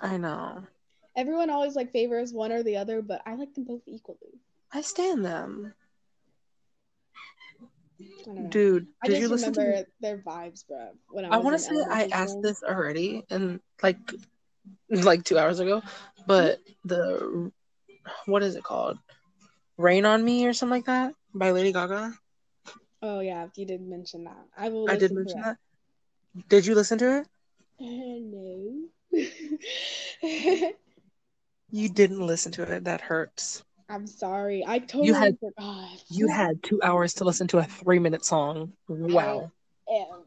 I 0.00 0.16
know. 0.16 0.62
Everyone 1.16 1.50
always 1.50 1.74
like 1.74 1.92
favors 1.92 2.32
one 2.32 2.52
or 2.52 2.62
the 2.62 2.76
other, 2.76 3.02
but 3.02 3.20
I 3.26 3.34
like 3.34 3.54
them 3.54 3.64
both 3.64 3.82
equally. 3.86 4.40
I 4.72 4.80
stand 4.80 5.24
them, 5.24 5.74
I 8.26 8.42
dude. 8.48 8.86
I 9.02 9.08
Did 9.08 9.18
you 9.20 9.28
listen 9.28 9.52
to? 9.52 9.86
their 10.00 10.18
vibes, 10.18 10.66
bro. 10.66 10.90
When 11.10 11.26
I, 11.26 11.34
I 11.34 11.36
want 11.38 11.58
to 11.58 11.62
say 11.62 11.74
I 11.90 12.08
asked 12.12 12.40
this 12.42 12.62
already 12.62 13.24
and 13.28 13.60
like 13.82 13.98
like 14.90 15.24
2 15.24 15.38
hours 15.38 15.60
ago, 15.60 15.82
but 16.26 16.58
the 16.84 17.52
what 18.26 18.42
is 18.42 18.56
it 18.56 18.64
called? 18.64 18.98
Rain 19.82 20.04
on 20.06 20.24
Me 20.24 20.46
or 20.46 20.52
something 20.52 20.78
like 20.78 20.86
that 20.86 21.14
by 21.34 21.50
Lady 21.50 21.72
Gaga. 21.72 22.14
Oh 23.02 23.20
yeah, 23.20 23.48
you 23.56 23.66
did 23.66 23.80
mention 23.82 24.24
that. 24.24 24.44
I 24.56 24.68
will. 24.68 24.88
I 24.88 24.96
did 24.96 25.12
mention 25.12 25.40
that. 25.42 25.56
Did 26.48 26.66
you 26.66 26.74
listen 26.74 26.98
to 26.98 27.18
it? 27.18 27.26
Uh, 27.80 28.18
no. 28.22 28.88
You 31.74 31.88
didn't 31.88 32.26
listen 32.26 32.52
to 32.52 32.62
it. 32.70 32.84
That 32.84 33.00
hurts. 33.00 33.64
I'm 33.88 34.06
sorry. 34.06 34.62
I 34.66 34.78
totally 34.78 35.12
had- 35.18 35.38
forgot. 35.40 35.88
You 36.10 36.28
had 36.28 36.62
2 36.62 36.82
hours 36.82 37.14
to 37.14 37.24
listen 37.24 37.48
to 37.48 37.58
a 37.58 37.62
3-minute 37.62 38.26
song. 38.26 38.74
Wow. 38.88 39.50
Um, 39.90 40.24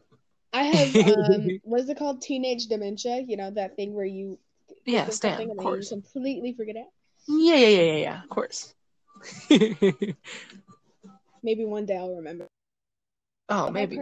I 0.52 0.64
have 0.64 0.96
um, 0.96 1.48
what 1.64 1.82
is 1.82 1.90
it 1.90 1.98
called? 2.00 2.22
Teenage 2.24 2.66
dementia. 2.66 3.20
You 3.28 3.38
know 3.38 3.52
that 3.52 3.76
thing 3.76 3.94
where 3.94 4.06
you 4.06 4.40
Yeah, 4.86 5.08
Stan, 5.10 5.38
something 5.38 5.52
of 5.52 5.52
and 5.52 5.60
then 5.60 5.66
you 5.68 5.72
course. 5.74 5.90
completely 5.90 6.54
forget 6.54 6.78
it. 6.78 6.88
Yeah, 7.28 7.56
yeah, 7.56 7.68
yeah, 7.68 7.82
yeah, 7.84 7.98
yeah. 7.98 8.24
Of 8.24 8.30
course. 8.30 8.74
Maybe 11.44 11.66
one 11.66 11.86
day 11.86 11.98
I'll 11.98 12.16
remember. 12.16 12.48
oh, 13.50 13.66
But 13.66 13.74
maybe. 13.74 14.00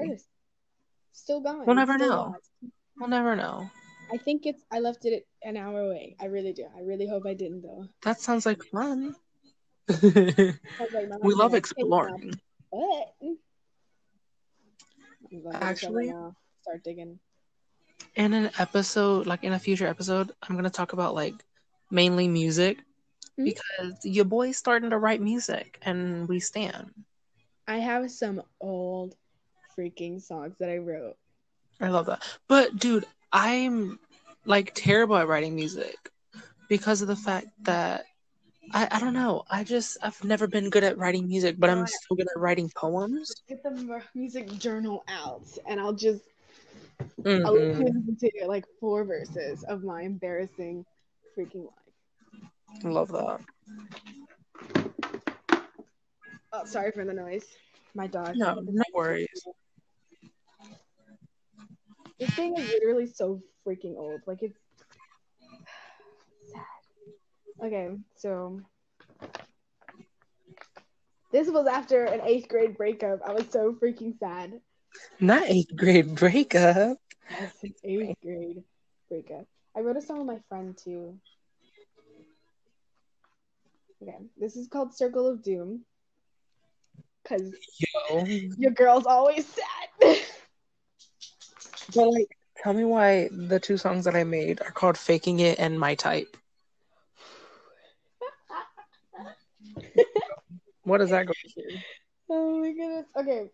still 1.12 1.42
gone. 1.42 1.66
We'll 1.66 1.76
never 1.76 1.96
still 1.96 2.10
know. 2.10 2.16
lost. 2.16 2.50
We'll 2.98 3.10
never 3.10 3.36
know. 3.36 3.70
I 4.14 4.18
think 4.18 4.46
it's. 4.46 4.62
I 4.72 4.80
left 4.80 5.06
it 5.06 5.26
an 5.44 5.58
hour 5.58 5.82
away. 5.82 6.16
I 6.22 6.26
really 6.26 6.54
do. 6.54 6.66
I 6.76 6.82
really 6.82 7.08
hope 7.08 7.26
I 7.26 7.34
didn't 7.34 7.62
though. 7.64 7.88
That 8.04 8.22
sounds 8.22 8.46
like 8.46 8.64
fun. 8.64 9.16
I 9.90 9.94
was 9.94 10.94
like, 10.94 11.10
my 11.10 11.18
we 11.22 11.34
love 11.34 11.52
gonna 11.52 11.62
take 11.62 11.78
me 11.78 11.84
out, 11.94 12.10
exploring. 12.16 12.34
But 12.72 13.14
I'm 15.32 15.42
going 15.42 15.54
to 15.54 15.64
Actually- 15.64 16.08
now. 16.12 16.36
start 16.62 16.84
digging. 16.84 17.20
in 18.16 18.34
an 18.34 18.52
episode 18.60 19.26
like 19.28 19.44
in 19.44 19.54
a 19.54 19.60
future 19.60 19.88
episode 19.88 20.32
i'm 20.44 20.56
gonna 20.56 20.70
talk 20.70 20.94
about 20.94 21.16
like 21.16 21.34
mainly 21.90 22.28
music 22.28 22.78
Mhm. 23.40 23.46
because 23.46 24.06
your 24.06 24.26
boy's 24.26 24.58
starting 24.58 24.90
to 24.90 24.98
write 24.98 25.22
music 25.22 25.80
and 25.84 26.28
we 26.28 26.40
stand 26.40 26.92
I 27.68 27.78
have 27.78 28.10
some 28.12 28.42
old 28.60 29.16
freaking 29.78 30.22
songs 30.22 30.56
that 30.60 30.70
I 30.70 30.78
wrote. 30.78 31.18
i 31.82 31.90
love 31.90 32.06
that 32.06 32.22
but 32.48 32.76
dude 32.78 33.06
i'm 33.32 34.00
like 34.46 34.72
terrible 34.76 35.16
at 35.18 35.28
writing 35.28 35.56
music 35.56 35.96
because 36.70 37.02
of 37.02 37.08
the 37.08 37.16
fact 37.16 37.48
that 37.64 38.06
I, 38.74 38.88
I 38.92 39.00
don't 39.00 39.14
know 39.14 39.44
i 39.50 39.64
just 39.64 39.98
i've 40.04 40.24
never 40.24 40.48
been 40.48 40.70
good 40.70 40.84
at 40.84 40.98
writing 40.98 41.28
music 41.28 41.56
but 41.60 41.70
i'm 41.70 41.86
so 41.88 42.16
good 42.16 42.28
at 42.36 42.40
writing 42.40 42.72
poems 42.76 43.34
Get 43.48 43.64
the 43.64 44.02
music 44.16 44.48
journal 44.60 45.04
out, 45.08 45.46
and 45.68 45.80
I'll 45.80 45.94
just 45.94 46.24
Mhm. 47.24 47.46
I'll 47.46 47.54
listen 47.54 48.18
to 48.20 48.48
like 48.48 48.66
four 48.80 49.04
verses 49.04 49.64
of 49.64 49.84
my 49.84 50.02
embarrassing 50.04 50.86
freaking 51.38 51.66
life. 51.66 51.83
Love 52.84 53.10
that 53.12 53.40
Oh, 56.52 56.66
sorry 56.66 56.92
for 56.92 57.04
the 57.06 57.14
noise. 57.14 57.46
My 57.96 58.08
dog. 58.08 58.36
no 58.36 58.56
no 58.62 58.84
worries 58.94 59.44
This 62.20 62.30
thing 62.32 62.56
is 62.58 62.68
literally 62.68 63.08
so 63.08 63.42
freaking 63.66 63.98
old. 63.98 64.22
Like 64.26 64.44
it's 64.44 64.58
sad. 66.54 67.66
Okay, 67.68 67.90
so 68.16 68.62
this 71.32 71.50
was 71.50 71.68
after 71.68 72.06
an 72.06 72.22
eighth 72.26 72.48
grade 72.48 72.78
breakup. 72.78 73.22
I 73.26 73.34
was 73.34 73.46
so 73.50 73.74
freaking 73.74 74.18
sad. 74.20 74.62
not 75.20 75.44
eighth 75.48 75.76
grade 75.76 76.16
breakup 76.16 76.98
Yes, 77.30 77.66
eighth 77.84 78.16
grade 78.22 78.64
breakup. 79.10 79.46
I 79.76 79.82
wrote 79.82 79.98
a 79.98 80.02
song 80.02 80.20
with 80.20 80.28
my 80.28 80.40
friend 80.50 80.78
too. 80.78 81.18
Okay, 84.04 84.18
this 84.38 84.58
is 84.58 84.68
called 84.68 84.94
Circle 84.94 85.28
of 85.28 85.42
Doom. 85.44 85.86
Cause 87.26 87.54
yo 87.80 88.26
your 88.58 88.72
girl's 88.72 89.06
always 89.06 89.48
sad. 89.48 90.18
But 91.96 92.10
like, 92.10 92.38
tell 92.58 92.74
me 92.74 92.84
why 92.84 93.30
the 93.32 93.60
two 93.62 93.78
songs 93.78 94.04
that 94.04 94.16
I 94.16 94.26
made 94.26 94.62
are 94.62 94.72
called 94.72 94.98
"Faking 94.98 95.40
It" 95.40 95.58
and 95.58 95.80
"My 95.80 95.96
Type." 95.96 96.36
What 100.84 100.98
does 100.98 101.12
that 101.12 101.26
go 101.26 101.34
to? 101.34 101.78
oh 102.30 102.60
my 102.60 102.74
goodness. 102.74 103.06
Okay. 103.16 103.50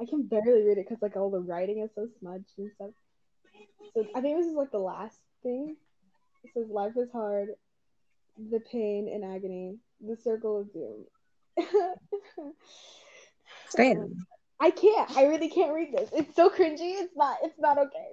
I 0.00 0.06
can 0.06 0.22
barely 0.22 0.62
read 0.62 0.78
it 0.78 0.88
because 0.88 1.02
like 1.02 1.16
all 1.16 1.30
the 1.30 1.40
writing 1.40 1.82
is 1.82 1.90
so 1.94 2.08
smudged 2.18 2.52
and 2.56 2.70
stuff. 2.76 2.90
So 3.94 4.06
I 4.14 4.22
think 4.22 4.38
this 4.38 4.46
is 4.46 4.54
like 4.54 4.70
the 4.70 4.78
last 4.78 5.18
thing. 5.42 5.76
It 6.42 6.50
says 6.54 6.70
life 6.70 6.92
is 6.96 7.10
hard, 7.12 7.48
the 8.50 8.60
pain 8.60 9.10
and 9.12 9.24
agony, 9.24 9.76
the 10.00 10.16
circle 10.16 10.60
of 10.60 10.72
doom. 10.72 11.04
Stand. 13.68 14.16
I 14.58 14.70
can't. 14.70 15.16
I 15.16 15.24
really 15.24 15.48
can't 15.48 15.72
read 15.72 15.92
this. 15.92 16.10
It's 16.12 16.36
so 16.36 16.50
cringy. 16.50 17.00
It's 17.00 17.16
not. 17.16 17.38
It's 17.42 17.58
not 17.58 17.78
okay. 17.78 18.12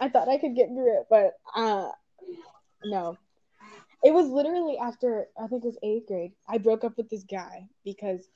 I 0.00 0.08
thought 0.08 0.28
I 0.28 0.38
could 0.38 0.56
get 0.56 0.68
through 0.68 1.00
it, 1.00 1.06
but 1.08 1.34
uh, 1.54 1.90
no. 2.84 3.16
It 4.02 4.12
was 4.12 4.28
literally 4.28 4.76
after 4.76 5.28
I 5.40 5.46
think 5.46 5.64
it 5.64 5.68
was 5.68 5.78
eighth 5.82 6.06
grade. 6.06 6.32
I 6.48 6.58
broke 6.58 6.84
up 6.84 6.96
with 6.96 7.08
this 7.08 7.24
guy 7.24 7.66
because 7.84 8.28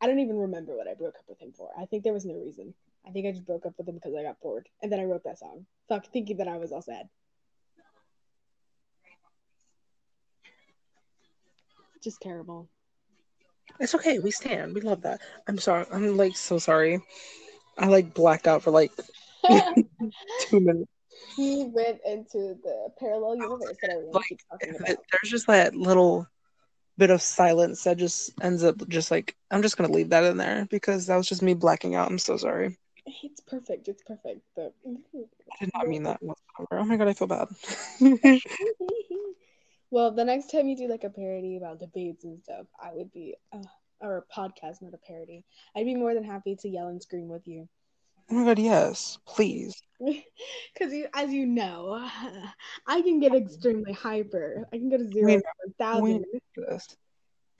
I 0.00 0.06
don't 0.06 0.18
even 0.18 0.36
remember 0.36 0.76
what 0.76 0.88
I 0.88 0.94
broke 0.94 1.14
up 1.18 1.24
with 1.28 1.40
him 1.40 1.52
for. 1.56 1.70
I 1.80 1.86
think 1.86 2.04
there 2.04 2.12
was 2.12 2.26
no 2.26 2.34
reason. 2.34 2.74
I 3.06 3.10
think 3.10 3.26
I 3.26 3.30
just 3.30 3.46
broke 3.46 3.64
up 3.64 3.74
with 3.78 3.88
him 3.88 3.94
because 3.94 4.14
I 4.14 4.22
got 4.22 4.40
bored, 4.40 4.68
and 4.82 4.92
then 4.92 5.00
I 5.00 5.04
wrote 5.04 5.24
that 5.24 5.38
song. 5.38 5.66
Fuck, 5.88 6.06
thinking 6.12 6.38
that 6.38 6.48
I 6.48 6.58
was 6.58 6.72
all 6.72 6.82
sad. 6.82 7.08
Just 12.04 12.20
terrible. 12.20 12.68
It's 13.80 13.94
okay. 13.94 14.18
We 14.18 14.30
stand. 14.30 14.74
We 14.74 14.82
love 14.82 15.00
that. 15.02 15.20
I'm 15.48 15.58
sorry. 15.58 15.86
I'm 15.90 16.18
like 16.18 16.36
so 16.36 16.58
sorry. 16.58 17.00
I 17.78 17.86
like 17.86 18.12
blacked 18.12 18.46
out 18.46 18.62
for 18.62 18.70
like 18.70 18.92
two 20.40 20.60
minutes. 20.60 20.90
he 21.34 21.64
went 21.64 22.00
into 22.04 22.56
the 22.62 22.88
parallel 23.00 23.36
universe 23.36 23.78
that 23.80 23.90
everyone 23.90 24.12
Like, 24.12 24.28
keeps 24.28 24.44
talking 24.50 24.76
about. 24.76 24.86
There's 24.86 25.30
just 25.30 25.46
that 25.46 25.74
little 25.74 26.28
bit 26.98 27.08
of 27.10 27.22
silence 27.22 27.84
that 27.84 27.96
just 27.96 28.32
ends 28.42 28.62
up 28.62 28.86
just 28.88 29.10
like 29.10 29.34
I'm 29.50 29.62
just 29.62 29.78
gonna 29.78 29.92
leave 29.92 30.10
that 30.10 30.24
in 30.24 30.36
there 30.36 30.66
because 30.70 31.06
that 31.06 31.16
was 31.16 31.26
just 31.26 31.42
me 31.42 31.54
blacking 31.54 31.94
out. 31.94 32.10
I'm 32.10 32.18
so 32.18 32.36
sorry. 32.36 32.76
It's 33.06 33.40
perfect. 33.40 33.88
It's 33.88 34.02
perfect. 34.02 34.42
But 34.54 34.74
I 34.84 35.64
did 35.64 35.70
not 35.74 35.88
mean 35.88 36.02
that 36.02 36.22
whatsoever. 36.22 36.82
Oh 36.82 36.84
my 36.84 36.96
god, 36.96 37.08
I 37.08 37.14
feel 37.14 37.28
bad. 37.28 37.48
well, 39.90 40.10
the 40.12 40.24
next 40.24 40.50
time 40.50 40.68
you 40.68 40.76
do 40.76 40.88
like 40.88 41.04
a 41.04 41.10
parody 41.10 41.56
about 41.56 41.80
debates 41.80 42.24
and 42.24 42.42
stuff, 42.42 42.66
I 42.82 42.90
would 42.92 43.12
be, 43.12 43.36
uh, 43.52 43.58
or 44.00 44.18
a 44.18 44.34
podcast, 44.34 44.82
not 44.82 44.94
a 44.94 44.98
parody. 44.98 45.44
I'd 45.76 45.84
be 45.86 45.94
more 45.94 46.14
than 46.14 46.24
happy 46.24 46.56
to 46.56 46.68
yell 46.68 46.88
and 46.88 47.02
scream 47.02 47.28
with 47.28 47.46
you. 47.46 47.68
oh 48.30 48.34
my 48.34 48.44
god, 48.44 48.58
yes, 48.58 49.18
please. 49.26 49.80
Because 50.74 50.92
you, 50.92 51.06
as 51.14 51.32
you 51.32 51.46
know, 51.46 51.94
I 52.86 53.00
can 53.02 53.20
get 53.20 53.34
extremely 53.34 53.92
hyper. 53.92 54.66
I 54.72 54.76
can 54.78 54.90
go 54.90 54.98
to 54.98 55.08
zero 55.08 55.36
We- 55.36 55.36
to 55.36 55.44
thousand. 55.78 56.24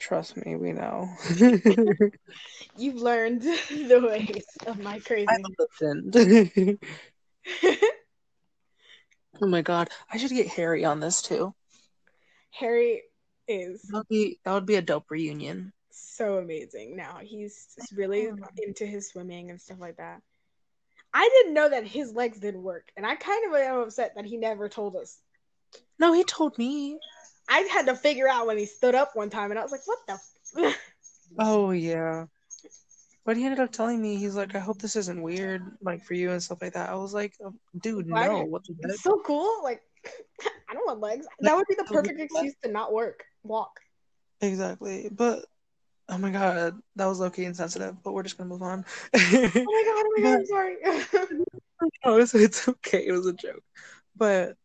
Trust 0.00 0.36
me, 0.36 0.56
we 0.56 0.72
know. 0.72 1.08
You've 2.76 2.96
learned 2.96 3.42
the 3.42 4.00
ways 4.06 4.44
of 4.66 4.78
my 4.80 4.98
crazy. 4.98 5.28
I 5.28 5.38
listened. 5.58 6.78
oh 9.40 9.46
my 9.46 9.62
god, 9.62 9.90
I 10.12 10.18
should 10.18 10.30
get 10.30 10.48
Harry 10.48 10.84
on 10.84 11.00
this 11.00 11.22
too. 11.22 11.54
Harry 12.58 13.02
is 13.48 13.82
That 13.82 13.98
would 13.98 14.08
be 14.08 14.38
that 14.44 14.52
would 14.52 14.66
be 14.66 14.76
a 14.76 14.82
dope 14.82 15.10
reunion. 15.10 15.72
so 15.90 16.38
amazing 16.38 16.96
now. 16.96 17.18
He's 17.22 17.66
really 17.94 18.30
into 18.62 18.86
his 18.86 19.08
swimming 19.08 19.50
and 19.50 19.60
stuff 19.60 19.78
like 19.80 19.96
that. 19.98 20.20
I 21.12 21.28
didn't 21.32 21.54
know 21.54 21.68
that 21.68 21.86
his 21.86 22.12
legs 22.12 22.40
didn't 22.40 22.62
work, 22.62 22.90
and 22.96 23.06
I 23.06 23.14
kind 23.16 23.46
of 23.46 23.54
am 23.60 23.78
upset 23.80 24.14
that 24.16 24.24
he 24.24 24.36
never 24.36 24.68
told 24.68 24.96
us. 24.96 25.18
No, 25.98 26.12
he 26.12 26.24
told 26.24 26.58
me. 26.58 26.98
I 27.48 27.60
had 27.70 27.86
to 27.86 27.94
figure 27.94 28.28
out 28.28 28.46
when 28.46 28.58
he 28.58 28.66
stood 28.66 28.94
up 28.94 29.14
one 29.14 29.30
time, 29.30 29.50
and 29.50 29.58
I 29.58 29.62
was 29.62 29.70
like, 29.72 29.86
"What 29.86 29.98
the?" 30.06 30.12
F-? 30.64 30.76
Oh 31.38 31.70
yeah. 31.72 32.26
But 33.24 33.36
he 33.36 33.44
ended 33.44 33.60
up 33.60 33.72
telling 33.72 34.00
me 34.02 34.16
he's 34.16 34.36
like, 34.36 34.54
I 34.54 34.58
hope 34.58 34.78
this 34.80 34.96
isn't 34.96 35.22
weird, 35.22 35.62
like 35.80 36.04
for 36.04 36.14
you 36.14 36.30
and 36.30 36.42
stuff 36.42 36.60
like 36.60 36.74
that. 36.74 36.90
I 36.90 36.94
was 36.94 37.14
like, 37.14 37.32
oh, 37.42 37.54
dude, 37.80 38.10
Why? 38.10 38.26
no, 38.26 38.44
what 38.44 38.64
the 38.64 38.74
heck? 38.82 38.92
It's 38.92 39.02
so 39.02 39.20
cool. 39.24 39.62
Like, 39.62 39.82
I 40.68 40.74
don't 40.74 40.86
want 40.86 41.00
legs. 41.00 41.26
That 41.40 41.56
would 41.56 41.66
be 41.68 41.74
the 41.74 41.84
perfect 41.84 42.18
excuse 42.20 42.54
to 42.62 42.70
not 42.70 42.92
work, 42.92 43.24
walk. 43.42 43.80
Exactly. 44.40 45.08
But 45.10 45.44
oh 46.08 46.18
my 46.18 46.30
god, 46.30 46.78
that 46.96 47.06
was 47.06 47.20
low 47.20 47.30
key 47.30 47.44
insensitive. 47.44 48.02
But 48.02 48.12
we're 48.12 48.22
just 48.22 48.36
gonna 48.38 48.48
move 48.50 48.62
on. 48.62 48.84
Oh 49.14 49.20
my 49.22 49.50
god! 49.54 49.64
Oh 49.66 50.12
my 50.16 50.22
god! 50.22 50.38
I'm 50.38 50.46
sorry. 50.46 50.76
no, 52.04 52.16
it's, 52.18 52.34
it's 52.34 52.68
okay. 52.68 53.06
It 53.06 53.12
was 53.12 53.26
a 53.26 53.32
joke. 53.32 53.62
But 54.16 54.56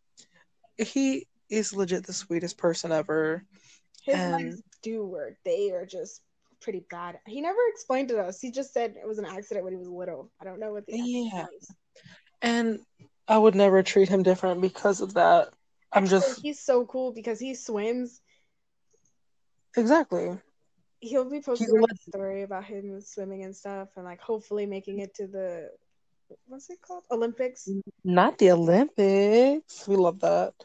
he 0.78 1.28
is 1.50 1.74
legit 1.76 2.06
the 2.06 2.14
sweetest 2.14 2.58
person 2.58 2.92
ever. 2.92 3.44
His 4.04 4.16
And- 4.16 4.32
legs 4.34 4.62
do 4.82 5.06
work. 5.06 5.36
They 5.44 5.72
are 5.72 5.86
just 5.86 6.22
pretty 6.62 6.86
bad. 6.90 7.20
He 7.26 7.42
never 7.42 7.58
explained 7.70 8.10
to 8.10 8.20
us. 8.20 8.40
He 8.40 8.52
just 8.52 8.74
said 8.74 8.96
it 9.02 9.08
was 9.08 9.18
an 9.20 9.26
accident 9.26 9.64
when 9.64 9.74
he 9.74 9.78
was 9.80 9.88
little. 9.90 10.32
I 10.42 10.46
don't 10.46 10.60
know 10.60 10.72
what 10.74 10.86
the 10.86 10.98
Yeah. 10.98 11.46
was. 11.46 11.76
And 12.42 12.80
I 13.28 13.38
would 13.38 13.56
never 13.56 13.82
treat 13.84 14.10
him 14.10 14.24
different 14.24 14.62
because 14.62 15.02
of 15.02 15.14
that. 15.16 15.50
I'm 15.94 16.06
just 16.06 16.42
he's 16.42 16.60
so 16.60 16.86
cool 16.86 17.12
because 17.12 17.40
he 17.40 17.56
swims. 17.56 18.22
exactly. 19.76 20.40
He'll 21.02 21.30
be 21.30 21.42
posting 21.42 21.82
a 21.84 21.96
story 22.12 22.44
about 22.44 22.66
him 22.66 23.00
swimming 23.02 23.44
and 23.44 23.56
stuff, 23.56 23.90
and 23.96 24.06
like 24.06 24.20
hopefully 24.22 24.66
making 24.66 25.00
it 25.00 25.16
to 25.16 25.28
the 25.28 25.70
what's 26.48 26.70
it 26.70 26.82
called 26.82 27.04
Olympics. 27.12 27.68
Not 28.04 28.38
the 28.38 28.52
Olympics. 28.52 29.88
We 29.88 29.96
love 29.96 30.20
that. 30.22 30.54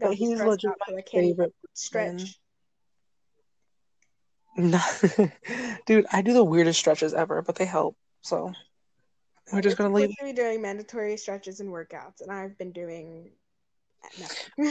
But 0.00 0.14
he's 0.14 0.40
legit 0.42 0.70
my 0.88 0.96
I 0.98 1.02
can't 1.02 1.24
even 1.24 1.36
favorite. 1.36 1.54
stretch. 1.74 2.38
No, 4.56 4.80
dude, 5.86 6.06
I 6.12 6.22
do 6.22 6.32
the 6.32 6.44
weirdest 6.44 6.78
stretches 6.78 7.14
ever, 7.14 7.42
but 7.42 7.56
they 7.56 7.64
help. 7.66 7.96
So 8.22 8.52
we're 9.52 9.60
just 9.62 9.76
gonna 9.76 9.92
We're 9.92 10.06
leave. 10.06 10.16
to 10.18 10.24
be 10.24 10.32
doing 10.32 10.62
mandatory 10.62 11.16
stretches 11.16 11.60
and 11.60 11.70
workouts, 11.70 12.20
and 12.20 12.32
I've 12.32 12.58
been 12.58 12.72
doing 12.72 13.30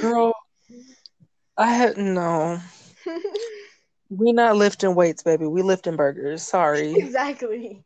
Girl, 0.01 0.33
I 1.57 1.71
had 1.73 1.97
no. 1.97 2.59
We 4.09 4.33
not 4.33 4.55
lifting 4.55 4.93
weights, 4.93 5.23
baby. 5.23 5.47
We 5.47 5.63
lifting 5.63 5.95
burgers. 5.95 6.43
Sorry. 6.43 6.93
exactly. 6.93 7.83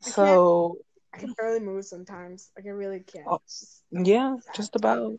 So 0.00 0.78
I 1.12 1.18
can 1.18 1.32
barely 1.32 1.58
move 1.58 1.84
sometimes. 1.84 2.50
Like 2.56 2.66
I 2.66 2.70
really 2.70 3.00
can't. 3.00 3.26
Oh. 3.28 3.40
Just- 3.44 3.82
yeah, 3.90 4.36
just 4.54 4.76
about. 4.76 5.18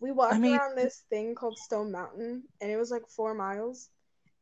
we 0.00 0.12
walked 0.12 0.34
I 0.34 0.38
mean- 0.38 0.56
around 0.56 0.78
this 0.78 1.02
thing 1.10 1.34
called 1.34 1.58
Stone 1.58 1.92
Mountain, 1.92 2.44
and 2.60 2.70
it 2.70 2.76
was 2.78 2.90
like 2.90 3.06
four 3.08 3.34
miles. 3.34 3.90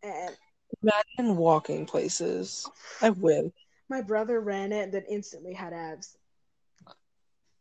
And 0.04 0.36
Imagine 0.82 1.36
walking 1.36 1.84
places. 1.84 2.68
I 3.02 3.10
would. 3.10 3.52
my 3.88 4.02
brother 4.02 4.40
ran 4.40 4.72
it 4.72 4.84
and 4.84 4.92
then 4.92 5.04
instantly 5.10 5.52
had 5.54 5.72
abs. 5.72 6.16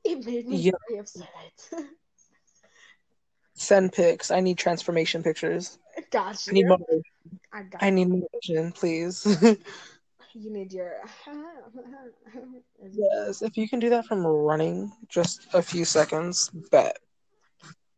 It 0.08 0.26
made 0.26 0.48
me 0.48 0.58
Yeah. 0.58 0.72
very 0.88 1.00
upset. 1.00 1.28
Send 3.56 3.92
pics. 3.92 4.32
I 4.32 4.40
need 4.40 4.58
transformation 4.58 5.22
pictures. 5.24 5.80
Got 6.12 6.42
I 6.48 6.54
need 6.54 6.68
motivation. 6.68 7.04
I 7.52 7.64
got 7.64 7.84
I 7.84 7.90
need 7.90 8.08
motivation, 8.10 8.72
please. 8.72 9.26
you. 10.34 10.52
Need 10.52 10.72
your. 10.72 11.02
yes, 12.94 13.42
if 13.42 13.58
you 13.58 13.68
can 13.68 13.80
do 13.80 13.90
that 13.90 14.06
from 14.06 14.26
running, 14.26 14.92
just 15.10 15.48
a 15.54 15.62
few 15.62 15.84
seconds, 15.84 16.50
bet. 16.72 16.98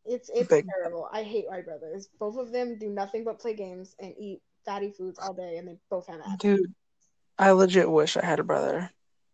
It's 0.05 0.29
it's 0.33 0.49
Big. 0.49 0.65
terrible. 0.67 1.07
I 1.11 1.23
hate 1.23 1.45
my 1.49 1.61
brothers. 1.61 2.09
Both 2.19 2.37
of 2.37 2.51
them 2.51 2.77
do 2.79 2.89
nothing 2.89 3.23
but 3.23 3.39
play 3.39 3.53
games 3.53 3.95
and 3.99 4.13
eat 4.17 4.41
fatty 4.65 4.91
foods 4.91 5.19
all 5.19 5.33
day, 5.33 5.57
and 5.57 5.67
they 5.67 5.77
both 5.89 6.07
have 6.07 6.21
abs. 6.21 6.37
Dude, 6.39 6.73
I 7.37 7.51
legit 7.51 7.89
wish 7.89 8.17
I 8.17 8.25
had 8.25 8.39
a 8.39 8.43
brother. 8.43 8.89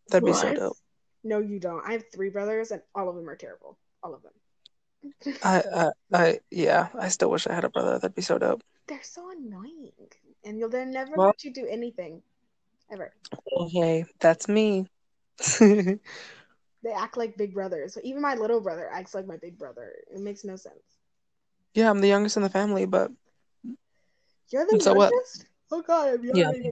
That'd 0.09 0.25
be 0.25 0.33
so 0.33 0.53
dope. 0.53 0.77
No, 1.25 1.39
you 1.39 1.59
don't. 1.59 1.83
I 1.85 1.93
have 1.93 2.03
three 2.13 2.29
brothers, 2.29 2.69
and 2.69 2.81
all 2.93 3.09
of 3.09 3.15
them 3.15 3.27
are 3.27 3.35
terrible. 3.35 3.77
All 4.03 4.13
of 4.13 4.21
them. 4.21 4.31
I, 5.43 5.63
I, 5.73 5.91
I, 6.13 6.39
yeah, 6.51 6.89
I 6.97 7.09
still 7.09 7.31
wish 7.31 7.47
I 7.47 7.53
had 7.53 7.63
a 7.65 7.69
brother. 7.69 7.97
That'd 7.99 8.15
be 8.15 8.21
so 8.21 8.37
dope. 8.37 8.61
They're 8.87 9.01
so 9.03 9.31
annoying, 9.31 9.91
and 10.45 10.59
you'll 10.59 10.69
they'll 10.69 10.85
never 10.85 11.17
Well- 11.17 11.27
let 11.27 11.43
you 11.43 11.51
do 11.51 11.65
anything, 11.67 12.21
ever. 12.91 13.11
Okay, 13.57 14.05
that's 14.19 14.47
me. 14.47 14.87
They 16.83 16.91
act 16.91 17.17
like 17.17 17.35
big 17.35 17.55
brothers. 17.55 17.97
Even 18.03 18.21
my 18.21 18.35
little 18.35 18.61
brother 18.61 18.87
acts 18.93 19.15
like 19.15 19.25
my 19.25 19.37
big 19.37 19.57
brother. 19.57 19.91
It 20.13 20.21
makes 20.21 20.43
no 20.43 20.55
sense. 20.55 20.83
yeah, 21.73 21.89
I'm 21.89 21.99
the 21.99 22.07
youngest 22.07 22.37
in 22.37 22.43
the 22.43 22.49
family, 22.49 22.85
but 22.85 23.09
You're 24.51 24.67
the 24.67 24.79
So 24.79 24.93
what? 24.93 25.11
Oh 25.71 25.81
God, 25.81 26.13
I'm 26.13 26.23
young. 26.23 26.71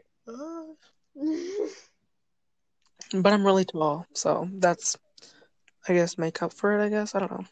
Yeah. 1.18 1.66
But 3.14 3.32
I'm 3.32 3.46
really 3.46 3.66
tall, 3.66 4.08
so 4.14 4.50
that's, 4.54 4.98
I 5.88 5.94
guess, 5.94 6.18
make 6.18 6.42
up 6.42 6.52
for 6.52 6.80
it. 6.80 6.84
I 6.84 6.90
guess 6.90 7.14
I 7.14 7.20
don't 7.20 7.32
know. 7.32 7.46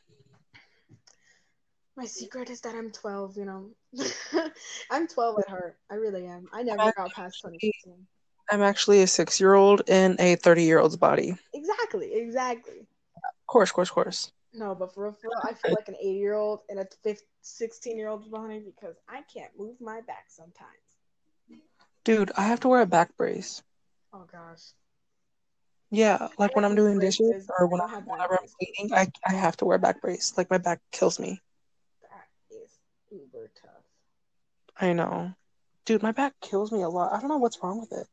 My 1.95 2.05
secret 2.05 2.49
is 2.49 2.61
that 2.61 2.73
I'm 2.73 2.91
12, 2.91 3.37
you 3.37 3.45
know. 3.45 3.69
I'm 4.89 5.07
12 5.07 5.39
at 5.39 5.49
heart. 5.49 5.77
I 5.91 5.95
really 5.95 6.25
am. 6.25 6.47
I 6.51 6.63
never 6.63 6.91
got 6.97 7.11
past 7.13 7.41
2016. 7.41 8.07
I'm 8.49 8.61
actually 8.61 9.01
a 9.03 9.07
six-year-old 9.07 9.87
in 9.87 10.15
a 10.19 10.35
thirty-year-old's 10.35 10.97
body. 10.97 11.35
Exactly, 11.53 12.15
exactly. 12.15 12.79
Of 12.79 13.47
course, 13.47 13.71
course, 13.71 13.89
course. 13.89 14.31
No, 14.53 14.75
but 14.75 14.93
for 14.93 15.03
real, 15.03 15.13
for 15.13 15.29
real, 15.29 15.41
I 15.43 15.53
feel 15.53 15.73
like 15.73 15.87
an 15.87 15.95
80 15.95 16.09
year 16.17 16.33
old 16.33 16.61
and 16.69 16.79
a 16.79 17.15
16 17.41 17.97
year 17.97 18.09
old 18.09 18.29
body 18.29 18.59
because 18.59 18.95
I 19.07 19.21
can't 19.33 19.51
move 19.57 19.79
my 19.79 20.01
back 20.01 20.25
sometimes. 20.27 21.61
Dude, 22.03 22.31
I 22.35 22.43
have 22.43 22.59
to 22.61 22.67
wear 22.67 22.81
a 22.81 22.85
back 22.85 23.15
brace. 23.15 23.61
Oh, 24.13 24.25
Yeah, 25.91 26.29
like 26.39 26.55
when 26.55 26.63
I'm 26.63 26.75
doing 26.75 26.99
dishes 26.99 27.49
or 27.59 27.67
when 27.67 27.79
back 27.79 28.07
whenever 28.07 28.39
I'm 28.41 28.47
cleaning, 28.57 28.93
I 28.93 29.07
I 29.27 29.33
have 29.33 29.57
to 29.57 29.65
wear 29.65 29.77
back 29.77 30.01
brace. 30.01 30.33
Like 30.37 30.49
my 30.49 30.57
back 30.57 30.79
kills 30.91 31.19
me. 31.19 31.41
That 32.01 32.27
is 32.49 32.79
uber 33.11 33.51
tough. 33.61 33.83
I 34.79 34.93
know. 34.93 35.33
Dude, 35.85 36.01
my 36.01 36.13
back 36.13 36.33
kills 36.41 36.71
me 36.71 36.81
a 36.81 36.87
lot. 36.89 37.11
I 37.11 37.19
don't 37.19 37.27
know 37.27 37.37
what's 37.37 37.61
wrong 37.61 37.81
with 37.81 37.91
it. 37.91 38.07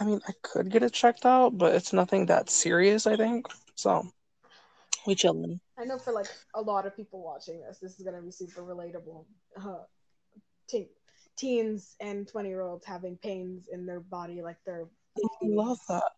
I 0.00 0.04
mean, 0.04 0.20
I 0.26 0.32
could 0.42 0.68
get 0.68 0.82
it 0.82 0.92
checked 0.92 1.24
out, 1.24 1.56
but 1.56 1.76
it's 1.76 1.92
nothing 1.92 2.26
that 2.26 2.50
serious, 2.50 3.06
I 3.06 3.16
think. 3.16 3.46
So, 3.76 4.08
we 5.06 5.14
chilling. 5.14 5.60
I 5.78 5.84
know 5.84 5.98
for 5.98 6.12
like 6.12 6.28
a 6.54 6.60
lot 6.60 6.86
of 6.86 6.96
people 6.96 7.22
watching 7.22 7.60
this, 7.60 7.78
this 7.78 8.00
is 8.00 8.04
gonna 8.04 8.20
be 8.20 8.32
super 8.32 8.62
relatable. 8.62 9.26
Uh, 9.56 9.84
teen, 10.68 10.88
teens 11.36 11.94
and 12.00 12.26
twenty 12.26 12.48
year 12.48 12.62
olds 12.62 12.84
having 12.84 13.16
pains 13.16 13.68
in 13.72 13.86
their 13.86 14.00
body, 14.00 14.42
like 14.42 14.56
they're. 14.66 14.88
I 15.16 15.22
love 15.42 15.78
that. 15.88 16.10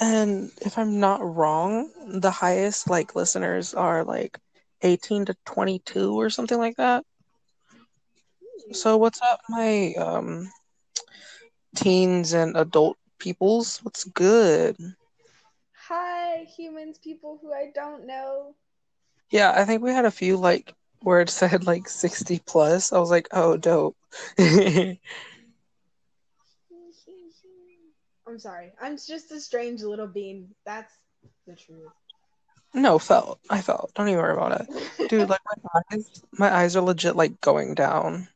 And 0.00 0.50
if 0.60 0.78
I'm 0.78 1.00
not 1.00 1.22
wrong, 1.22 1.90
the 2.06 2.30
highest 2.30 2.88
like 2.90 3.14
listeners 3.14 3.74
are 3.74 4.04
like 4.04 4.38
18 4.82 5.26
to 5.26 5.36
22 5.46 6.18
or 6.20 6.30
something 6.30 6.58
like 6.58 6.76
that. 6.76 7.04
So 8.72 8.96
what's 8.96 9.20
up, 9.22 9.40
my 9.48 9.94
um 9.94 10.50
teens 11.76 12.32
and 12.32 12.56
adult 12.56 12.96
peoples? 13.18 13.78
What's 13.82 14.04
good? 14.04 14.76
Hi, 15.88 16.44
humans, 16.56 16.98
people 16.98 17.38
who 17.40 17.52
I 17.52 17.70
don't 17.74 18.06
know. 18.06 18.54
Yeah, 19.30 19.52
I 19.54 19.64
think 19.64 19.82
we 19.82 19.90
had 19.92 20.04
a 20.04 20.10
few 20.10 20.36
like 20.36 20.74
where 21.00 21.20
it 21.20 21.30
said 21.30 21.66
like 21.66 21.88
60 21.88 22.38
plus. 22.46 22.92
I 22.92 22.98
was 22.98 23.10
like, 23.10 23.28
oh, 23.32 23.56
dope. 23.56 23.96
I'm 28.32 28.38
sorry. 28.38 28.72
I'm 28.80 28.96
just 28.96 29.30
a 29.30 29.38
strange 29.38 29.82
little 29.82 30.06
bean. 30.06 30.48
That's 30.64 30.90
the 31.46 31.54
truth. 31.54 31.92
no, 32.72 32.98
felt. 32.98 33.40
I 33.50 33.60
felt. 33.60 33.92
Don't 33.94 34.08
even 34.08 34.22
worry 34.22 34.32
about 34.32 34.62
it. 34.62 35.08
Dude, 35.10 35.28
like 35.28 35.40
my 35.46 35.80
eyes, 35.92 36.22
my 36.38 36.50
eyes 36.50 36.74
are 36.74 36.80
legit 36.82 37.14
like 37.14 37.38
going 37.42 37.74
down. 37.74 38.28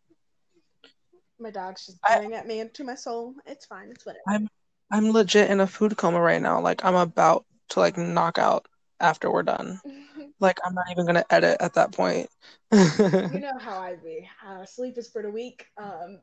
My 1.40 1.51
dog's 1.51 1.86
just 1.86 1.99
I- 2.05 2.16
staring 2.16 2.34
at 2.34 2.47
me 2.47 2.61
into 2.61 2.84
my 2.84 2.94
soul. 2.94 3.36
It's 3.47 3.64
fine. 3.64 3.88
It's 3.90 4.05
whatever. 4.05 4.22
I'm 4.28 4.49
I'm 4.90 5.12
legit 5.12 5.51
in 5.51 5.61
a 5.61 5.66
food 5.66 5.97
coma 5.97 6.20
right 6.20 6.42
now. 6.42 6.61
Like 6.61 6.84
I'm 6.84 6.94
about 6.94 7.47
to 7.70 7.80
like 7.80 7.97
knock 7.97 8.36
out 8.36 8.66
after 9.01 9.32
we're 9.32 9.44
done. 9.44 9.80
Like 10.38 10.59
I'm 10.66 10.74
not 10.74 10.90
even 10.90 11.07
gonna 11.07 11.24
edit 11.30 11.57
at 11.61 11.72
that 11.74 11.92
point. 11.92 12.28
you 12.70 12.78
know 13.40 13.57
how 13.59 13.78
I 13.78 13.94
be. 13.94 14.28
Uh, 14.47 14.66
sleep 14.66 14.99
is 14.99 15.09
for 15.09 15.22
the 15.22 15.30
weak. 15.30 15.64
Um, 15.78 16.20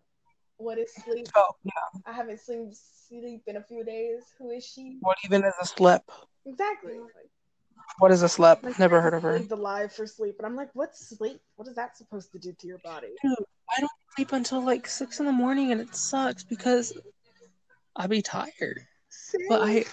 what 0.57 0.77
is 0.77 0.93
sleep? 0.93 1.27
Oh, 1.35 1.51
yeah. 1.63 2.01
I 2.05 2.13
haven't 2.13 2.39
seen 2.39 2.71
sleep 2.73 3.43
in 3.47 3.57
a 3.57 3.63
few 3.63 3.83
days. 3.83 4.23
Who 4.39 4.51
is 4.51 4.65
she? 4.65 4.97
What 5.01 5.17
even 5.25 5.43
is 5.43 5.53
a 5.61 5.65
slip? 5.65 6.03
Exactly. 6.45 6.99
Like, 6.99 7.29
What 7.99 8.11
is 8.11 8.23
a 8.23 8.29
slip? 8.29 8.63
my 8.63 8.73
Never 8.79 9.01
heard 9.01 9.13
of 9.13 9.23
her. 9.23 9.39
The 9.39 9.55
alive 9.55 9.93
for 9.93 10.05
sleep, 10.05 10.35
and 10.39 10.45
I'm 10.45 10.55
like, 10.55 10.69
what's 10.73 11.09
sleep? 11.09 11.39
What 11.55 11.67
is 11.67 11.75
that 11.75 11.97
supposed 11.97 12.31
to 12.31 12.39
do 12.39 12.53
to 12.59 12.67
your 12.67 12.79
body? 12.79 13.07
Dude, 13.21 13.35
I 13.75 13.79
don't 13.79 13.91
sleep 14.15 14.33
until 14.33 14.63
like 14.63 14.87
six 14.87 15.19
in 15.19 15.25
the 15.25 15.31
morning, 15.31 15.71
and 15.71 15.81
it 15.81 15.95
sucks 15.95 16.43
because 16.43 16.93
I 17.95 18.07
be 18.07 18.21
tired. 18.21 18.79
But 19.47 19.61
I, 19.61 19.85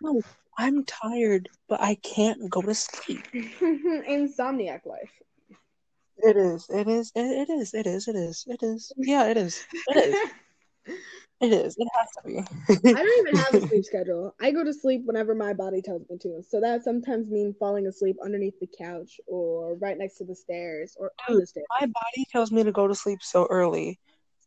no, 0.00 0.22
I'm 0.58 0.84
tired, 0.84 1.48
but 1.68 1.80
I 1.80 1.96
can't 1.96 2.48
go 2.50 2.62
to 2.62 2.74
sleep. 2.74 3.26
insomniac 3.34 4.86
life. 4.86 5.12
It 6.18 6.36
is. 6.36 6.66
It 6.70 6.88
is. 6.88 7.12
It, 7.14 7.48
it 7.48 7.50
is. 7.50 7.74
It 7.74 7.86
is. 7.86 8.08
It 8.08 8.16
is. 8.16 8.46
It 8.48 8.62
is. 8.62 8.92
Yeah, 8.96 9.26
it 9.26 9.36
is. 9.36 9.64
It 9.88 9.96
is. 9.96 10.16
It 11.38 11.52
is. 11.52 11.76
It 11.78 11.88
has 11.94 12.08
to 12.12 12.22
be. 12.26 12.38
I 12.96 13.02
don't 13.02 13.28
even 13.28 13.36
have 13.36 13.54
a 13.54 13.60
sleep 13.68 13.84
schedule. 13.84 14.34
I 14.40 14.50
go 14.52 14.64
to 14.64 14.72
sleep 14.72 15.02
whenever 15.04 15.34
my 15.34 15.52
body 15.52 15.82
tells 15.82 16.08
me 16.08 16.16
to. 16.22 16.42
So 16.48 16.62
that 16.62 16.82
sometimes 16.82 17.28
means 17.28 17.56
falling 17.58 17.86
asleep 17.86 18.16
underneath 18.24 18.58
the 18.58 18.68
couch 18.78 19.20
or 19.26 19.74
right 19.74 19.98
next 19.98 20.16
to 20.16 20.24
the 20.24 20.34
stairs 20.34 20.96
or 20.98 21.12
on 21.28 21.38
the 21.38 21.46
stairs. 21.46 21.66
my 21.78 21.86
body 21.86 22.26
tells 22.32 22.50
me 22.50 22.64
to 22.64 22.72
go 22.72 22.88
to 22.88 22.94
sleep 22.94 23.18
so 23.22 23.46
early, 23.50 23.98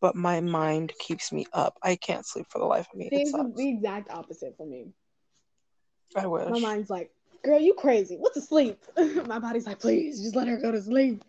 but 0.02 0.16
my 0.16 0.42
mind 0.42 0.92
keeps 1.00 1.32
me 1.32 1.46
up. 1.54 1.78
I 1.84 1.96
can't 1.96 2.26
sleep 2.26 2.48
for 2.50 2.58
the 2.58 2.66
life 2.66 2.88
of 2.92 2.98
me. 2.98 3.10
It's 3.12 3.34
the 3.34 3.70
exact 3.70 4.10
opposite 4.10 4.56
for 4.58 4.66
me. 4.66 4.88
I 6.16 6.26
wish. 6.26 6.50
My 6.50 6.60
mind's 6.60 6.90
like, 6.90 7.12
girl, 7.44 7.60
you 7.60 7.74
crazy. 7.74 8.16
What's 8.18 8.38
asleep? 8.38 8.80
my 9.26 9.40
body's 9.40 9.66
like, 9.66 9.80
please, 9.80 10.22
just 10.22 10.36
let 10.36 10.48
her 10.48 10.58
go 10.58 10.72
to 10.72 10.82
sleep. 10.82 11.24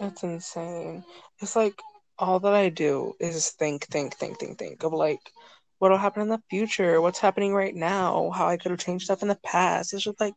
That's 0.00 0.22
insane. 0.22 1.04
It's 1.40 1.54
like 1.54 1.74
all 2.18 2.40
that 2.40 2.54
I 2.54 2.68
do 2.68 3.14
is 3.20 3.50
think, 3.50 3.86
think, 3.86 4.14
think, 4.16 4.38
think, 4.38 4.58
think 4.58 4.82
of 4.82 4.92
like 4.92 5.20
what'll 5.78 5.98
happen 5.98 6.22
in 6.22 6.28
the 6.28 6.42
future, 6.48 7.00
what's 7.00 7.18
happening 7.18 7.54
right 7.54 7.74
now, 7.74 8.30
how 8.30 8.46
I 8.46 8.56
could 8.56 8.70
have 8.70 8.80
changed 8.80 9.06
stuff 9.06 9.22
in 9.22 9.28
the 9.28 9.38
past. 9.44 9.92
It's 9.92 10.04
just 10.04 10.20
like, 10.20 10.34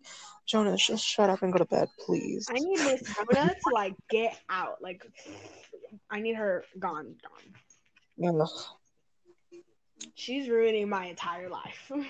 Jonas, 0.48 0.86
just 0.86 1.06
shut 1.06 1.30
up 1.30 1.42
and 1.44 1.52
go 1.52 1.60
to 1.60 1.66
bed, 1.66 1.88
please. 2.06 2.48
I 2.50 2.54
need 2.54 2.80
Miss 2.80 3.02
Rona 3.18 3.54
to 3.54 3.74
like 3.74 3.96
get 4.10 4.38
out. 4.50 4.82
Like, 4.82 5.06
I 6.10 6.20
need 6.20 6.36
her 6.36 6.64
gone, 6.78 7.16
gone. 8.20 8.40
Ugh. 8.42 8.50
She's 10.16 10.50
ruining 10.50 10.90
my 10.90 11.06
entire 11.08 11.50
life. 11.50 11.92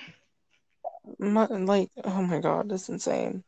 My, 1.19 1.45
like, 1.45 1.89
oh 2.03 2.21
my 2.23 2.39
god, 2.39 2.69
that's 2.69 2.89
insane. 2.89 3.43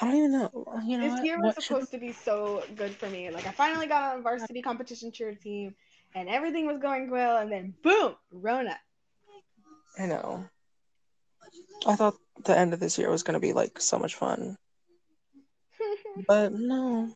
I 0.00 0.06
don't 0.06 0.16
even 0.16 0.32
know. 0.32 0.50
You 0.84 0.98
know 0.98 1.04
this 1.04 1.12
what? 1.14 1.24
year 1.24 1.36
was 1.36 1.54
What 1.54 1.62
should- 1.62 1.76
supposed 1.76 1.90
to 1.92 1.98
be 1.98 2.12
so 2.12 2.64
good 2.74 2.90
for 2.96 3.08
me. 3.08 3.30
Like 3.30 3.46
I 3.46 3.52
finally 3.52 3.86
got 3.86 4.12
on 4.12 4.18
a 4.18 4.22
varsity 4.22 4.60
competition 4.60 5.12
cheer 5.12 5.32
team, 5.34 5.74
and 6.14 6.28
everything 6.28 6.66
was 6.66 6.78
going 6.78 7.10
well. 7.10 7.36
And 7.38 7.50
then 7.50 7.74
boom, 7.82 8.16
Rona. 8.32 8.76
I 9.98 10.06
know. 10.06 10.44
I 11.86 11.94
thought 11.94 12.16
the 12.44 12.58
end 12.58 12.74
of 12.74 12.80
this 12.80 12.98
year 12.98 13.08
was 13.10 13.22
gonna 13.22 13.40
be 13.40 13.52
like 13.52 13.80
so 13.80 13.98
much 13.98 14.16
fun, 14.16 14.56
but 16.26 16.52
no. 16.52 17.14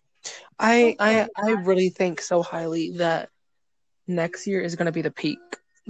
I 0.59 0.95
I 1.01 1.27
I 1.37 1.51
really 1.53 1.89
think 1.89 2.21
so 2.21 2.43
highly 2.43 2.93
that 2.99 3.29
next 4.07 4.47
year 4.47 4.61
is 4.61 4.77
gonna 4.77 4.93
be 4.93 5.03
the 5.03 5.11
peak. 5.11 5.39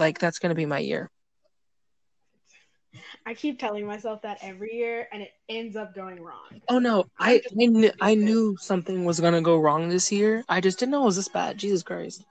Like 0.01 0.18
that's 0.18 0.38
gonna 0.38 0.55
be 0.55 0.66
my 0.66 0.78
year. 0.78 1.11
I 3.26 3.34
keep 3.34 3.61
telling 3.61 3.86
myself 3.86 4.22
that 4.22 4.38
every 4.40 4.74
year, 4.74 5.07
and 5.12 5.22
it 5.22 5.30
ends 5.48 5.76
up 5.76 5.94
going 5.94 6.20
wrong. 6.20 6.61
Oh 6.68 6.78
no, 6.78 7.05
I 7.18 7.42
I 7.61 7.66
knew, 7.66 7.90
I 8.01 8.14
knew 8.14 8.57
something 8.59 9.05
was 9.05 9.20
gonna 9.20 9.42
go 9.42 9.59
wrong 9.59 9.90
this 9.90 10.11
year. 10.11 10.42
I 10.48 10.61
just 10.61 10.78
didn't 10.78 10.92
know 10.92 11.03
it 11.03 11.07
was 11.07 11.16
this 11.16 11.28
bad. 11.28 11.59
Jesus 11.59 11.82
Christ! 11.82 12.24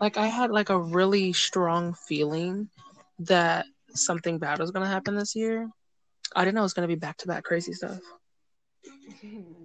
Like 0.00 0.16
I 0.16 0.28
had 0.28 0.50
like 0.50 0.70
a 0.70 0.78
really 0.78 1.32
strong 1.32 1.94
feeling 1.94 2.70
that 3.18 3.66
something 3.90 4.38
bad 4.38 4.60
was 4.60 4.70
gonna 4.70 4.86
happen 4.86 5.16
this 5.16 5.34
year. 5.34 5.68
I 6.34 6.44
didn't 6.44 6.54
know 6.54 6.62
it 6.62 6.70
was 6.70 6.74
gonna 6.74 6.86
be 6.86 6.94
back 6.94 7.16
to 7.18 7.26
back 7.26 7.42
crazy 7.42 7.72
stuff. 7.72 7.98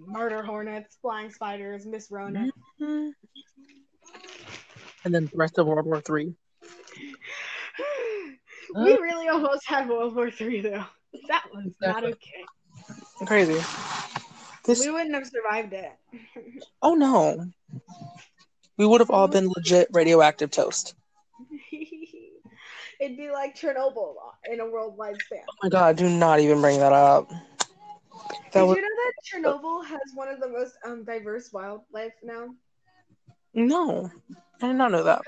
Murder 0.08 0.42
hornets, 0.42 0.98
flying 1.00 1.32
spiders, 1.32 1.86
Miss 1.86 2.10
Rona. 2.10 2.50
Mhm. 2.82 3.12
And 5.06 5.16
then 5.16 5.26
the 5.26 5.38
rest 5.38 5.58
of 5.58 5.68
World 5.68 5.86
War 5.86 6.02
Three. 6.02 6.36
We 8.84 8.94
really 8.98 9.28
almost 9.28 9.66
had 9.68 9.90
World 9.90 10.16
War 10.16 10.32
Three 10.32 10.62
though. 10.62 10.86
That 11.28 11.46
was 11.54 11.74
not 11.82 12.04
okay. 12.04 12.46
Crazy. 13.26 13.62
This. 14.66 14.86
We 14.86 14.92
wouldn't 14.92 15.16
have 15.16 15.28
survived 15.28 15.74
it. 15.74 15.94
Oh 16.82 16.94
no. 16.94 17.52
We 18.78 18.86
would 18.86 19.02
have 19.02 19.10
all 19.10 19.28
been 19.28 19.50
legit 19.56 19.88
radioactive 19.92 20.52
toast. 20.52 20.94
It'd 23.00 23.18
be 23.18 23.32
like 23.32 23.56
Chernobyl 23.56 24.16
in 24.52 24.60
a 24.60 24.70
worldwide 24.70 25.20
span. 25.20 25.42
Oh 25.50 25.54
my 25.64 25.70
god! 25.70 25.98
Do 25.98 26.08
not 26.08 26.40
even 26.40 26.62
bring 26.62 26.80
that 26.80 26.94
up. 26.94 27.30
That 28.52 28.62
Did 28.62 28.68
was 28.68 28.78
you 28.78 28.82
know 28.82 28.96
that 29.04 29.14
Chernobyl 29.26 29.86
has 29.86 30.00
one 30.14 30.28
of 30.30 30.40
the 30.40 30.50
most 30.50 30.74
um, 30.86 31.04
diverse 31.04 31.52
wildlife 31.52 32.14
now? 32.24 32.50
no. 33.54 34.12
I 34.62 34.68
did 34.68 34.76
not 34.76 34.92
know 34.92 35.04
that. 35.04 35.22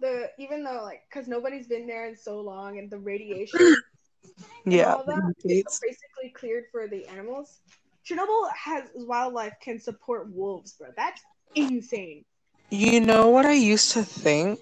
The 0.00 0.30
even 0.38 0.62
though 0.62 0.80
like 0.82 1.02
because 1.10 1.26
nobody's 1.28 1.66
been 1.66 1.86
there 1.86 2.06
in 2.08 2.16
so 2.16 2.40
long 2.40 2.78
and 2.78 2.88
the 2.90 2.98
radiation 2.98 3.60
and 4.64 4.72
Yeah. 4.72 4.96
that 5.06 5.34
It's- 5.44 5.80
basically 5.80 6.30
cleared 6.34 6.64
for 6.70 6.86
the 6.88 7.06
animals. 7.08 7.60
Chernobyl 8.08 8.48
has 8.52 8.84
wildlife 8.94 9.54
can 9.60 9.78
support 9.78 10.30
wolves, 10.32 10.72
bro. 10.78 10.88
That's 10.96 11.20
insane. 11.54 12.24
You 12.70 13.00
know 13.00 13.28
what 13.28 13.44
I 13.44 13.52
used 13.54 13.92
to 13.92 14.02
think? 14.02 14.58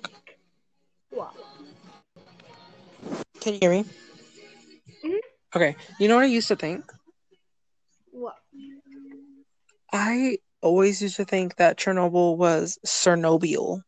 what 1.11 1.35
Can 3.41 3.55
you 3.55 3.59
hear 3.61 3.71
me? 3.71 3.85
Mhm. 5.05 5.19
Okay. 5.55 5.77
You 6.01 6.09
know 6.09 6.17
what 6.17 6.25
I 6.25 6.29
used 6.29 6.49
to 6.49 6.57
think? 6.57 6.85
What? 8.11 8.37
I 9.93 10.39
always 10.63 11.01
used 11.03 11.17
to 11.17 11.25
think 11.25 11.57
that 11.57 11.77
Chernobyl 11.79 12.37
was 12.37 12.79
Chernobyl. 12.87 13.83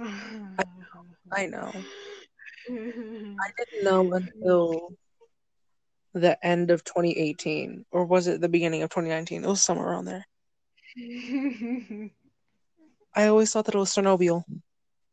I 1.32 1.46
know. 1.46 1.72
I 2.70 3.50
didn't 3.58 3.84
know 3.84 4.12
until 4.12 4.94
the 6.14 6.38
end 6.44 6.70
of 6.70 6.84
2018, 6.84 7.84
or 7.90 8.04
was 8.04 8.26
it 8.26 8.40
the 8.40 8.48
beginning 8.48 8.82
of 8.82 8.90
2019? 8.90 9.44
It 9.44 9.48
was 9.48 9.62
somewhere 9.62 9.88
around 9.88 10.06
there. 10.06 10.26
I 13.14 13.26
always 13.26 13.52
thought 13.52 13.66
that 13.66 13.74
it 13.74 13.78
was 13.78 13.94
Chernobyl. 13.94 14.44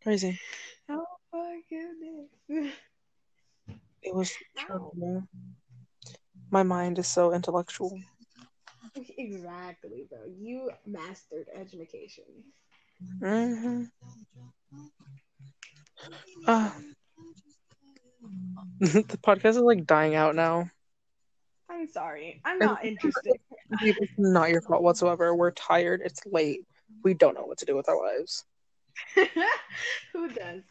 Crazy. 0.03 0.39
Oh 0.89 1.05
my 1.33 1.61
goodness. 1.69 2.73
It 4.01 4.15
was 4.15 4.31
terrible. 4.57 5.27
My 6.51 6.63
mind 6.63 6.99
is 6.99 7.07
so 7.07 7.33
intellectual. 7.33 7.99
Exactly, 9.17 10.05
bro. 10.09 10.19
You 10.39 10.71
mastered 10.85 11.47
education. 11.53 12.23
hmm 13.19 13.83
Uh, 16.45 16.71
the 18.79 19.19
podcast 19.25 19.49
is 19.51 19.57
like 19.57 19.85
dying 19.85 20.15
out 20.15 20.35
now. 20.35 20.69
I'm 21.69 21.87
sorry. 21.87 22.41
I'm 22.45 22.59
not 22.59 22.83
interested. 22.85 23.33
It's 23.81 24.13
not 24.17 24.49
your 24.49 24.61
fault 24.61 24.81
whatsoever. 24.81 25.35
We're 25.35 25.51
tired. 25.51 26.01
It's 26.03 26.21
late. 26.25 26.61
We 27.03 27.13
don't 27.13 27.35
know 27.35 27.43
what 27.43 27.57
to 27.57 27.65
do 27.65 27.75
with 27.75 27.89
our 27.89 27.97
lives. 27.97 28.45
Who 30.13 30.29
does? 30.29 30.61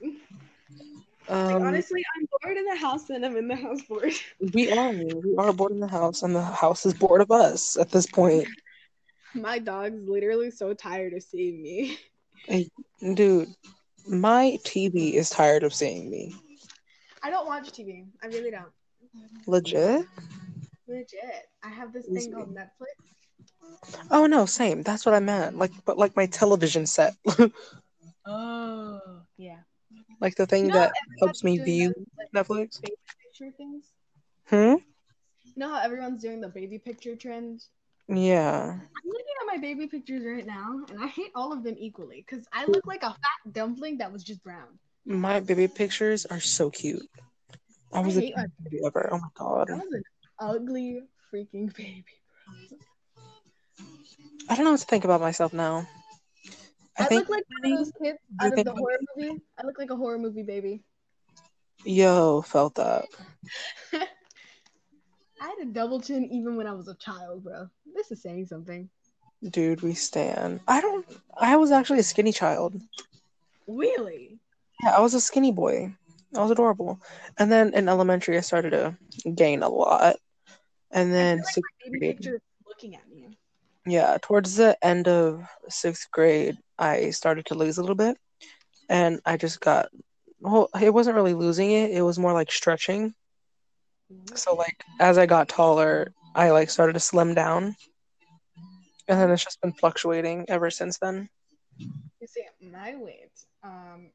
Um, 1.28 1.47
Like, 1.47 1.62
honestly, 1.62 2.03
I'm 2.16 2.26
bored 2.42 2.57
in 2.57 2.64
the 2.64 2.76
house 2.76 3.11
and 3.11 3.24
I'm 3.24 3.36
in 3.36 3.49
the 3.49 3.57
house 3.57 3.82
bored. 3.82 4.14
we 4.55 4.72
are. 4.72 4.92
We 4.92 5.36
are 5.36 5.53
bored 5.53 5.72
in 5.72 5.80
the 5.80 5.88
house, 5.88 6.22
and 6.22 6.34
the 6.34 6.42
house 6.42 6.86
is 6.86 6.94
bored 6.94 7.20
of 7.20 7.30
us 7.30 7.76
at 7.76 7.90
this 7.90 8.07
point. 8.07 8.49
My 9.34 9.59
dog's 9.59 10.09
literally 10.09 10.51
so 10.51 10.72
tired 10.72 11.12
of 11.12 11.22
seeing 11.22 11.62
me. 11.62 11.99
Dude, 13.14 13.49
my 14.09 14.59
TV 14.64 15.14
is 15.14 15.30
tired 15.30 15.62
of 15.62 15.74
seeing 15.74 16.11
me. 16.11 16.34
I 17.22 17.30
don't 17.30 17.46
watch 17.46 17.72
TV. 17.72 18.04
I 18.22 18.26
really 18.28 18.50
don't. 18.50 18.70
Legit? 19.46 20.07
Legit. 20.88 21.48
I 21.62 21.68
have 21.68 21.92
this 21.92 22.07
thing 22.07 22.32
called 22.32 22.54
Netflix. 22.54 22.96
Oh 24.11 24.26
no, 24.26 24.46
same. 24.46 24.82
That's 24.82 25.04
what 25.07 25.14
I 25.14 25.20
meant. 25.20 25.59
Like, 25.59 25.72
but 25.84 25.98
like 25.98 26.16
my 26.16 26.26
television 26.26 26.86
set, 26.86 27.14
Oh, 28.26 29.00
yeah. 29.36 29.59
like 30.20 30.34
the 30.36 30.46
thing 30.46 30.66
You 30.66 30.72
know 30.72 30.78
that 30.78 30.92
helps 31.20 31.44
me 31.44 31.59
view 31.59 31.94
like, 32.18 32.28
Netflix. 32.34 32.80
baby 32.80 32.96
picture 33.22 33.50
things. 33.57 33.92
Hmm. 34.48 34.76
You 35.44 35.52
know 35.57 35.70
how 35.72 35.80
everyone's 35.82 36.22
doing 36.22 36.40
the 36.40 36.48
baby 36.48 36.78
picture 36.78 37.16
trend? 37.16 37.62
Yeah. 38.09 38.72
I'm 38.72 39.09
looking 39.09 39.34
at 39.40 39.46
my 39.46 39.59
baby 39.59 39.86
pictures 39.86 40.22
right 40.24 40.46
now, 40.46 40.84
and 40.88 41.02
I 41.02 41.09
hate 41.09 41.30
all 41.34 41.52
of 41.52 41.64
them 41.64 41.74
equally 41.78 42.24
because 42.26 42.46
I 42.52 42.64
look 42.66 42.86
like 42.86 43.02
a 43.02 43.11
fat 43.11 43.52
dumpling 43.52 43.98
that 43.98 44.12
was 44.12 44.22
just 44.22 44.42
brown. 44.44 44.78
My 45.04 45.40
baby 45.40 45.68
pictures 45.68 46.26
are 46.26 46.40
so 46.40 46.70
cute. 46.70 47.09
I 47.92 47.98
I 47.98 48.00
was 48.02 48.14
the 48.14 48.20
hate 48.20 48.36
my 48.36 48.42
cutest 48.42 48.64
baby 48.64 48.80
ever. 48.86 49.09
Oh 49.12 49.18
my 49.18 49.28
god. 49.34 49.68
That 49.68 49.78
was 49.78 49.92
an 49.92 50.02
ugly 50.38 51.00
freaking 51.32 51.74
baby. 51.74 52.04
I 54.48 54.54
don't 54.54 54.64
know 54.64 54.72
what 54.72 54.80
to 54.80 54.86
think 54.86 55.04
about 55.04 55.20
myself 55.20 55.52
now. 55.52 55.88
I, 56.98 57.04
I, 57.04 57.07
think 57.07 57.28
look 57.28 57.38
like 57.38 57.44
one 57.61 57.72
of 57.72 57.78
those 57.78 57.92
kids 58.02 58.18
out 58.40 58.59
of 58.59 58.64
the 58.64 58.72
horror 58.72 58.98
movie. 59.16 59.42
I 59.59 59.66
look 59.66 59.78
like 59.78 59.90
a 59.90 59.96
horror 59.96 60.18
movie 60.18 60.42
baby. 60.42 60.82
yo 61.84 62.42
felt 62.42 62.76
that. 62.76 63.07
I 65.41 65.49
had 65.49 65.59
a 65.68 65.70
double 65.70 66.01
chin 66.01 66.24
even 66.32 66.57
when 66.57 66.66
I 66.66 66.72
was 66.72 66.89
a 66.89 66.95
child, 66.95 67.45
bro. 67.45 67.68
This 67.95 68.11
is 68.11 68.22
saying 68.22 68.47
something. 68.47 68.89
Dude, 69.51 69.82
we 69.82 69.95
stand. 69.95 70.61
I 70.66 70.80
don't. 70.80 71.07
I 71.39 71.57
was 71.57 71.70
actually 71.70 71.99
a 71.99 72.05
skinny 72.05 72.32
child. 72.32 72.80
Really? 73.66 74.39
Yeah, 74.82 74.97
I 74.97 75.01
was 75.01 75.14
a 75.14 75.20
skinny 75.20 75.53
boy. 75.53 75.95
I 76.34 76.41
was 76.41 76.51
adorable. 76.51 77.01
And 77.39 77.51
then 77.53 77.74
in 77.74 77.89
elementary, 77.89 78.37
I 78.37 78.41
started 78.41 78.70
to 78.70 78.97
gain 79.34 79.62
a 79.62 79.68
lot. 79.68 80.16
And 80.91 81.12
then 81.12 81.39
like 81.39 81.47
sixth 81.47 81.72
grade, 81.91 82.01
picture 82.01 82.41
looking 82.66 82.95
at 82.95 83.09
me. 83.09 83.39
yeah, 83.87 84.16
towards 84.22 84.57
the 84.57 84.76
end 84.84 85.09
of 85.09 85.45
sixth 85.68 86.11
grade, 86.11 86.57
I 86.78 87.11
started 87.11 87.47
to 87.47 87.55
lose 87.55 87.78
a 87.78 87.82
little 87.82 87.97
bit. 87.97 88.16
And 88.89 89.20
I 89.26 89.37
just 89.37 89.61
got, 89.61 89.89
well, 90.41 90.68
it 90.80 90.95
wasn't 90.95 91.16
really 91.16 91.34
losing 91.34 91.70
it. 91.72 91.91
It 91.91 92.03
was 92.03 92.18
more 92.18 92.32
like 92.32 92.51
stretching. 92.51 93.14
So 94.34 94.54
like 94.54 94.84
as 95.00 95.18
I 95.18 95.26
got 95.26 95.48
taller, 95.48 96.12
I 96.34 96.50
like 96.50 96.70
started 96.70 96.94
to 96.94 97.00
slim 97.00 97.34
down. 97.34 97.76
And 99.09 99.20
then 99.20 99.30
it's 99.30 99.44
just 99.44 99.61
been 99.61 99.72
fluctuating 99.72 100.46
ever 100.48 100.70
since 100.70 100.98
then. 100.98 101.28
You 101.78 102.26
see, 102.26 102.42
my 102.61 102.96
weight. 102.96 103.30
Um, 103.62 104.11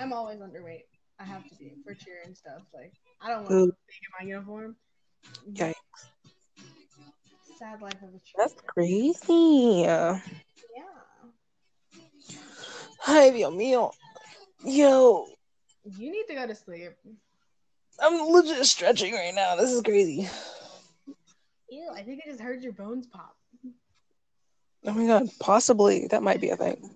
I'm 0.00 0.12
always 0.12 0.38
underweight. 0.40 0.84
I 1.20 1.24
have 1.24 1.48
to 1.48 1.54
be 1.56 1.72
for 1.84 1.94
cheer 1.94 2.22
and 2.24 2.36
stuff. 2.36 2.62
Like 2.72 2.92
I 3.22 3.28
don't 3.28 3.44
want 3.44 3.50
to 3.50 3.66
be 3.66 3.72
in 3.72 4.26
my 4.26 4.26
uniform. 4.26 4.76
Yikes. 5.52 5.74
Sad 7.58 7.80
life 7.82 8.02
of 8.02 8.08
a 8.08 8.12
cheer. 8.12 8.36
That's 8.36 8.54
crazy. 8.66 9.82
Yeah. 9.84 10.18
Ay, 13.06 13.30
Dios 13.30 13.52
mío. 13.54 13.92
Yo, 14.64 15.26
You 15.84 16.10
need 16.10 16.24
to 16.28 16.34
go 16.34 16.46
to 16.46 16.54
sleep. 16.54 16.92
I'm 18.00 18.32
legit 18.32 18.64
stretching 18.66 19.14
right 19.14 19.34
now. 19.34 19.56
This 19.56 19.70
is 19.70 19.82
crazy. 19.82 20.28
Ew, 21.70 21.90
I 21.94 22.02
think 22.02 22.22
I 22.24 22.30
just 22.30 22.40
heard 22.40 22.62
your 22.62 22.72
bones 22.72 23.06
pop. 23.06 23.36
Oh 24.86 24.92
my 24.92 25.06
god, 25.06 25.30
possibly 25.40 26.06
that 26.08 26.22
might 26.22 26.40
be 26.40 26.50
a 26.50 26.56
thing. 26.56 26.94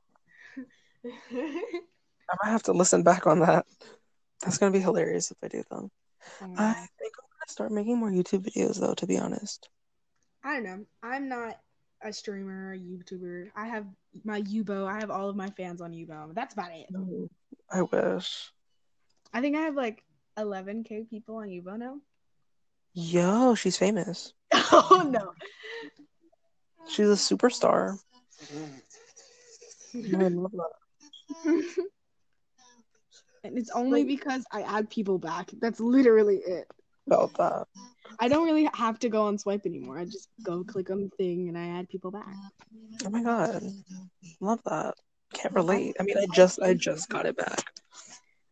I 1.33 2.37
might 2.43 2.51
have 2.51 2.65
to 2.65 2.73
listen 2.73 3.03
back 3.03 3.27
on 3.27 3.41
that. 3.41 3.65
That's 4.43 4.59
gonna 4.59 4.73
be 4.73 4.81
hilarious 4.81 5.31
if 5.31 5.39
I 5.43 5.49
do 5.49 5.63
though. 5.71 5.91
I 6.41 6.75
think 6.75 7.13
I'm 7.19 7.29
gonna 7.31 7.49
start 7.49 7.73
making 7.73 7.99
more 7.99 8.11
YouTube 8.11 8.45
videos 8.45 8.79
though, 8.79 8.95
to 8.95 9.07
be 9.07 9.19
honest. 9.19 9.69
I 10.45 10.55
don't 10.55 10.65
know. 10.65 10.85
I'm 11.03 11.29
not 11.29 11.59
a 12.03 12.13
streamer, 12.13 12.75
a 12.75 12.79
YouTuber. 12.79 13.51
I 13.57 13.67
have 13.67 13.87
my 14.25 14.43
Yubo. 14.43 14.87
I 14.87 15.01
have 15.01 15.11
all 15.11 15.29
of 15.29 15.37
my 15.37 15.49
fans 15.51 15.81
on 15.81 15.93
Yubo. 15.93 16.35
That's 16.35 16.53
about 16.55 16.71
it. 16.73 16.87
I 17.71 17.83
wish. 17.83 18.53
I 19.33 19.41
think 19.41 19.57
I 19.57 19.63
have 19.63 19.75
like 19.75 20.03
11k 20.39 21.09
people 21.11 21.37
on 21.37 21.49
Yubo 21.49 21.79
now. 21.79 21.97
Yo, 22.95 23.55
she's 23.55 23.77
famous. 23.77 24.33
oh 24.53 25.09
no. 25.09 25.33
She's 26.89 27.09
a 27.09 27.13
superstar. 27.13 27.99
I 29.95 30.29
love 30.29 30.53
that. 30.53 31.75
and 33.45 33.59
it's 33.59 33.71
only 33.71 34.05
because 34.05 34.45
I 34.53 34.63
add 34.63 34.91
people 34.91 35.19
back. 35.19 35.51
That's 35.61 35.81
literally 35.81 36.39
it. 36.39 36.67
Felt 37.09 37.37
that. 37.39 37.67
I 38.21 38.29
don't 38.29 38.47
really 38.47 38.69
have 38.75 38.99
to 39.01 39.09
go 39.09 39.27
on 39.27 39.39
swipe 39.39 39.67
anymore. 39.67 39.99
I 39.99 40.05
just 40.05 40.29
go 40.43 40.65
click 40.65 40.91
on 40.91 41.03
the 41.03 41.11
thing 41.17 41.49
and 41.49 41.57
I 41.57 41.79
add 41.79 41.89
people 41.89 42.11
back. 42.11 42.35
Oh 43.05 43.11
my 43.11 43.23
god. 43.23 43.63
Love 44.41 44.61
that. 44.65 44.95
Can't 45.35 45.55
relate. 45.55 45.97
I 46.01 46.03
mean 46.03 46.19
I 46.19 46.27
just 46.35 46.61
I 46.61 46.75
just 46.75 47.09
got 47.09 47.27
it 47.27 47.37
back. 47.37 47.65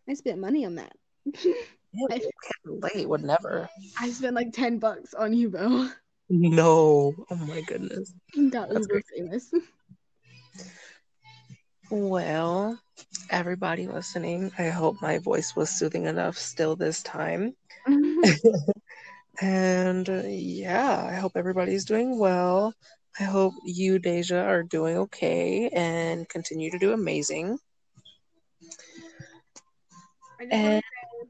I 0.08 0.14
spent 0.14 0.38
money 0.38 0.64
on 0.64 0.76
that. 0.76 0.92
I- 2.10 2.20
relate. 2.64 3.08
Would 3.08 3.24
never. 3.24 3.68
I 4.00 4.10
spent 4.10 4.34
like 4.34 4.52
10 4.52 4.78
bucks 4.78 5.14
on 5.14 5.32
Yubo. 5.32 5.92
No. 6.28 7.14
Oh 7.30 7.36
my 7.36 7.60
goodness. 7.62 8.12
Got 8.50 8.70
That's 8.70 8.88
Uber 8.88 9.02
famous. 9.16 9.52
Well, 11.90 12.80
everybody 13.30 13.86
listening, 13.86 14.50
I 14.58 14.68
hope 14.70 15.00
my 15.00 15.18
voice 15.18 15.54
was 15.54 15.70
soothing 15.70 16.06
enough 16.06 16.36
still 16.36 16.74
this 16.74 17.02
time. 17.02 17.54
And 19.40 20.08
uh, 20.08 20.22
yeah, 20.24 21.06
I 21.10 21.14
hope 21.16 21.32
everybody's 21.36 21.84
doing 21.84 22.18
well. 22.18 22.72
I 23.20 23.24
hope 23.24 23.52
you, 23.64 23.98
Deja, 23.98 24.38
are 24.38 24.62
doing 24.62 24.96
okay 24.98 25.68
and 25.70 26.28
continue 26.28 26.70
to 26.70 26.78
do 26.78 26.92
amazing. 26.92 27.58
I 30.40 30.44
just 30.44 30.52
say 30.52 30.82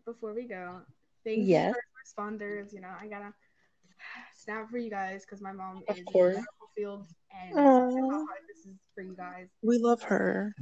before 0.07 0.33
we 0.33 0.45
go, 0.45 0.81
thank 1.25 1.47
Yes. 1.47 1.75
you 1.75 1.75
for 1.75 2.23
responders. 2.23 2.73
You 2.73 2.81
know, 2.81 2.93
I 2.99 3.09
gotta 3.09 3.35
snap 4.35 4.71
for 4.71 4.79
you 4.79 4.89
guys 4.89 5.25
because 5.27 5.43
my 5.43 5.53
mom 5.53 5.83
Of 5.89 5.97
is 5.97 6.07
course. 6.07 6.37
in 6.37 6.41
the 6.41 6.47
medical 6.47 6.69
field, 6.77 7.07
and 7.33 7.59
Aw. 7.59 8.25
this 8.49 8.65
is 8.65 8.79
for 8.95 9.03
you 9.03 9.15
guys. 9.15 9.49
We 9.63 9.79
love 9.79 10.03
her. 10.03 10.55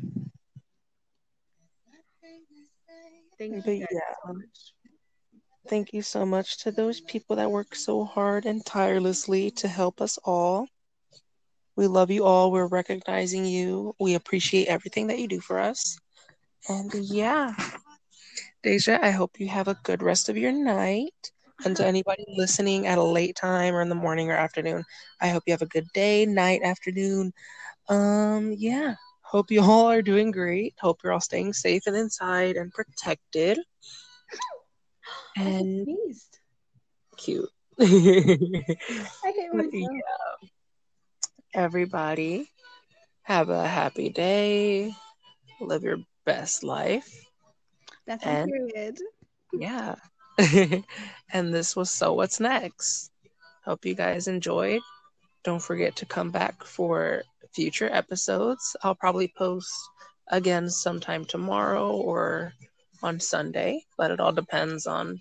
Thank 3.38 3.64
But 3.64 3.70
you 3.72 3.80
guys 3.80 3.88
yeah. 3.90 4.14
so 4.26 4.32
much. 4.32 4.72
Thank 5.68 5.92
you 5.92 6.02
so 6.02 6.26
much 6.26 6.58
to 6.58 6.72
those 6.72 7.00
people 7.00 7.36
that 7.36 7.50
work 7.50 7.74
so 7.74 8.04
hard 8.04 8.46
and 8.46 8.64
tirelessly 8.64 9.50
to 9.52 9.68
help 9.68 10.00
us 10.00 10.18
all. 10.24 10.66
We 11.76 11.86
love 11.86 12.10
you 12.10 12.24
all. 12.24 12.52
We're 12.52 12.66
recognizing 12.68 13.44
you. 13.44 13.94
We 13.98 14.14
appreciate 14.14 14.68
everything 14.68 15.08
that 15.08 15.18
you 15.18 15.26
do 15.26 15.40
for 15.40 15.58
us. 15.58 15.98
And 16.68 16.94
yeah, 16.94 17.54
Deja, 18.64 18.98
I 19.02 19.10
hope 19.10 19.38
you 19.38 19.48
have 19.48 19.68
a 19.68 19.78
good 19.84 20.02
rest 20.02 20.28
of 20.30 20.36
your 20.38 20.50
night. 20.52 21.32
And 21.64 21.76
to 21.76 21.86
anybody 21.86 22.24
listening 22.28 22.86
at 22.86 22.98
a 22.98 23.02
late 23.02 23.36
time 23.36 23.74
or 23.74 23.82
in 23.82 23.88
the 23.90 23.94
morning 23.94 24.30
or 24.30 24.36
afternoon, 24.36 24.84
I 25.20 25.28
hope 25.28 25.44
you 25.46 25.52
have 25.52 25.62
a 25.62 25.66
good 25.66 25.86
day, 25.94 26.26
night, 26.26 26.62
afternoon. 26.62 27.32
Um, 27.88 28.52
yeah. 28.56 28.94
Hope 29.22 29.50
you 29.50 29.60
all 29.62 29.90
are 29.90 30.02
doing 30.02 30.30
great. 30.32 30.74
Hope 30.80 31.00
you're 31.04 31.12
all 31.12 31.20
staying 31.20 31.52
safe 31.52 31.82
and 31.86 31.96
inside 31.96 32.56
and 32.56 32.72
protected. 32.72 33.58
And 35.36 35.84
sneezed. 35.84 36.38
cute. 37.18 37.50
I 37.80 37.84
hate 37.84 39.50
But 39.52 39.66
myself. 39.66 39.72
yeah. 39.72 40.48
Everybody, 41.54 42.50
have 43.22 43.48
a 43.50 43.66
happy 43.66 44.10
day. 44.10 44.92
Live 45.60 45.82
your 45.82 45.98
best 46.24 46.62
life. 46.62 47.23
That's 48.06 48.24
and- 48.24 48.50
period. 48.50 48.98
yeah. 49.52 49.94
and 51.32 51.54
this 51.54 51.76
was 51.76 51.90
So 51.90 52.12
What's 52.12 52.40
Next. 52.40 53.10
Hope 53.64 53.86
you 53.86 53.94
guys 53.94 54.26
enjoyed. 54.28 54.82
Don't 55.44 55.62
forget 55.62 55.94
to 55.96 56.06
come 56.06 56.30
back 56.30 56.64
for 56.64 57.22
future 57.54 57.88
episodes. 57.92 58.76
I'll 58.82 58.94
probably 58.96 59.32
post 59.36 59.72
again 60.28 60.68
sometime 60.68 61.24
tomorrow 61.24 61.90
or 61.92 62.52
on 63.02 63.20
Sunday, 63.20 63.84
but 63.96 64.10
it 64.10 64.20
all 64.20 64.32
depends 64.32 64.86
on 64.86 65.20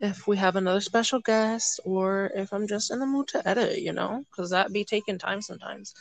if 0.00 0.26
we 0.26 0.36
have 0.36 0.56
another 0.56 0.80
special 0.80 1.20
guest 1.20 1.80
or 1.84 2.30
if 2.34 2.52
I'm 2.52 2.66
just 2.66 2.90
in 2.90 2.98
the 2.98 3.06
mood 3.06 3.28
to 3.28 3.48
edit, 3.48 3.80
you 3.80 3.92
know, 3.92 4.22
because 4.30 4.50
that 4.50 4.72
be 4.72 4.84
taking 4.84 5.18
time 5.18 5.40
sometimes. 5.40 5.94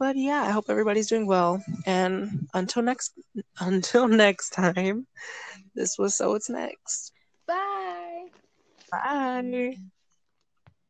But 0.00 0.16
yeah, 0.16 0.42
I 0.42 0.50
hope 0.50 0.64
everybody's 0.70 1.08
doing 1.08 1.26
well. 1.26 1.62
And 1.86 2.48
until 2.54 2.82
next 2.82 3.12
until 3.60 4.08
next 4.08 4.50
time, 4.50 5.06
this 5.74 5.98
was 5.98 6.16
So 6.16 6.30
What's 6.30 6.48
Next. 6.50 7.12
Bye. 7.46 8.28
Bye. 8.90 9.90